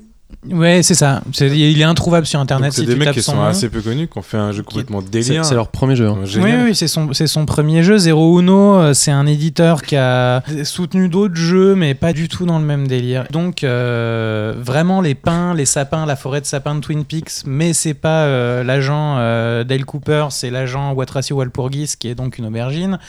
[0.50, 1.22] Ouais, c'est ça.
[1.40, 3.44] Il est introuvable sur internet C'est si des tu mecs qui son sont nom.
[3.46, 5.46] assez peu connus, qui ont fait un jeu complètement délire.
[5.46, 6.08] c'est leur premier jeu.
[6.08, 6.20] hein.
[6.38, 7.98] Oui, oui, c'est son, c'est son premier jeu.
[7.98, 12.46] Zero Uno, euh, c'est un éditeur qui a soutenu d'autres jeux, mais pas du tout
[12.46, 13.26] dans le même délire.
[13.32, 17.74] Donc, euh, vraiment, les pins, les sapins, la forêt de sapins de Twin Peaks, mais
[17.74, 22.46] c'est pas euh, l'agent euh, Dale Cooper, c'est l'agent Watracio Walpurgis, qui est donc une
[22.46, 23.00] aubergine,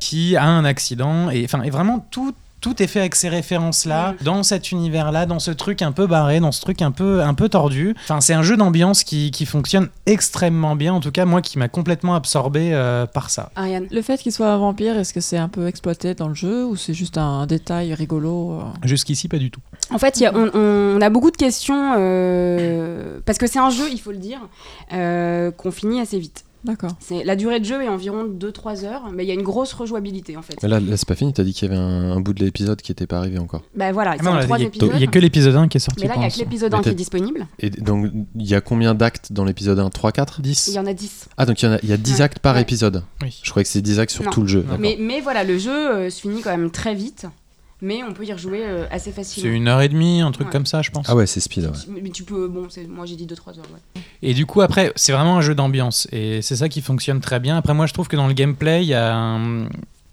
[0.00, 1.30] qui a un accident.
[1.30, 4.24] Et, enfin, et vraiment, tout tout est fait avec ces références-là, Mm.
[4.24, 7.34] dans cet univers-là, dans ce truc un peu barré, dans ce truc un peu, un
[7.34, 7.94] peu tordu.
[8.04, 11.58] Enfin, c'est un jeu d'ambiance qui, qui fonctionne extrêmement bien, en tout cas, moi qui
[11.58, 13.50] m'a complètement absorbé euh, par ça.
[13.56, 13.86] Ariane.
[13.90, 16.64] Le fait qu'il soit un vampire, est-ce que c'est un peu exploité dans le jeu
[16.66, 19.60] ou c'est juste un détail rigolo euh Jusqu'ici, pas du tout.
[19.92, 23.58] En fait, il y a- on, on a beaucoup de questions euh, parce que c'est
[23.58, 24.40] un jeu, il faut le dire,
[24.92, 26.44] euh, qu'on finit assez vite.
[26.64, 26.90] D'accord.
[27.00, 29.72] C'est la durée de jeu est environ 2-3 heures, mais il y a une grosse
[29.72, 30.56] rejouabilité en fait.
[30.62, 32.44] Mais là, là c'est pas fini, t'as dit qu'il y avait un, un bout de
[32.44, 33.62] l'épisode qui était pas arrivé encore.
[33.74, 34.90] Bah voilà, Ah il y a- épisodes.
[34.94, 36.02] il y a que l'épisode 1 qui est sorti.
[36.02, 37.46] Mais là, il y a que l'épisode Mais 1 qui est disponible.
[37.60, 40.68] Et donc, il y a combien d'actes dans l'épisode 1 3, 4 10.
[40.68, 41.28] Il y en a 10.
[41.36, 42.20] Ah, donc il y, y a 10 Ouais.
[42.22, 42.62] actes par Ouais.
[42.62, 43.04] épisode.
[43.22, 43.40] Oui.
[43.42, 44.30] Je croyais que c'est 10 actes sur Non.
[44.30, 44.64] tout le jeu.
[44.78, 47.26] Mais, mais voilà, le jeu euh, se finit quand même très vite,
[47.82, 49.52] mais on peut y rejouer euh, assez C'est facilement.
[49.54, 50.52] une heure et demie, un truc Ouais.
[50.52, 51.06] comme ça, je pense.
[51.08, 51.64] Ah ouais, c'est speed.
[51.64, 52.00] ouais.
[52.02, 53.66] Mais tu peux, bon, c'est- moi j'ai dit 2-3 heures.
[53.72, 54.02] Ouais.
[54.22, 56.06] Et du coup, après, c'est vraiment un jeu d'ambiance.
[56.12, 57.56] Et c'est ça qui fonctionne très bien.
[57.56, 59.66] Après, moi, je trouve que dans le gameplay, il y a un,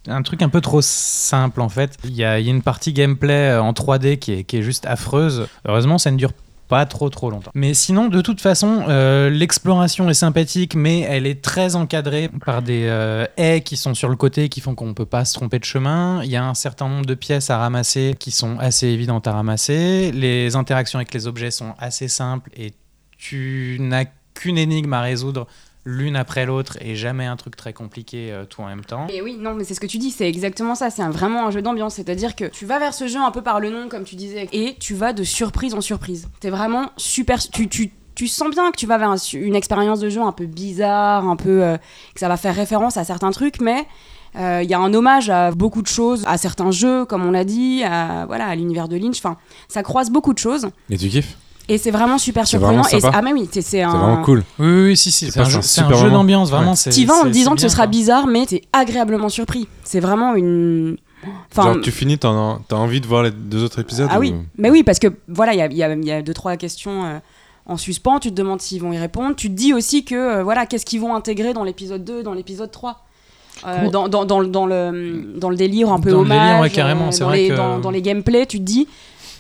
[0.08, 1.98] un truc un peu trop simple, en fait.
[2.06, 4.58] Il y a, il y a une partie gameplay euh, en 3D qui est, qui
[4.58, 5.48] est juste affreuse.
[5.68, 6.42] Heureusement, ça ne dure pas
[6.86, 7.52] trop trop longtemps.
[7.54, 12.62] Mais sinon, de toute façon, euh, l'exploration est sympathique, mais elle est très encadrée par
[12.62, 15.60] des euh, haies qui sont sur le côté, qui font qu'on peut pas se tromper
[15.60, 16.22] de chemin.
[16.24, 19.34] Il y a un certain nombre de pièces à ramasser qui sont assez évidentes à
[19.34, 20.12] ramasser.
[20.12, 22.74] Les interactions avec les objets sont assez simples et
[23.18, 25.48] tu n'as qu'une énigme à résoudre
[25.90, 29.08] l'une après l'autre et jamais un truc très compliqué euh, tout en même temps.
[29.08, 30.90] Et oui, non, mais c'est ce que tu dis, c'est exactement ça.
[30.90, 31.96] C'est un- vraiment un jeu d'ambiance.
[31.96, 34.50] C'est-à-dire que tu vas vers ce jeu un peu par le nom, comme tu disais,
[34.52, 36.28] et tu vas de surprise en surprise.
[36.42, 37.40] T'es vraiment super.
[37.40, 40.34] Tu, tu, tu sens bien que tu vas vers un une expérience de jeu un
[40.34, 41.64] peu bizarre, un peu.
[41.64, 41.78] euh,
[42.14, 43.86] que ça va faire référence à certains trucs, mais.
[44.36, 47.32] euh, Il y a un hommage à beaucoup de choses, à certains jeux, comme on
[47.32, 49.20] l'a dit, à, voilà, à l'univers de Lynch.
[49.20, 49.38] Enfin,
[49.70, 50.68] ça croise beaucoup de choses.
[50.90, 51.38] Et tu kiffes?
[51.70, 52.82] Et c'est vraiment super surprenant.
[52.84, 53.12] vraiment sympa.
[53.18, 53.92] ah, mais oui, c'est un.
[53.92, 54.44] C'est vraiment cool.
[54.60, 55.62] Oui, oui, oui, si, si, C'est un, pas jeu-
[55.98, 56.72] jeu d'ambiance, vraiment.
[56.74, 56.92] Ouais.
[56.92, 57.92] T'y vas en te disant que ce sera quoi.
[57.92, 59.68] bizarre, mais t'es agréablement surpris.
[59.84, 60.98] C'est vraiment une.
[61.52, 62.30] Enfin, Genre, tu finis, t'as
[62.72, 65.54] envie de voir les deux autres épisodes Ah ou- oui, mais oui, parce que voilà,
[65.54, 67.18] il y a, il y a- y a deux, trois questions euh,
[67.66, 68.20] en suspens.
[68.20, 69.36] Tu te demandes s'ils vont y répondre.
[69.36, 72.34] Tu te dis aussi que, euh, voilà, qu'est-ce qu'ils vont intégrer dans l'épisode 2, dans
[72.34, 73.04] l'épisode 3
[73.66, 76.22] Euh, Comment- dans, dans, dans, le- dans le, dans le délire un peu Dans le
[76.26, 78.60] hommage, délire, ouais, carrément, euh, c'est dans, vrai les, que- dans, dans les gameplays, tu
[78.60, 78.88] te dis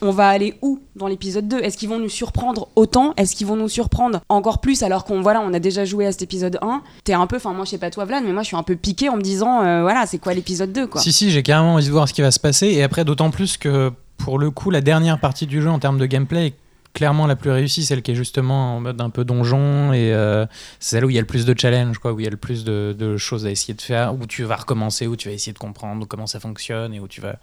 [0.01, 3.13] on va aller où dans l'épisode 2 Est-ce qu'ils vont nous surprendre autant?
[3.17, 6.11] Est-ce qu'ils vont nous surprendre encore plus alors qu'on voilà, on a déjà joué à
[6.11, 8.43] cet épisode 1 T'es un peu, enfin moi je sais pas toi Vlad, mais moi
[8.43, 11.01] je suis un peu piqué en me disant euh, voilà, c'est quoi l'épisode 2 quoi?
[11.01, 12.67] Si, si, j'ai carrément envie de voir ce qui va se passer.
[12.67, 15.97] Et après, d'autant plus que pour le coup, la dernière partie du jeu en termes
[15.97, 16.53] de gameplay est
[16.93, 19.93] clairement la plus réussie, celle qui est justement en mode un peu donjon.
[19.93, 20.45] Et euh,
[20.79, 22.37] celle où il y a le plus de challenge, quoi, où il y a le
[22.37, 25.33] plus de, de choses à essayer de faire, où tu vas recommencer, où tu vas
[25.35, 27.35] essayer de comprendre comment ça fonctionne et où tu vas.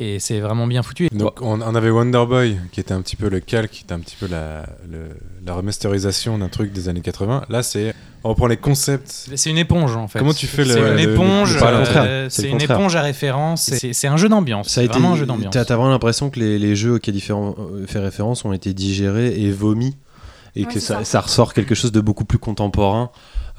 [0.00, 1.08] Et c'est vraiment bien foutu.
[1.12, 3.94] Donc on, on avait Wonder Boy qui était un petit peu le calque, qui était
[3.94, 5.08] un petit peu la, le-
[5.44, 7.46] la remasterisation d'un truc des années 80.
[7.48, 9.28] Là c'est on reprend les concepts.
[9.34, 10.20] C'est une éponge en fait.
[10.20, 11.54] Comment tu fais le- C'est une le- éponge.
[11.54, 13.62] le- pas le euh, c'est une éponge à référence.
[13.64, 14.68] C'est c'est un jeu d'ambiance.
[14.68, 15.52] Ça a C'est été vraiment un jeu d'ambiance.
[15.52, 18.74] T'as vraiment l'impression que les, les jeux auxquels il fait, euh, fait référence ont été
[18.74, 19.96] digérés et vomis
[20.54, 21.04] et Ouais, que c'est ça, ça.
[21.04, 23.10] ça ressort quelque chose de beaucoup plus contemporain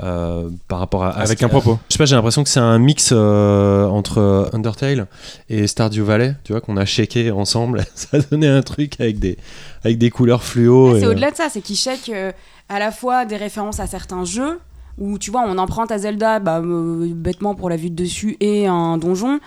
[0.02, 1.80] euh, par rapport à, Avec un propos.
[1.90, 5.08] Je sais pas, j'ai l'impression que c'est un mix euh, entre Undertale
[5.50, 7.86] et Stardew Valley, tu vois, qu'on a shaké ensemble.
[7.96, 9.38] ça a donné un truc avec des,
[9.84, 10.98] avec des couleurs fluo.
[11.00, 12.32] C'est au-delà de ça, c'est qu'ils checkent euh,
[12.70, 14.60] à la fois des références à certains jeux,
[14.98, 18.38] où tu vois, on emprunte à Zelda, bah, euh, bêtement pour la vue de dessus,
[18.40, 19.40] et un donjon.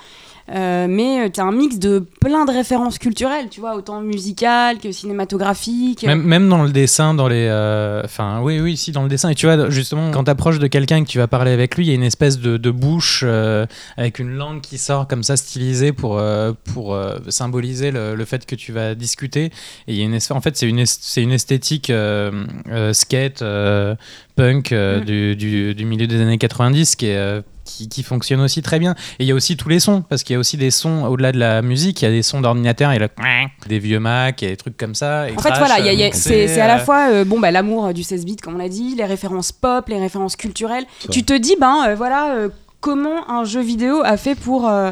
[0.50, 4.78] Euh, mais tu as un mix de plein de références culturelles, tu vois, autant musicales
[4.78, 6.04] que cinématographiques.
[6.04, 7.46] Même, même dans le dessin, dans les.
[7.48, 9.28] euh, Enfin, oui, oui, si, dans le dessin.
[9.30, 11.86] Et tu vois, justement, quand t'approches de quelqu'un et que tu vas parler avec lui,
[11.86, 13.66] il y a une espèce de, de bouche euh,
[13.96, 18.24] avec une langue qui sort comme ça, stylisée pour, euh, pour euh, symboliser le, le
[18.24, 19.44] fait que tu vas discuter.
[19.44, 19.52] Et
[19.88, 20.36] il y a une espèce.
[20.36, 23.94] En fait, c'est une, es- c'est une esthétique euh, euh, skate, euh,
[24.36, 25.04] punk euh, Mm.
[25.04, 27.42] du, du, du milieu des années 90 qui est.
[27.62, 28.92] euh, qui, qui fonctionne aussi très bien.
[29.18, 31.04] Et il y a aussi tous les sons, parce qu'il y a aussi des sons,
[31.06, 33.78] au-delà de la musique, il y a des sons d'ordinateur, il y a le- des
[33.78, 35.28] vieux Mac et des trucs comme ça.
[35.28, 36.80] et En fait, voilà, il y a- il y a- donc c'est c'est à la
[36.80, 39.52] euh, fois euh, bon, bah, l'amour du 16 bits, comme on l'a dit, les références
[39.52, 40.84] pop, les références culturelles.
[41.00, 41.08] Ça.
[41.10, 42.48] Tu te dis, ben euh, voilà, euh,
[42.80, 44.90] comment un jeu vidéo a fait pour euh,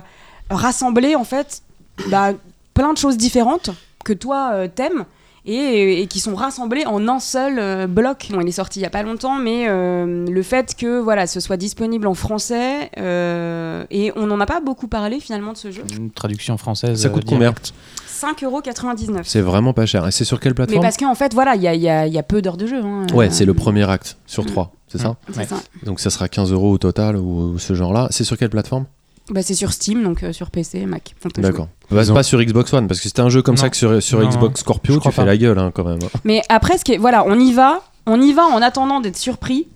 [0.50, 1.62] rassembler en fait
[2.08, 2.32] bah,
[2.74, 3.70] plein de choses différentes
[4.04, 5.04] que toi euh, t'aimes.
[5.46, 8.28] Et, et qui sont rassemblées en un seul euh, bloc.
[8.30, 11.26] Bon, il est sorti il y a pas longtemps, mais euh, le fait que voilà,
[11.26, 15.56] ce soit disponible en français euh, et on n'en a pas beaucoup parlé finalement de
[15.56, 15.82] ce jeu.
[15.96, 17.00] Une traduction française.
[17.00, 17.72] Ça coûte combien directe.
[18.06, 19.20] 5,99€.
[19.24, 20.06] C'est vraiment pas cher.
[20.06, 21.88] Et c'est sur quelle Mais plateforme parce qu'en fait, voilà, il y a, il y
[21.88, 22.82] a- il y a peu d'heures de jeu.
[22.84, 23.06] hein.
[23.14, 24.46] Ouais, c'est le premier acte sur Mm.
[24.48, 25.46] trois, c'est ça C'est Ouais.
[25.46, 25.56] ça.
[25.84, 28.08] Donc ça sera 15 euros au total ou, ou ce genre-là.
[28.10, 28.84] C'est sur quelle plateforme
[29.30, 31.14] Bah, c'est sur Steam, donc euh, sur PC, Mac.
[31.36, 31.68] D'accord.
[31.90, 33.60] Bah, c'est pas sur Xbox One, parce que c'était un jeu comme Non.
[33.60, 34.60] ça que sur, sur Non, Xbox.
[34.60, 35.24] Scorpio, tu fais pas.
[35.24, 35.98] la gueule hein, quand même.
[36.24, 39.16] Mais après, ce qui est, voilà, on y va, on y va en attendant d'être
[39.16, 39.68] surpris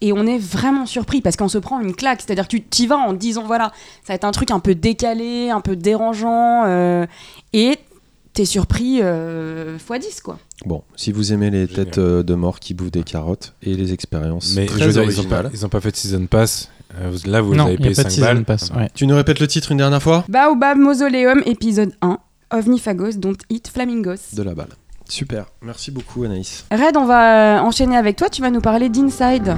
[0.00, 2.20] et on est vraiment surpris parce qu'on se prend une claque.
[2.20, 3.72] C'est-à-dire que tu t'y vas en te disant voilà,
[4.04, 7.06] ça va être un truc un peu décalé, un peu dérangeant, euh,
[7.54, 7.78] et
[8.34, 10.38] t'es surpris euh, x10 quoi.
[10.66, 11.84] Bon, si vous aimez les Génial.
[11.86, 14.92] têtes euh, de mort qui bouffent des carottes et les expériences Mais très je veux
[14.92, 15.44] dire, ils ont, originales.
[15.44, 16.70] pas, ils ont pas fait de season pass.
[17.00, 18.44] Euh, là, vous non, avez payé a pas de 5 season balles.
[18.44, 18.70] pass.
[18.76, 18.88] ouais.
[18.94, 20.24] Tu nous répètes le titre une dernière fois?
[20.28, 22.18] Baobab Mausoleum, épisode 1.
[22.52, 24.34] Ovnifagos, don't eat flamingos.
[24.34, 24.68] De la balle.
[25.08, 26.64] Super, merci beaucoup Anaïs.
[26.70, 28.28] Red, on va enchaîner avec toi.
[28.28, 29.56] Tu vas nous parler d'Inside.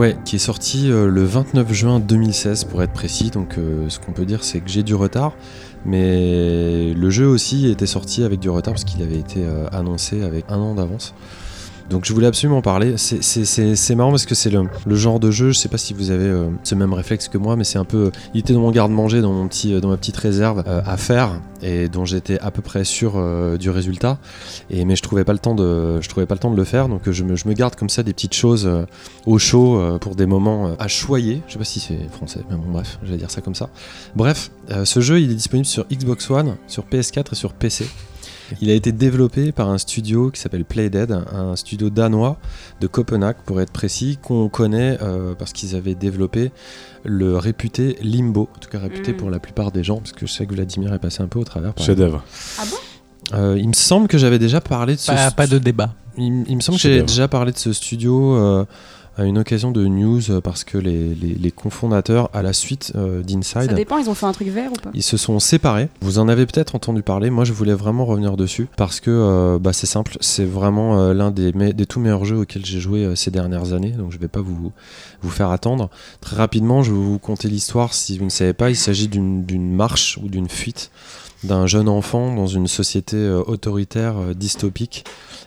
[0.00, 3.28] Ouais, qui est sorti euh, le 29 juin 2016 pour être précis.
[3.28, 5.34] Donc euh, ce qu'on peut dire c'est que j'ai du retard,
[5.84, 10.22] mais le jeu aussi était sorti avec du retard parce qu'il avait été euh, annoncé
[10.22, 11.12] avec un an d'avance.
[11.90, 12.94] Donc je voulais absolument en parler.
[12.96, 16.24] C'est- marrant parce que c'est le, genre de jeu, je sais pas si vous avez
[16.24, 18.12] euh, ce même réflexe que moi, mais c'est un peu...
[18.32, 21.88] Il était dans mon garde-manger, dans, euh, dans ma petite réserve euh, à faire, et
[21.88, 24.18] dont j'étais à peu près sûr euh, du résultat.
[24.70, 26.64] Et, mais je trouvais pas le temps de, je trouvais pas le temps de le
[26.64, 28.84] faire, donc euh, je me, je me garde comme ça des petites choses euh,
[29.26, 31.42] au chaud euh, pour des moments euh, à choyer.
[31.48, 33.68] Je sais pas si c'est français, mais bon bref, je vais dire ça comme ça.
[34.14, 37.86] Bref, euh, ce jeu il est disponible sur Xbox One, sur PS4 et sur PC.
[38.60, 42.38] Il a été développé par un studio qui s'appelle Playdead, un studio danois
[42.80, 46.50] de Copenhague pour être précis, qu'on connaît euh, parce qu'ils avaient développé
[47.04, 49.16] le réputé Limbo, en tout cas réputé Mm.
[49.16, 51.38] pour la plupart des gens, parce que je sais que Vladimir est passé un peu
[51.38, 51.72] au travers.
[51.74, 52.24] par Chef-d'œuvre.
[53.34, 55.94] euh, il me semble que j'avais déjà parlé de ce Pas, pas de débat.
[56.16, 58.64] il, il me semble que j'ai déjà parlé de ce studio euh,
[59.16, 62.92] à une occasion de news euh, parce que les, les, les cofondateurs, à la suite
[62.94, 65.38] euh, Ça d'Inside, dépend, ils ont fait un truc vert ou pas ils se sont
[65.38, 65.88] séparés.
[66.00, 67.30] Vous en avez peut-être entendu parler.
[67.30, 70.16] Moi, je voulais vraiment revenir dessus parce que euh, bah, c'est simple.
[70.20, 73.90] C'est vraiment euh, l'un des, des tout meilleurs jeux auxquels j'ai joué ces dernières années.
[73.90, 74.72] Donc, je vais pas vous,
[75.22, 75.90] vous faire attendre.
[76.20, 77.94] Très rapidement, je vais vous conter l'histoire.
[77.94, 80.90] Si vous ne savez pas, il s'agit d'une marche ou d'une fuite
[81.44, 85.04] d'un jeune enfant dans une société euh, autoritaire euh, dystopique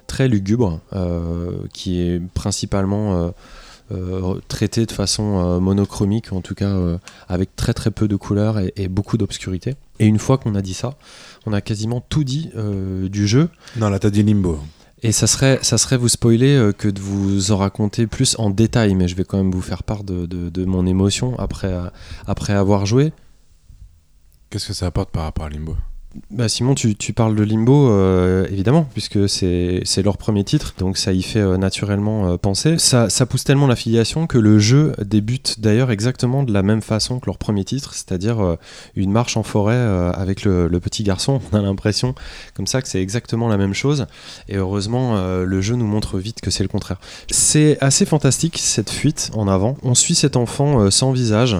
[0.07, 3.29] très lugubre euh, qui est principalement euh,
[3.91, 6.75] euh, traité de façon monochromique, en tout cas
[7.27, 9.75] avec très très peu de couleurs et, et beaucoup d'obscurité.
[9.99, 10.95] Et une fois qu'on a dit ça,
[11.45, 12.49] on a quasiment tout dit
[13.09, 13.49] du jeu.
[13.77, 14.57] Non, là, t'as dit Limbo.
[15.03, 18.95] Et ça serait, ça serait vous spoiler que de vous en raconter plus en détail,
[18.95, 21.73] mais je vais quand même vous faire part de, de- de mon émotion après,
[22.25, 23.11] après avoir joué.
[24.53, 25.75] Qu'est-ce que ça apporte par rapport à Limbo?
[26.29, 31.11] Bah Simon, tu, parles de Limbo, euh, évidemment, puisque c'est leur premier titre, donc ça
[31.11, 32.77] y fait euh, naturellement euh, penser.
[32.77, 37.25] Ça, pousse tellement l'affiliation que le jeu débute d'ailleurs exactement de la même façon que
[37.25, 38.57] leur premier titre, c'est-à-dire
[38.95, 39.75] une marche en forêt
[40.13, 41.41] avec le, petit garçon.
[41.51, 42.13] On a l'impression
[42.53, 44.05] comme ça que c'est exactement la même chose,
[44.49, 46.99] et heureusement, le jeu nous montre vite que c'est le contraire.
[47.31, 49.77] C'est assez fantastique cette fuite en avant.
[49.81, 51.57] On suit cet enfant sans visage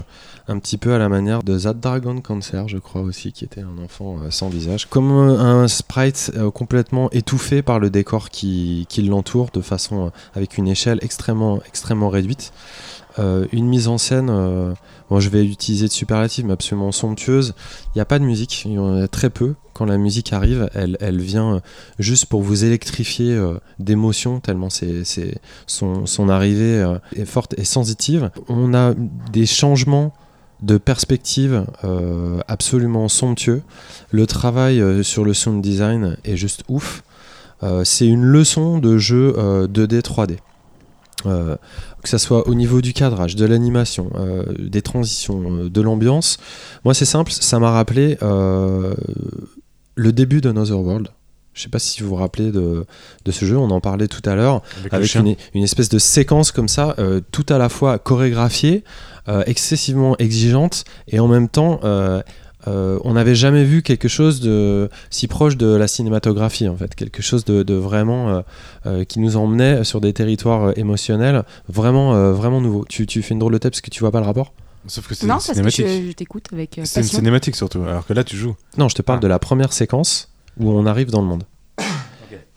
[0.48, 3.62] un petit peu à la manière de That Dragon Cancer, je crois aussi, qui était
[3.62, 4.88] un enfant euh, sans visage.
[4.88, 10.12] Comme euh, un sprite euh, complètement étouffé par le décor qui, qui l'entoure, de façon
[10.36, 12.52] avec une échelle extrêmement, extrêmement réduite.
[13.20, 14.74] Une mise en scène, euh,
[15.12, 17.54] bon, je vais utiliser de superlative, mais absolument somptueuse.
[17.90, 19.54] Il n'y a pas de musique, il y en a très peu.
[19.74, 21.62] Quand la musique arrive, elle, elle vient
[22.00, 25.04] juste pour vous électrifier euh, d'émotion, tellement c'est,
[25.68, 26.84] son, son arrivée
[27.16, 28.32] est forte et sensitive.
[28.50, 28.96] On a
[29.32, 30.12] des changements
[30.64, 33.62] de perspective euh, absolument somptueux.
[34.12, 37.04] Le travail euh, sur le sound design est juste ouf.
[37.62, 40.38] Euh, c'est une leçon de jeu euh, 2D, 3D.
[41.26, 41.56] Euh,
[42.02, 44.12] que ça soit au niveau du cadrage, de l'animation,
[44.60, 46.38] des transitions, de l'ambiance.
[46.84, 51.08] Moi, c'est simple, ça m'a rappelé le début d'Another World.
[51.54, 52.86] Je sais pas si vous vous rappelez de,
[53.26, 56.52] de ce jeu, on en parlait tout à l'heure Avec, une, une espèce de séquence
[56.52, 58.84] comme ça, euh, tout à la fois chorégraphiée,
[59.46, 62.22] excessivement exigeante, et en même temps, euh,
[62.68, 66.96] euh, on n'avait jamais vu quelque chose de si proche de la cinématographie, en fait,
[66.96, 68.42] quelque chose de, de vraiment euh,
[68.86, 72.86] euh, qui nous emmenait sur des territoires euh, émotionnels vraiment, euh, vraiment nouveaux.
[72.88, 74.54] Tu, tu fais une drôle de tête parce que tu vois pas le rapport?
[74.88, 75.88] Sauf que c'est Non, une parce que cinématique.
[75.88, 78.56] je, je t'écoute avec euh, C'est une cinématique surtout, alors que là, tu joues.
[78.78, 79.24] Non, je te parle Ah.
[79.24, 81.44] de la première séquence où on arrive dans le monde.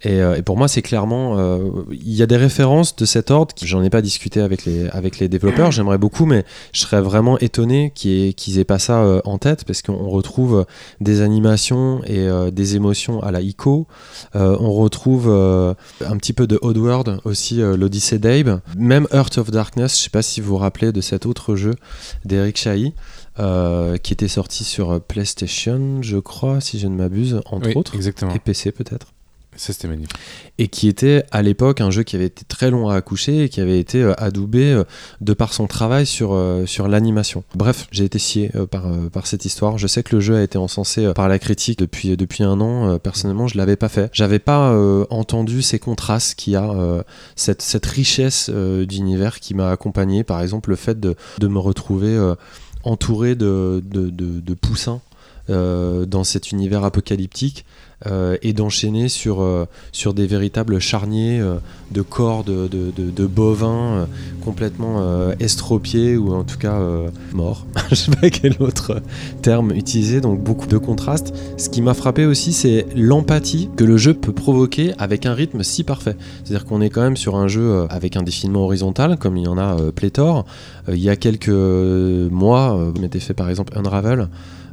[0.06, 1.36] Et, euh, et pour moi, c'est clairement.
[1.38, 3.54] euh, Il y a des références de cet ordre.
[3.62, 5.72] J'en ai pas discuté avec les, avec les développeurs.
[5.72, 9.38] J'aimerais beaucoup, mais je serais vraiment étonné qu'ils aient, qu'ils aient pas ça euh, en
[9.38, 10.64] tête parce qu'on retrouve
[11.00, 13.86] des animations et des émotions à la ICO.
[14.34, 18.60] On retrouve un petit peu de Oddworld aussi, l'Odyssée d'Abe.
[18.76, 21.74] Même Heart of Darkness, je sais pas si vous vous rappelez de cet autre jeu
[22.24, 22.94] d'Eric Chahi.
[23.38, 27.94] euh, qui était sorti sur PlayStation, je crois, si je ne m'abuse, entre Oui, autres,
[27.94, 28.32] Exactement.
[28.32, 29.08] et PC peut-être.
[29.56, 30.14] Ça, c'était magnifique.
[30.58, 33.48] et qui était à l'époque un jeu qui avait été très long à accoucher et
[33.48, 34.84] qui avait été euh, adoubé euh,
[35.20, 37.42] de par son travail sur, euh, sur l'animation.
[37.54, 39.78] Bref, j'ai été scié par, par cette histoire.
[39.78, 42.98] Je sais que le jeu a été encensé par la critique depuis, depuis un an.
[42.98, 44.10] Personnellement, je l'avais pas fait.
[44.12, 44.76] J'avais pas
[45.10, 47.04] entendu ces contrastes qu'il y a,
[47.34, 50.24] cette, cette richesse d'univers qui m'a accompagné.
[50.24, 52.34] Par exemple, le fait de, de me retrouver
[52.84, 55.00] entouré de, de, poussins.
[55.48, 57.64] dans cet univers apocalyptique
[58.04, 61.54] euh, et d'enchaîner sur, euh, sur des véritables charniers euh,
[61.92, 64.06] de corps de, de, bovins
[64.44, 65.00] complètement
[65.40, 66.78] estropiés ou en tout cas
[67.32, 67.64] morts.
[67.90, 69.00] Je sais pas quel autre
[69.40, 71.32] terme utiliser, donc beaucoup de contrastes.
[71.56, 75.62] Ce qui m'a frappé aussi, c'est l'empathie que le jeu peut provoquer avec un rythme
[75.62, 76.16] si parfait.
[76.44, 79.48] C'est-à-dire qu'on est quand même sur un jeu avec un défilement horizontal, comme il y
[79.48, 80.44] en a pléthore.
[80.88, 84.28] Il y a quelques mois, m'était fait par exemple Unravel.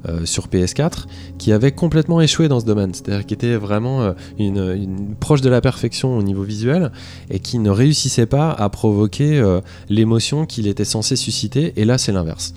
[0.08, 1.06] Euh, sur PS4
[1.38, 5.50] qui avait complètement échoué dans ce domaine, c'est-à-dire qui était vraiment euh, une, proche de
[5.50, 6.92] la perfection au niveau visuel
[7.30, 11.72] et qui ne réussissait pas à provoquer euh, l'émotion qu'il était censé susciter.
[11.78, 12.54] Et là, c'est l'inverse.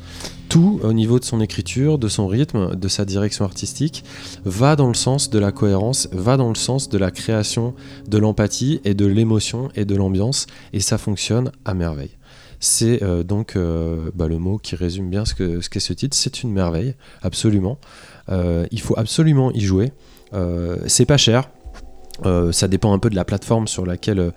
[0.49, 4.05] Tout au niveau de son écriture, de son rythme, de sa direction artistique,
[4.45, 7.75] va dans le sens de la cohérence, va dans le sens de la création,
[8.09, 12.17] de l'empathie et de l'émotion et de l'ambiance, et ça fonctionne à merveille.
[12.67, 15.93] C'est euh, donc euh, bah, le mot qui résume bien ce que ce qu'est ce
[15.93, 16.17] titre.
[16.17, 17.79] C'est une merveille, absolument.
[18.29, 19.93] Euh, il faut absolument y jouer.
[20.87, 21.49] C'est pas cher.
[22.25, 24.33] Ça dépend un peu de la plateforme sur laquelle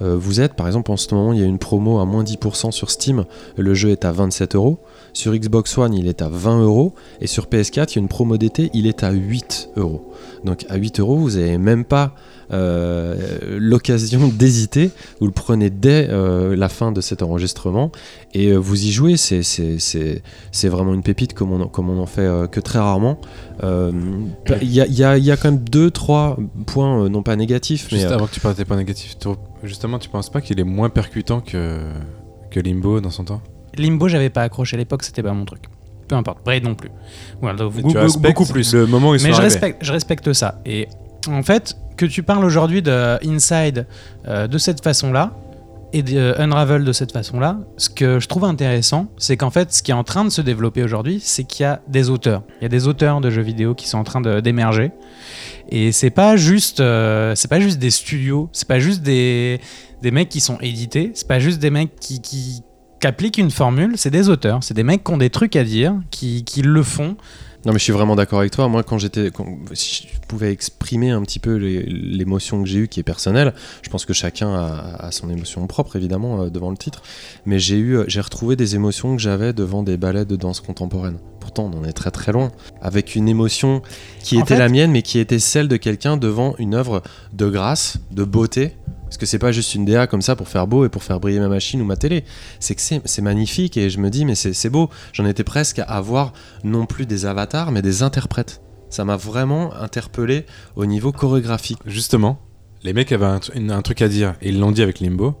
[0.00, 0.54] vous êtes.
[0.54, 3.24] Par exemple, en ce moment, il y a une promo à moins 10% sur Steam.
[3.56, 4.80] Le jeu est à 27 euros.
[5.14, 6.92] Sur Xbox One, il est à 20 euros.
[7.20, 10.12] Et sur PS4, il y a une promo d'été, il est à 8 euros.
[10.44, 12.14] Donc à 8 euros, vous n'avez même pas
[12.50, 14.90] euh, l'occasion d'hésiter.
[15.20, 17.90] Vous le prenez dès euh, la fin de cet enregistrement
[18.34, 19.16] et euh, vous y jouez.
[19.16, 20.22] C'est-
[20.68, 23.18] vraiment une pépite comme on, en- comme on en fait que très rarement.
[23.62, 26.36] Il y, a, il y a- il y a quand même deux, trois
[26.66, 29.16] points, non pas négatifs, mais Juste avant que tu parles de tes points négatifs,
[29.62, 31.78] justement, tu penses pas qu'il est moins percutant que,
[32.50, 33.40] que Limbo dans son temps?
[33.76, 35.64] Limbo, j'avais pas accroché à l'époque, c'était pas mon truc.
[36.08, 36.44] Peu importe.
[36.44, 36.90] Braid non plus.
[37.40, 38.74] Voilà, beaucoup, plus.
[38.74, 40.60] Le moment où ils sont Mais je respecte, je respecte ça.
[40.66, 40.88] Et
[41.28, 43.86] en fait, que tu parles aujourd'hui de Inside
[44.26, 45.32] euh, de cette façon-là
[45.92, 49.72] et de euh, Unravel de cette façon-là, ce que je trouve intéressant, c'est qu'en fait,
[49.72, 52.42] ce qui est en train de se développer aujourd'hui, c'est qu'il y a des auteurs.
[52.60, 54.90] Il y a des auteurs de jeux vidéo qui sont en train d'émerger.
[55.68, 59.60] Et c'est pas juste, euh, c'est pas juste des studios, c'est pas juste des,
[60.02, 62.62] des mecs qui sont édités, c'est pas juste des mecs qui, qui,
[63.00, 65.64] qui appliquent une formule, c'est des auteurs, c'est des mecs qui ont des trucs à
[65.64, 67.16] dire, qui, qui le font.
[67.66, 68.68] Non mais je suis vraiment d'accord avec toi.
[68.68, 69.30] Moi quand j'étais,
[69.72, 73.88] si je pouvais exprimer un petit peu l'émotion que j'ai eue, qui est personnelle, je
[73.88, 77.02] pense que chacun a, a son émotion propre évidemment euh, devant le titre,
[77.46, 80.60] mais j'ai eu, euh, j'ai retrouvé des émotions que j'avais devant des ballets de danse
[80.60, 81.16] contemporaine.
[81.40, 82.52] Pourtant on en est très très loin,
[82.82, 83.80] avec une émotion
[84.22, 87.02] qui En était fait- la mienne, mais qui était celle de quelqu'un devant une œuvre
[87.32, 88.76] de grâce, de beauté.
[89.14, 91.20] Parce que c'est pas juste une DA comme ça pour faire beau et pour faire
[91.20, 92.24] briller ma machine ou ma télé.
[92.58, 94.90] C'est que c'est magnifique et je me dis, mais c'est beau.
[95.12, 96.32] J'en étais presque à avoir
[96.64, 98.60] non plus des avatars, mais des interprètes.
[98.90, 101.78] Ça m'a vraiment interpellé au niveau chorégraphique.
[101.86, 102.40] Justement,
[102.82, 105.36] les mecs avaient un, truc à dire et ils l'ont dit avec Limbo.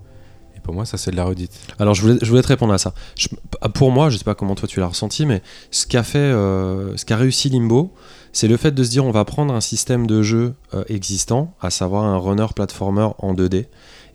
[0.56, 1.50] Et pour moi, ça, c'est de la redite.
[1.80, 2.94] Alors je voulais, je voulais te répondre à ça.
[3.18, 3.26] Je-
[3.74, 5.42] pour moi, je sais pas comment toi tu l'as ressenti, mais
[5.72, 7.92] ce qu'a fait, euh, ce qu'a réussi Limbo,
[8.34, 11.54] c'est le fait de se dire on va prendre un système de jeu euh, existant,
[11.60, 13.66] à savoir un runner platformer en 2D,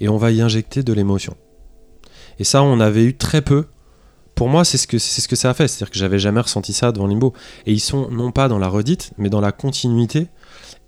[0.02, 1.36] et on va y injecter de l'émotion.
[2.38, 3.66] Et ça, on avait eu très peu.
[4.36, 6.42] Pour moi, c'est ce que c'est ce que ça a fait, c'est-à-dire que j'avais jamais
[6.42, 7.34] ressenti ça devant Limbo.
[7.66, 10.28] Et ils sont non pas dans la redite, mais dans la continuité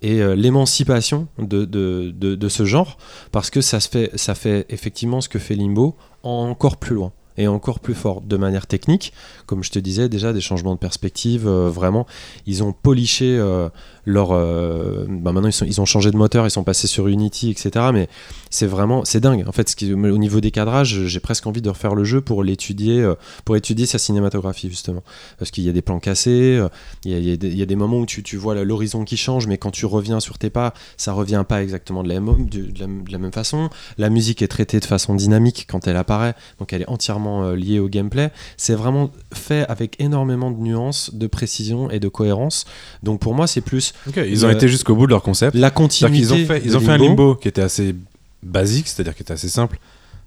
[0.02, 2.98] et euh, l'émancipation de, de, ce genre,
[3.30, 7.12] parce que ça se fait, ça fait effectivement ce que fait Limbo encore plus loin
[7.36, 9.12] et encore plus fort de manière technique.
[9.46, 12.06] Comme je te disais, déjà des changements de perspective, euh, vraiment,
[12.46, 13.68] ils ont poliché euh,
[14.04, 14.30] leur.
[14.30, 17.86] bah maintenant, ils, sont, ils ont changé de moteur, ils sont passés sur Unity, etc.
[17.92, 18.08] Mais
[18.50, 19.44] c'est vraiment, c'est dingue.
[19.48, 23.00] En fait, au niveau des cadrages, j'ai presque envie de refaire le jeu pour l'étudier,
[23.00, 23.14] euh,
[23.44, 25.02] pour étudier sa cinématographie justement,
[25.38, 26.68] parce qu'il y a des plans cassés, euh,
[27.04, 29.86] il y, a, des- moments où tu, tu vois l'horizon qui change, mais quand tu
[29.86, 32.80] reviens sur tes pas, ça revient pas exactement de la, même- de- de
[33.12, 33.70] la- même façon.
[33.98, 37.78] La musique est traitée de façon dynamique quand elle apparaît, donc elle est entièrement liée
[37.78, 38.30] au gameplay.
[38.56, 42.64] C'est vraiment fait avec énormément de nuances, de précision et de cohérence.
[43.02, 45.56] Donc pour moi, c'est plus ils ont été jusqu'au bout de leur concept.
[45.56, 46.16] la continuité.
[46.18, 47.34] qu'ils ont fait, ils ont fait un Limbo.
[47.36, 47.94] qui était assez
[48.42, 49.78] basique, c'est-à-dire qui était assez simple.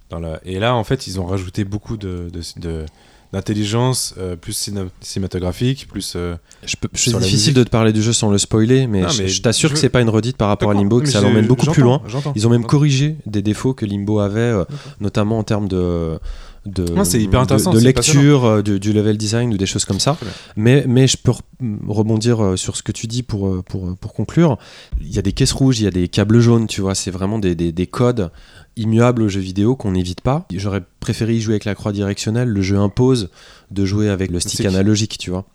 [0.10, 0.40] Dans la...
[0.46, 2.86] Et là, en fait, ils ont rajouté beaucoup de, de- de-
[3.34, 6.14] d'intelligence, euh, plus ciné- cinématographique, plus.
[6.16, 6.36] euh,
[6.66, 7.54] Je peux- C'est difficile musique.
[7.56, 9.78] de te parler du jeu sans le spoiler, mais, Non, je, mais je t'assure que
[9.78, 12.02] c'est pas une redite par rapport à Limbo, que ça l'emmène beaucoup plus loin.
[12.36, 14.64] Ils ont même corrigé des défauts que Limbo avait, euh,
[15.02, 16.18] notamment en termes de,
[16.66, 20.18] de, hyper intéressant, de lecture, euh, du, du level design ou des choses comme ça.
[20.56, 21.42] Mais, mais je peux re-
[21.88, 24.58] rebondir euh, sur ce que tu dis pour, euh, pour, pour conclure.
[25.00, 27.12] Il y a des caisses rouges, il y a des câbles jaunes, tu vois, c'est
[27.12, 28.32] vraiment des, des, des codes
[28.78, 30.48] immuables aux jeux vidéo qu'on n'évite pas.
[30.54, 33.30] J'aurais préféré y jouer avec la croix directionnelle, le jeu impose
[33.72, 34.66] de jouer avec le stick stick.
[34.66, 35.46] analogique, tu vois.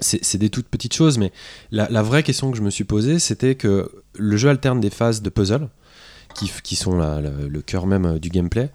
[0.00, 1.32] C'est c'est des toutes petites choses, mais
[1.70, 4.90] la, la vraie question que je me suis posée, c'était que le jeu alterne des
[4.90, 5.68] phases de puzzle,
[6.36, 8.70] qui, sont le cœur même euh, du gameplay,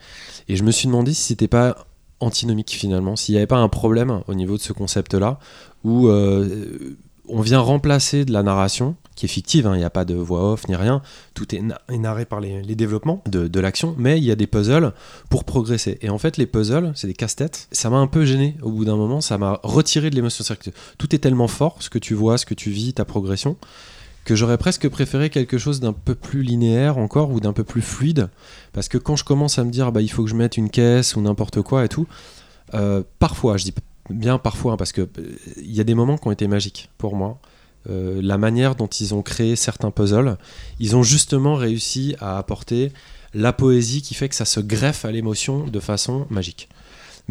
[0.48, 1.86] et je me suis demandé si c'était pas
[2.20, 5.40] antinomique finalement, s'il n'y avait pas un problème au niveau de ce concept-là,
[5.84, 6.96] où euh,
[7.28, 10.16] on vient remplacer de la narration, qui est fictive, hein, il n'y a pas de
[10.16, 11.02] voix off ni rien,
[11.34, 14.36] tout est, na- est narré par les, développements de, de l'action, mais il y a
[14.36, 14.94] des puzzles
[15.30, 15.98] pour progresser.
[16.02, 17.68] Et en fait, les puzzles, c'est des casse-têtes.
[17.72, 20.44] Ça m'a un peu gêné au bout d'un moment, ça m'a retiré de l'émotion.
[20.98, 23.58] Tout est tellement fort, ce que tu vois, ce que tu vis, ta progression,
[24.36, 28.30] j'aurais presque préféré quelque chose d'un peu plus linéaire encore ou d'un peu plus fluide.
[28.74, 30.70] Parce que quand je commence à me dire, bah, il faut que je mette une
[30.70, 32.08] caisse ou n'importe quoi et tout,
[32.74, 33.74] euh, parfois, je dis
[34.10, 35.08] bien parfois, hein, parce que euh,
[35.58, 37.40] il y a des moments qui ont été magiques pour moi.
[37.90, 40.38] Euh, la manière dont ils ont créé certains puzzles,
[40.80, 42.92] ils ont justement réussi à apporter
[43.34, 46.70] la poésie qui fait que ça se greffe à l'émotion de façon magique.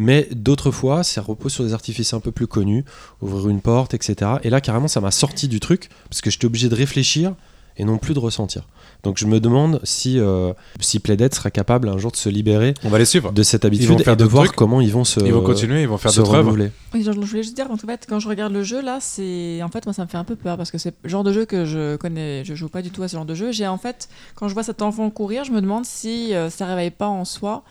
[0.01, 2.83] Mais d'autres fois, ça repose sur des artifices un peu plus connus,
[3.21, 4.31] ouvrir une porte, etc.
[4.41, 7.35] Et là, carrément, ça m'a sorti du truc, parce que j'étais obligé de réfléchir
[7.77, 8.63] et non plus de ressentir.
[9.03, 12.73] Donc je me demande si, euh, si Playdead sera capable un jour de se libérer
[12.83, 13.31] On va les suivre.
[13.31, 14.55] de cette vont habitude faire et de voir trucs.
[14.55, 16.57] comment ils vont se, Ils vont continuer, ils vont faire d'autres œuvres.
[16.93, 19.61] Oui, genre, je voulais juste dire, en fait, quand je regarde le jeu, là, c'est.
[19.63, 21.31] En fait, moi, ça me fait un peu peur parce que c'est le genre de
[21.31, 22.43] jeu que je connais.
[22.43, 23.51] Je joue pas du tout à ce genre de jeu.
[23.51, 26.65] J'ai, en fait, quand je vois cet enfant courir, je me demande si euh, ça
[26.65, 27.63] réveille pas en soi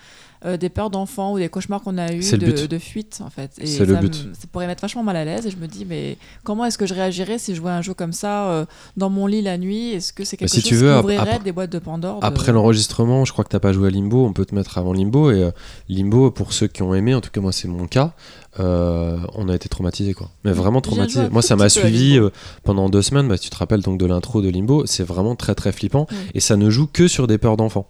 [0.45, 3.51] euh, des peurs d'enfant ou des cauchemars qu'on a eu de, de fuite, en fait.
[3.59, 4.27] Et C'est le ça but.
[4.29, 5.47] me- ça pourrait mettre vachement mal à l'aise.
[5.47, 7.93] Et je me dis, mais comment est-ce que je réagirais si je vois un jeu
[7.95, 8.65] comme ça euh,
[8.97, 9.91] dans mon lit la nuit?
[9.93, 12.25] Est-ce que c'est quelque si chose tu veux, qui ouvrirait des boîtes de Pandore de-
[12.27, 14.93] Après l'enregistrement, je crois que t'as pas joué à Limbo, on peut te mettre avant
[14.93, 15.31] Limbo.
[15.31, 15.51] Et euh,
[15.89, 18.15] Limbo, pour ceux qui ont aimé, en tout cas moi c'est mon cas,
[18.59, 20.31] on a été traumatisé quoi.
[20.45, 21.29] Mais vraiment joué un traumatisé.
[21.31, 22.19] Moi ça m'a suivi
[22.65, 23.29] pendant deux semaines.
[23.29, 26.07] Bah, si tu te rappelles donc de l'intro de Limbo, c'est vraiment très très flippant.
[26.11, 26.17] Oui.
[26.35, 27.89] Et ça ne joue que sur des peurs d'enfants.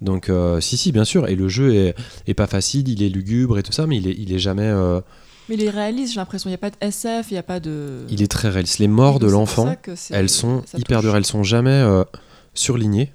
[0.00, 1.28] Donc euh, si si bien sûr.
[1.28, 1.94] Et le jeu est,
[2.26, 4.62] est pas facile, il est lugubre et tout ça, mais il est, il est jamais.
[4.66, 5.00] euh,
[5.48, 6.48] Mais il est réaliste, j'ai l'impression.
[6.48, 8.04] Il n'y a pas de SF, il n'y a pas de.
[8.10, 8.78] il est très réaliste.
[8.78, 9.74] Les morts de l'enfant.
[10.10, 11.16] elles sont hyper dures.
[11.16, 12.04] Elles sont jamais euh,
[12.54, 13.12] surlignées,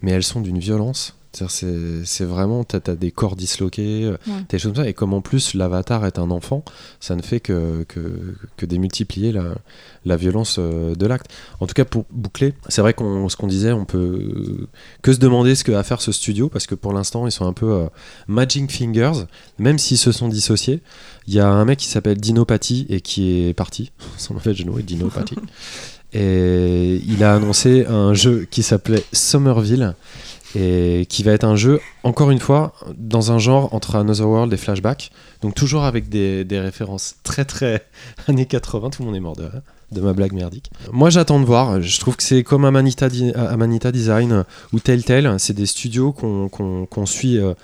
[0.00, 1.16] mais elles sont d'une violence.
[1.32, 4.44] C'est vraiment, t'as as des corps disloqués, euh, Ouais.
[4.48, 4.88] des choses comme ça.
[4.88, 6.64] Et comme en plus l'avatar est un enfant,
[7.00, 9.54] ça ne fait que, que, que démultiplier la,
[10.04, 11.26] la violence euh, de l'acte.
[11.60, 14.68] En tout cas, pour boucler, c'est vrai qu'on ce qu'on disait, on peut
[15.00, 17.46] que se demander ce que va faire ce studio, parce que pour l'instant, ils sont
[17.46, 17.86] un peu euh,
[18.28, 19.24] Magic Fingers,
[19.58, 20.80] même s'ils se sont dissociés.
[21.26, 23.90] Il y a un mec qui s'appelle Dinopathy et qui est parti.
[24.18, 25.36] Son mauvais genou est Dinopathy.
[26.14, 29.94] Et il a annoncé un jeu qui s'appelait Somerville
[30.54, 34.52] et qui va être un jeu, encore une fois, dans un genre entre Another World
[34.52, 35.10] et Flashback.
[35.40, 37.86] Donc toujours avec des, des références très très
[38.28, 39.48] années 80, tout le monde est mort de,
[39.92, 40.70] de ma blague merdique.
[40.92, 45.34] Moi j'attends de voir, je trouve que c'est comme Amanita, Di- Amanita Design ou Telltale,
[45.38, 47.54] c'est des studios qu'on suit euh,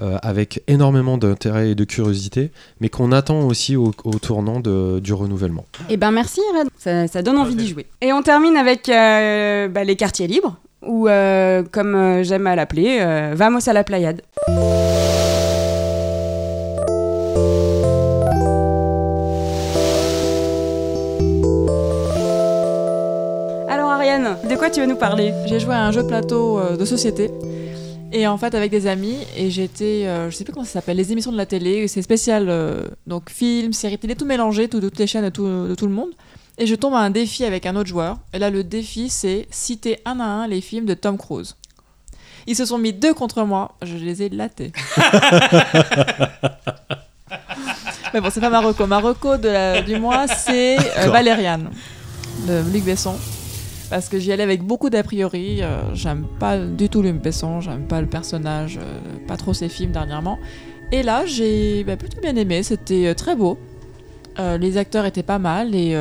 [0.00, 2.50] euh, avec énormément d'intérêt et de curiosité,
[2.80, 5.66] mais qu'on attend aussi au, au tournant de- du renouvellement.
[5.90, 7.86] Eh ben merci Red, ça, ça donne envie d'y jouer.
[8.00, 12.56] Et on termine avec euh, bah, les quartiers libres, ou euh, comme euh, j'aime à
[12.56, 14.22] l'appeler, euh, Vamos à la Playade.
[23.68, 25.32] Alors Ariane, de quoi tu vas nous parler?
[25.46, 27.30] J'ai joué à un jeu plateau euh, de société.
[28.10, 31.12] Et en fait, avec des amis, et j'étais, je sais plus comment ça s'appelle, les
[31.12, 32.50] émissions de la télé, c'est spécial,
[33.06, 36.12] donc films, séries télé, tout mélangé, tout, toutes les chaînes de de tout le monde.
[36.58, 38.18] Et je tombe à un défi avec un autre joueur.
[38.32, 41.56] Et là, le défi, c'est citer un à un les films de Tom Cruise.
[42.46, 44.72] Ils se sont mis deux contre moi, je les ai latés.
[48.14, 48.86] Mais bon, c'est pas Marocco.
[48.86, 51.10] Marocco de la- du mois, c'est euh.
[51.10, 51.70] Valériane,
[52.46, 53.14] de Luc Besson.
[53.90, 55.62] Parce que j'y allais avec beaucoup d'a priori.
[55.62, 59.68] euh, j'aime pas du tout Luc Besson, j'aime pas le personnage, euh, pas trop ses
[59.68, 60.38] films dernièrement.
[60.92, 63.58] Et là, j'ai bah, plutôt bien aimé, c'était euh, très beau.
[64.60, 65.94] Les acteurs étaient pas mal et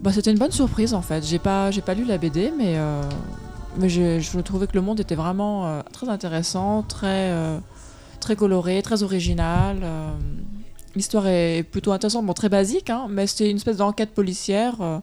[0.00, 1.24] bah, c'était une bonne surprise en fait.
[1.26, 3.02] J'ai pas, j'ai pas lu la BD, mais, euh,
[3.78, 7.58] mais j'ai- je trouvais que le monde était vraiment euh, très intéressant, très, euh,
[8.20, 9.78] très coloré, très original.
[9.82, 10.10] euh,
[10.96, 14.74] L'histoire est plutôt intéressante, bon, très basique, hein, mais c'était une espèce d'enquête policière.
[14.80, 14.98] euh,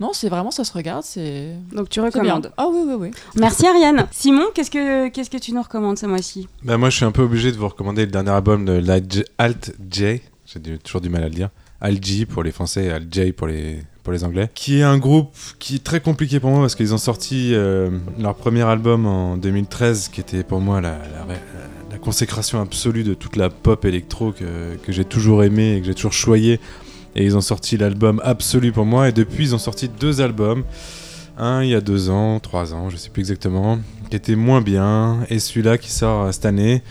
[0.00, 2.52] non, c'est vraiment, ça se regarde, c'est Donc tu recommandes.
[2.56, 3.10] Ah oui, oui, oui.
[3.36, 4.06] Merci Ariane.
[4.10, 6.48] Simon, qu'est-ce que qu'est-ce que tu nous recommandes ce mois-ci?
[6.64, 8.98] Bah, moi, je suis un peu obligé de vous recommander le dernier album de la
[9.38, 10.20] Alt J.
[10.46, 11.48] J'ai toujours du mal à le dire.
[11.80, 13.82] Alt J pour les Français et Alt J pour les,
[14.12, 14.50] les Anglais.
[14.54, 17.90] Qui est un groupe qui est très compliqué pour moi parce qu'ils ont sorti euh,
[18.18, 20.98] leur premier album en 2013 qui était pour moi la,
[22.00, 25.94] consécration absolue de toute la pop électro que, que j'ai toujours aimé et que j'ai
[25.94, 26.60] toujours choyé.
[27.16, 29.08] Et ils ont sorti l'album absolu pour moi.
[29.08, 30.62] Et depuis, ils ont sorti deux albums.
[31.38, 33.78] Un il y a deux ans, trois ans, je sais plus exactement,
[34.10, 35.18] qui était moins bien.
[35.28, 36.82] Et celui-là qui sort euh, cette année,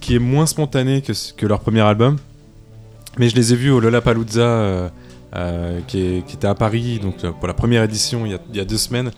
[0.00, 2.16] qui est moins spontané que, que leur premier album.
[3.18, 4.88] Mais je les ai vus au Lollapalooza, euh,
[5.36, 8.78] euh, qui, était à Paris, donc euh, pour la première édition il y a, deux
[8.78, 9.10] semaines.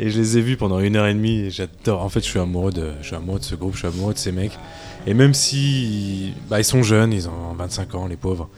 [0.00, 1.50] Et je les ai vus pendant une heure et demie.
[1.50, 2.02] J'adore.
[2.02, 4.12] En fait, je suis amoureux de, je suis amoureux de ce groupe, je suis amoureux
[4.12, 4.58] de ces mecs.
[5.06, 8.48] Et même si, bah, ils sont jeunes, ils ont 25 ans, les pauvres.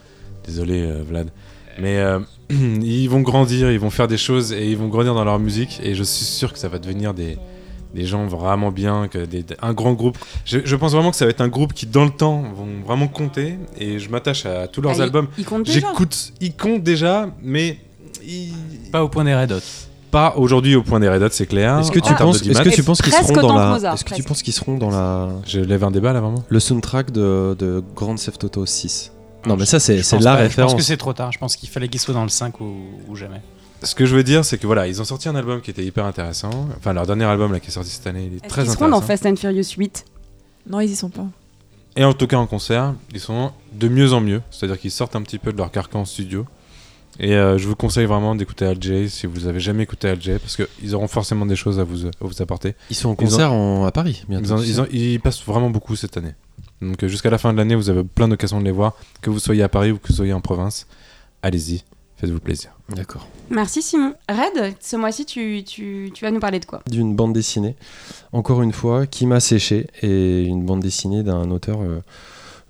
[0.45, 1.29] Désolé, euh, Vlad.
[1.79, 2.01] Mais
[2.49, 5.79] ils vont grandir, ils vont faire des choses et ils vont grandir dans leur musique.
[5.83, 7.37] Et je suis sûr que ça va devenir des,
[7.93, 10.17] des gens vraiment bien, que des, un grand groupe.
[10.45, 12.67] Je, je pense vraiment que ça va être un groupe qui, dans le temps, vont
[12.85, 13.57] vraiment compter.
[13.79, 15.27] Et je m'attache à tous leurs Ah, albums.
[15.37, 15.79] Il compte déjà.
[15.79, 17.77] J'écoute, ils comptent déjà, mais
[18.25, 18.53] ils-
[18.91, 19.59] Pas au point des Red Hot.
[20.11, 21.79] pas aujourd'hui au point des Red Hot, c'est clair.
[21.79, 24.09] Est-ce que tu penses, est-ce que tu penses qu'ils seront dans la, Mozart, est-ce que
[24.09, 24.27] tu presque.
[24.27, 27.83] penses qu'ils seront dans la, Je lève un débat là vraiment le soundtrack de, de
[27.95, 29.11] Grand Theft Auto 6
[29.45, 30.37] Non, mais ça c'est c'est la pas.
[30.39, 30.71] Je référence.
[30.73, 31.31] pense que c'est trop tard.
[31.31, 32.73] Je pense qu'il fallait qu'il soit dans le 5 ou,
[33.09, 33.41] ou jamais.
[33.83, 35.83] Ce que je veux dire, c'est que voilà, ils ont sorti un album qui était
[35.85, 36.67] hyper intéressant.
[36.77, 38.89] Enfin, leur dernier album là qui est sorti cette année, il est très qu'ils seront
[38.89, 39.23] dans intéressant.
[39.23, 40.05] Fast and Furious 8
[40.69, 41.25] Non, ils y sont pas.
[41.95, 44.41] Et en tout cas en concert, ils sont de mieux en mieux.
[44.51, 46.45] C'est-à-dire qu'ils sortent un petit peu de leur carcan en studio.
[47.19, 48.77] Et euh, je vous conseille vraiment d'écouter Al
[49.09, 52.09] si vous avez jamais écouté Al parce qu'ils auront forcément des choses à vous, à
[52.21, 52.75] vous apporter.
[52.91, 54.61] Ils sont en Ils ont- concert en- à Paris Ils, bientôt.
[54.63, 56.33] ils en- ils passent vraiment beaucoup cette année.
[56.81, 59.31] Donc euh, jusqu'à la fin de l'année, vous avez plein d'occasions de les voir, que
[59.31, 60.85] vous soyez à Paris ou que vous soyez en province.
[61.41, 61.83] Allez-y,
[62.17, 62.71] faites-vous plaisir.
[62.95, 63.27] D'accord.
[63.49, 64.13] Merci Simon.
[64.29, 66.81] Red, ce mois-ci, tu, tu, tu vas nous parler de quoi?
[66.89, 67.75] D'une bande dessinée,
[68.31, 72.01] encore une fois, qui m'a séché et une bande dessinée d'un auteur euh,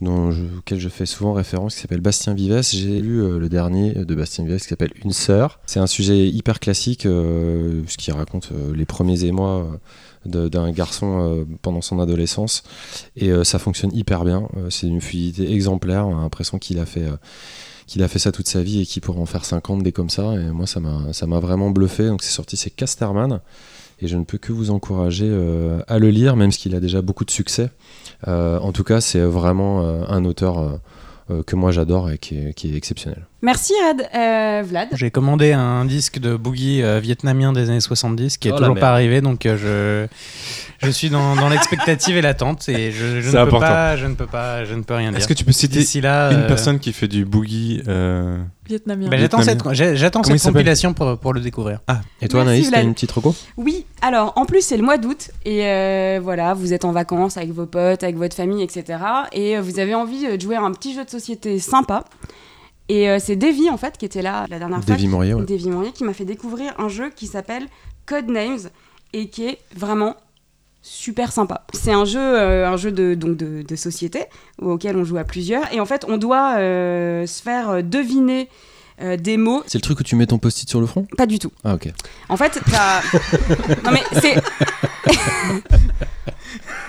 [0.01, 2.61] dont je, auquel je fais souvent référence, qui s'appelle Bastien Vives.
[2.61, 5.59] J'ai lu euh, le dernier de Bastien Vives qui s'appelle Une sœur.
[5.65, 9.67] C'est un sujet hyper classique, euh, ce qui raconte euh, les premiers émois
[10.25, 12.63] euh, d'un garçon pendant son adolescence.
[13.15, 14.49] Et ça fonctionne hyper bien.
[14.69, 16.05] C'est une fluidité exemplaire.
[16.05, 17.05] On a l'impression qu'il a fait.
[17.87, 20.09] Qu'il a fait ça toute sa vie et qu'il pourra en faire 50 des comme
[20.09, 20.33] ça.
[20.35, 22.07] Et moi, ça m'a ça m'a vraiment bluffé.
[22.07, 23.39] Donc, c'est sorti, c'est Casterman.
[23.99, 27.01] Et je ne peux que vous encourager euh, à le lire, même s'il a déjà
[27.01, 27.71] beaucoup de succès.
[28.27, 30.79] Euh, en tout cas, c'est vraiment euh, un auteur
[31.45, 33.27] que moi j'adore et qui qui est exceptionnel.
[33.41, 34.09] Merci Red.
[34.15, 38.51] Euh, Vlad J'ai commandé un disque de boogie euh, vietnamien des années 70 qui est
[38.51, 42.91] Oh toujours pas arrivé, donc euh, je, je suis dans, dans l'expectative et l'attente et
[42.91, 43.59] je, ne peux important.
[43.59, 45.17] pas, je ne peux pas, je ne peux rien dire.
[45.17, 48.37] Est-ce que tu peux citer D'ici là, une euh, personne qui fait du boogie euh,
[48.65, 49.09] Vietnamien.
[49.09, 51.79] bah, j'attends cette, j'attends compilation pour, pour le découvrir.
[52.21, 53.35] Et toi, Anaïs, t'as une petite reco?
[53.57, 57.37] Oui, alors en plus c'est le mois d'août et euh, voilà, vous êtes en vacances
[57.37, 58.99] avec vos potes, avec votre famille, etc.
[59.31, 62.03] Et vous avez envie de jouer à un petit jeu de société sympa.
[62.89, 64.95] Et euh, c'est Davy en fait qui était là la dernière fois.
[64.95, 65.45] Davy Mourier, ouais.
[65.45, 67.67] Davy Mourier qui m'a fait découvrir un jeu qui s'appelle
[68.05, 68.69] Codenames
[69.13, 70.15] et qui est vraiment
[70.81, 71.65] super sympa.
[71.73, 74.25] C'est un jeu, euh, un jeu de, donc de, de société
[74.61, 78.47] auquel on joue à plusieurs et en fait on doit euh, se faire deviner
[78.99, 79.61] euh, des mots.
[79.67, 81.05] C'est le truc où tu mets ton post-it sur le front?
[81.17, 81.51] Pas du tout.
[81.63, 81.87] Ah, ok.
[82.29, 83.01] En fait, t'as.
[83.83, 84.41] non mais c'est.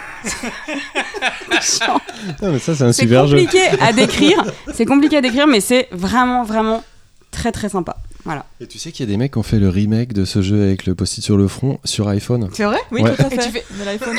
[2.42, 3.38] Non, mais ça, c'est un super jeu.
[3.38, 4.44] compliqué à décrire.
[4.72, 6.84] C'est compliqué à décrire, mais c'est vraiment, vraiment
[7.30, 7.96] très, très sympa.
[8.24, 8.44] Voilà.
[8.60, 10.42] Et tu sais qu'il y a des mecs qui ont fait le remake de ce
[10.42, 13.14] jeu avec le post-it sur le front sur iPhone C'est vrai Oui, Ouais.
[13.14, 13.36] tout à Et fait.
[13.38, 14.16] tu fais- Mais l'iPhone.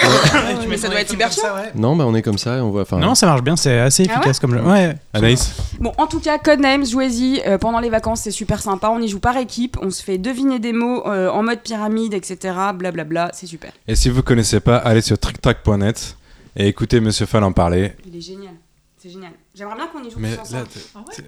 [0.70, 1.44] Mais ça doit être super chiant.
[1.76, 2.84] Non, bah on est comme ça et on voit.
[2.84, 4.62] enfin, Non, ça marche bien, c'est assez Ah efficace comme jeu.
[4.64, 4.96] Ouais.
[5.14, 8.90] Anaïs Bon, en tout cas, Codenames, jouez-y euh, pendant les vacances, c'est super sympa.
[8.90, 12.14] On y joue par équipe, on se fait deviner des mots euh, en mode pyramide,
[12.14, 12.56] etc.
[12.74, 13.72] Blablabla, c'est super.
[13.88, 16.16] Et si vous connaissez pas, allez sur tricktrack.net
[16.56, 17.94] et écoutez Monsieur Fall en parler.
[18.08, 18.54] Il est génial.
[18.98, 19.32] C'est génial.
[19.56, 20.68] J'aimerais bien qu'on y joue Mais tous là, ensemble.
[20.96, 21.24] Ah ouais t'es-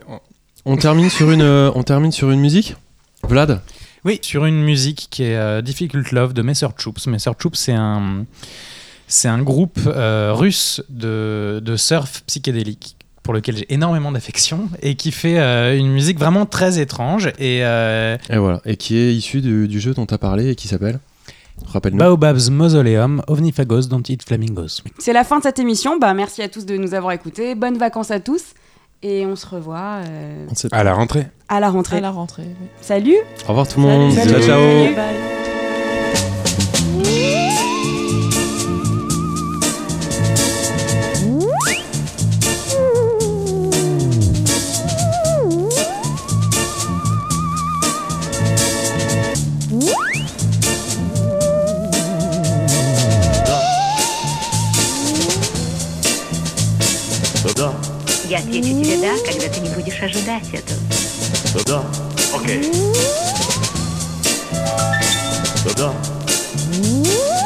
[0.65, 2.75] on- termine sur une, euh, on termine sur une musique.
[3.27, 3.61] Vlad?
[4.03, 7.05] Oui, sur une musique qui est euh, Difficult Love de Messer Choops.
[7.07, 8.25] Messer Choops, c'est un,
[9.07, 14.95] c'est un groupe euh, russe de, de surf psychédélique pour lequel j'ai énormément d'affection et
[14.95, 18.61] qui fait euh, une musique vraiment très étrange et euh, Et voilà.
[18.65, 20.99] Et qui est issu du, du jeu dont tu as parlé et qui s'appelle?
[21.67, 21.99] Rappelle-nous.
[21.99, 24.81] Baobab's Mausoleum, Ovnifagos Don't Eat Flamingos.
[24.97, 25.99] C'est la fin de cette émission.
[25.99, 27.53] Bah, merci à tous de nous avoir écoutés.
[27.53, 28.41] Bonnes vacances à tous.
[29.03, 30.45] Et on se revoit euh.
[30.71, 31.25] À la rentrée.
[31.49, 31.97] à la rentrée.
[31.97, 32.43] À la rentrée.
[32.45, 32.67] oui.
[32.81, 34.11] Salut Au revoir tout le monde.
[34.13, 34.31] Salut.
[34.31, 34.59] Ciao, ciao.
[34.59, 35.40] Bye bye.
[58.51, 60.79] Отвечу тебе «да», когда ты не будешь ожидать этого.
[61.53, 61.83] да, да,
[62.35, 62.71] окей.
[65.63, 67.40] Да, да.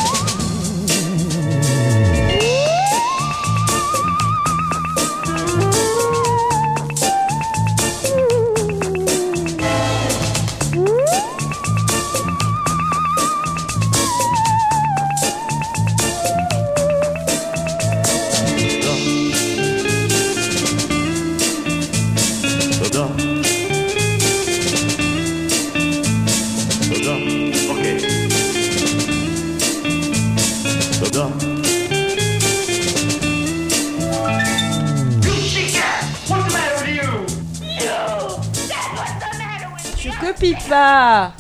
[40.66, 41.34] Pipa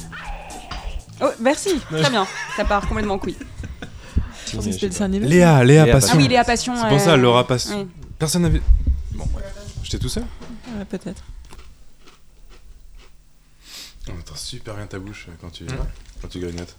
[1.22, 2.27] Oh, merci, très bien.
[2.57, 3.38] Ça part complètement en couille.
[4.47, 5.27] Je pensais que c'était le dessin animé.
[5.27, 6.14] Léa, Léa Léa Passion.
[6.14, 6.76] Ah oui, Léa Passion.
[6.76, 7.81] C'est pour ça, euh, Laura Passion.
[7.84, 7.88] oui.
[8.19, 8.61] Personne n'avait.
[9.14, 9.41] Bon, ouais.
[9.84, 10.23] J'étais tout seul
[10.77, 11.23] Ouais, peut-être.
[14.10, 15.65] On entend super bien ta bouche euh, quand tu,
[16.22, 16.76] quand tu grignotes.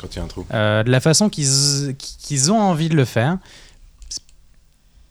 [0.00, 0.46] Quand il y a un trou.
[0.52, 3.38] Euh, de la façon qu'ils qu'ils ont envie de le faire.
[4.10, 4.20] C'est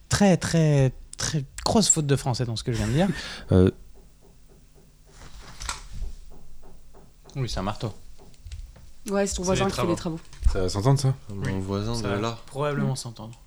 [0.09, 3.07] Très, très, très grosse faute de français dans ce que je viens de dire.
[3.51, 3.71] Euh,
[7.38, 7.93] Oui, c'est un marteau.
[9.09, 10.18] Ouais, c'est ton C'est voisin les qui fait les travaux.
[10.18, 10.51] travaux.
[10.53, 12.38] Ça va s'entendre ça mon voisin Ça de va là.
[12.47, 13.39] probablement s'entendre.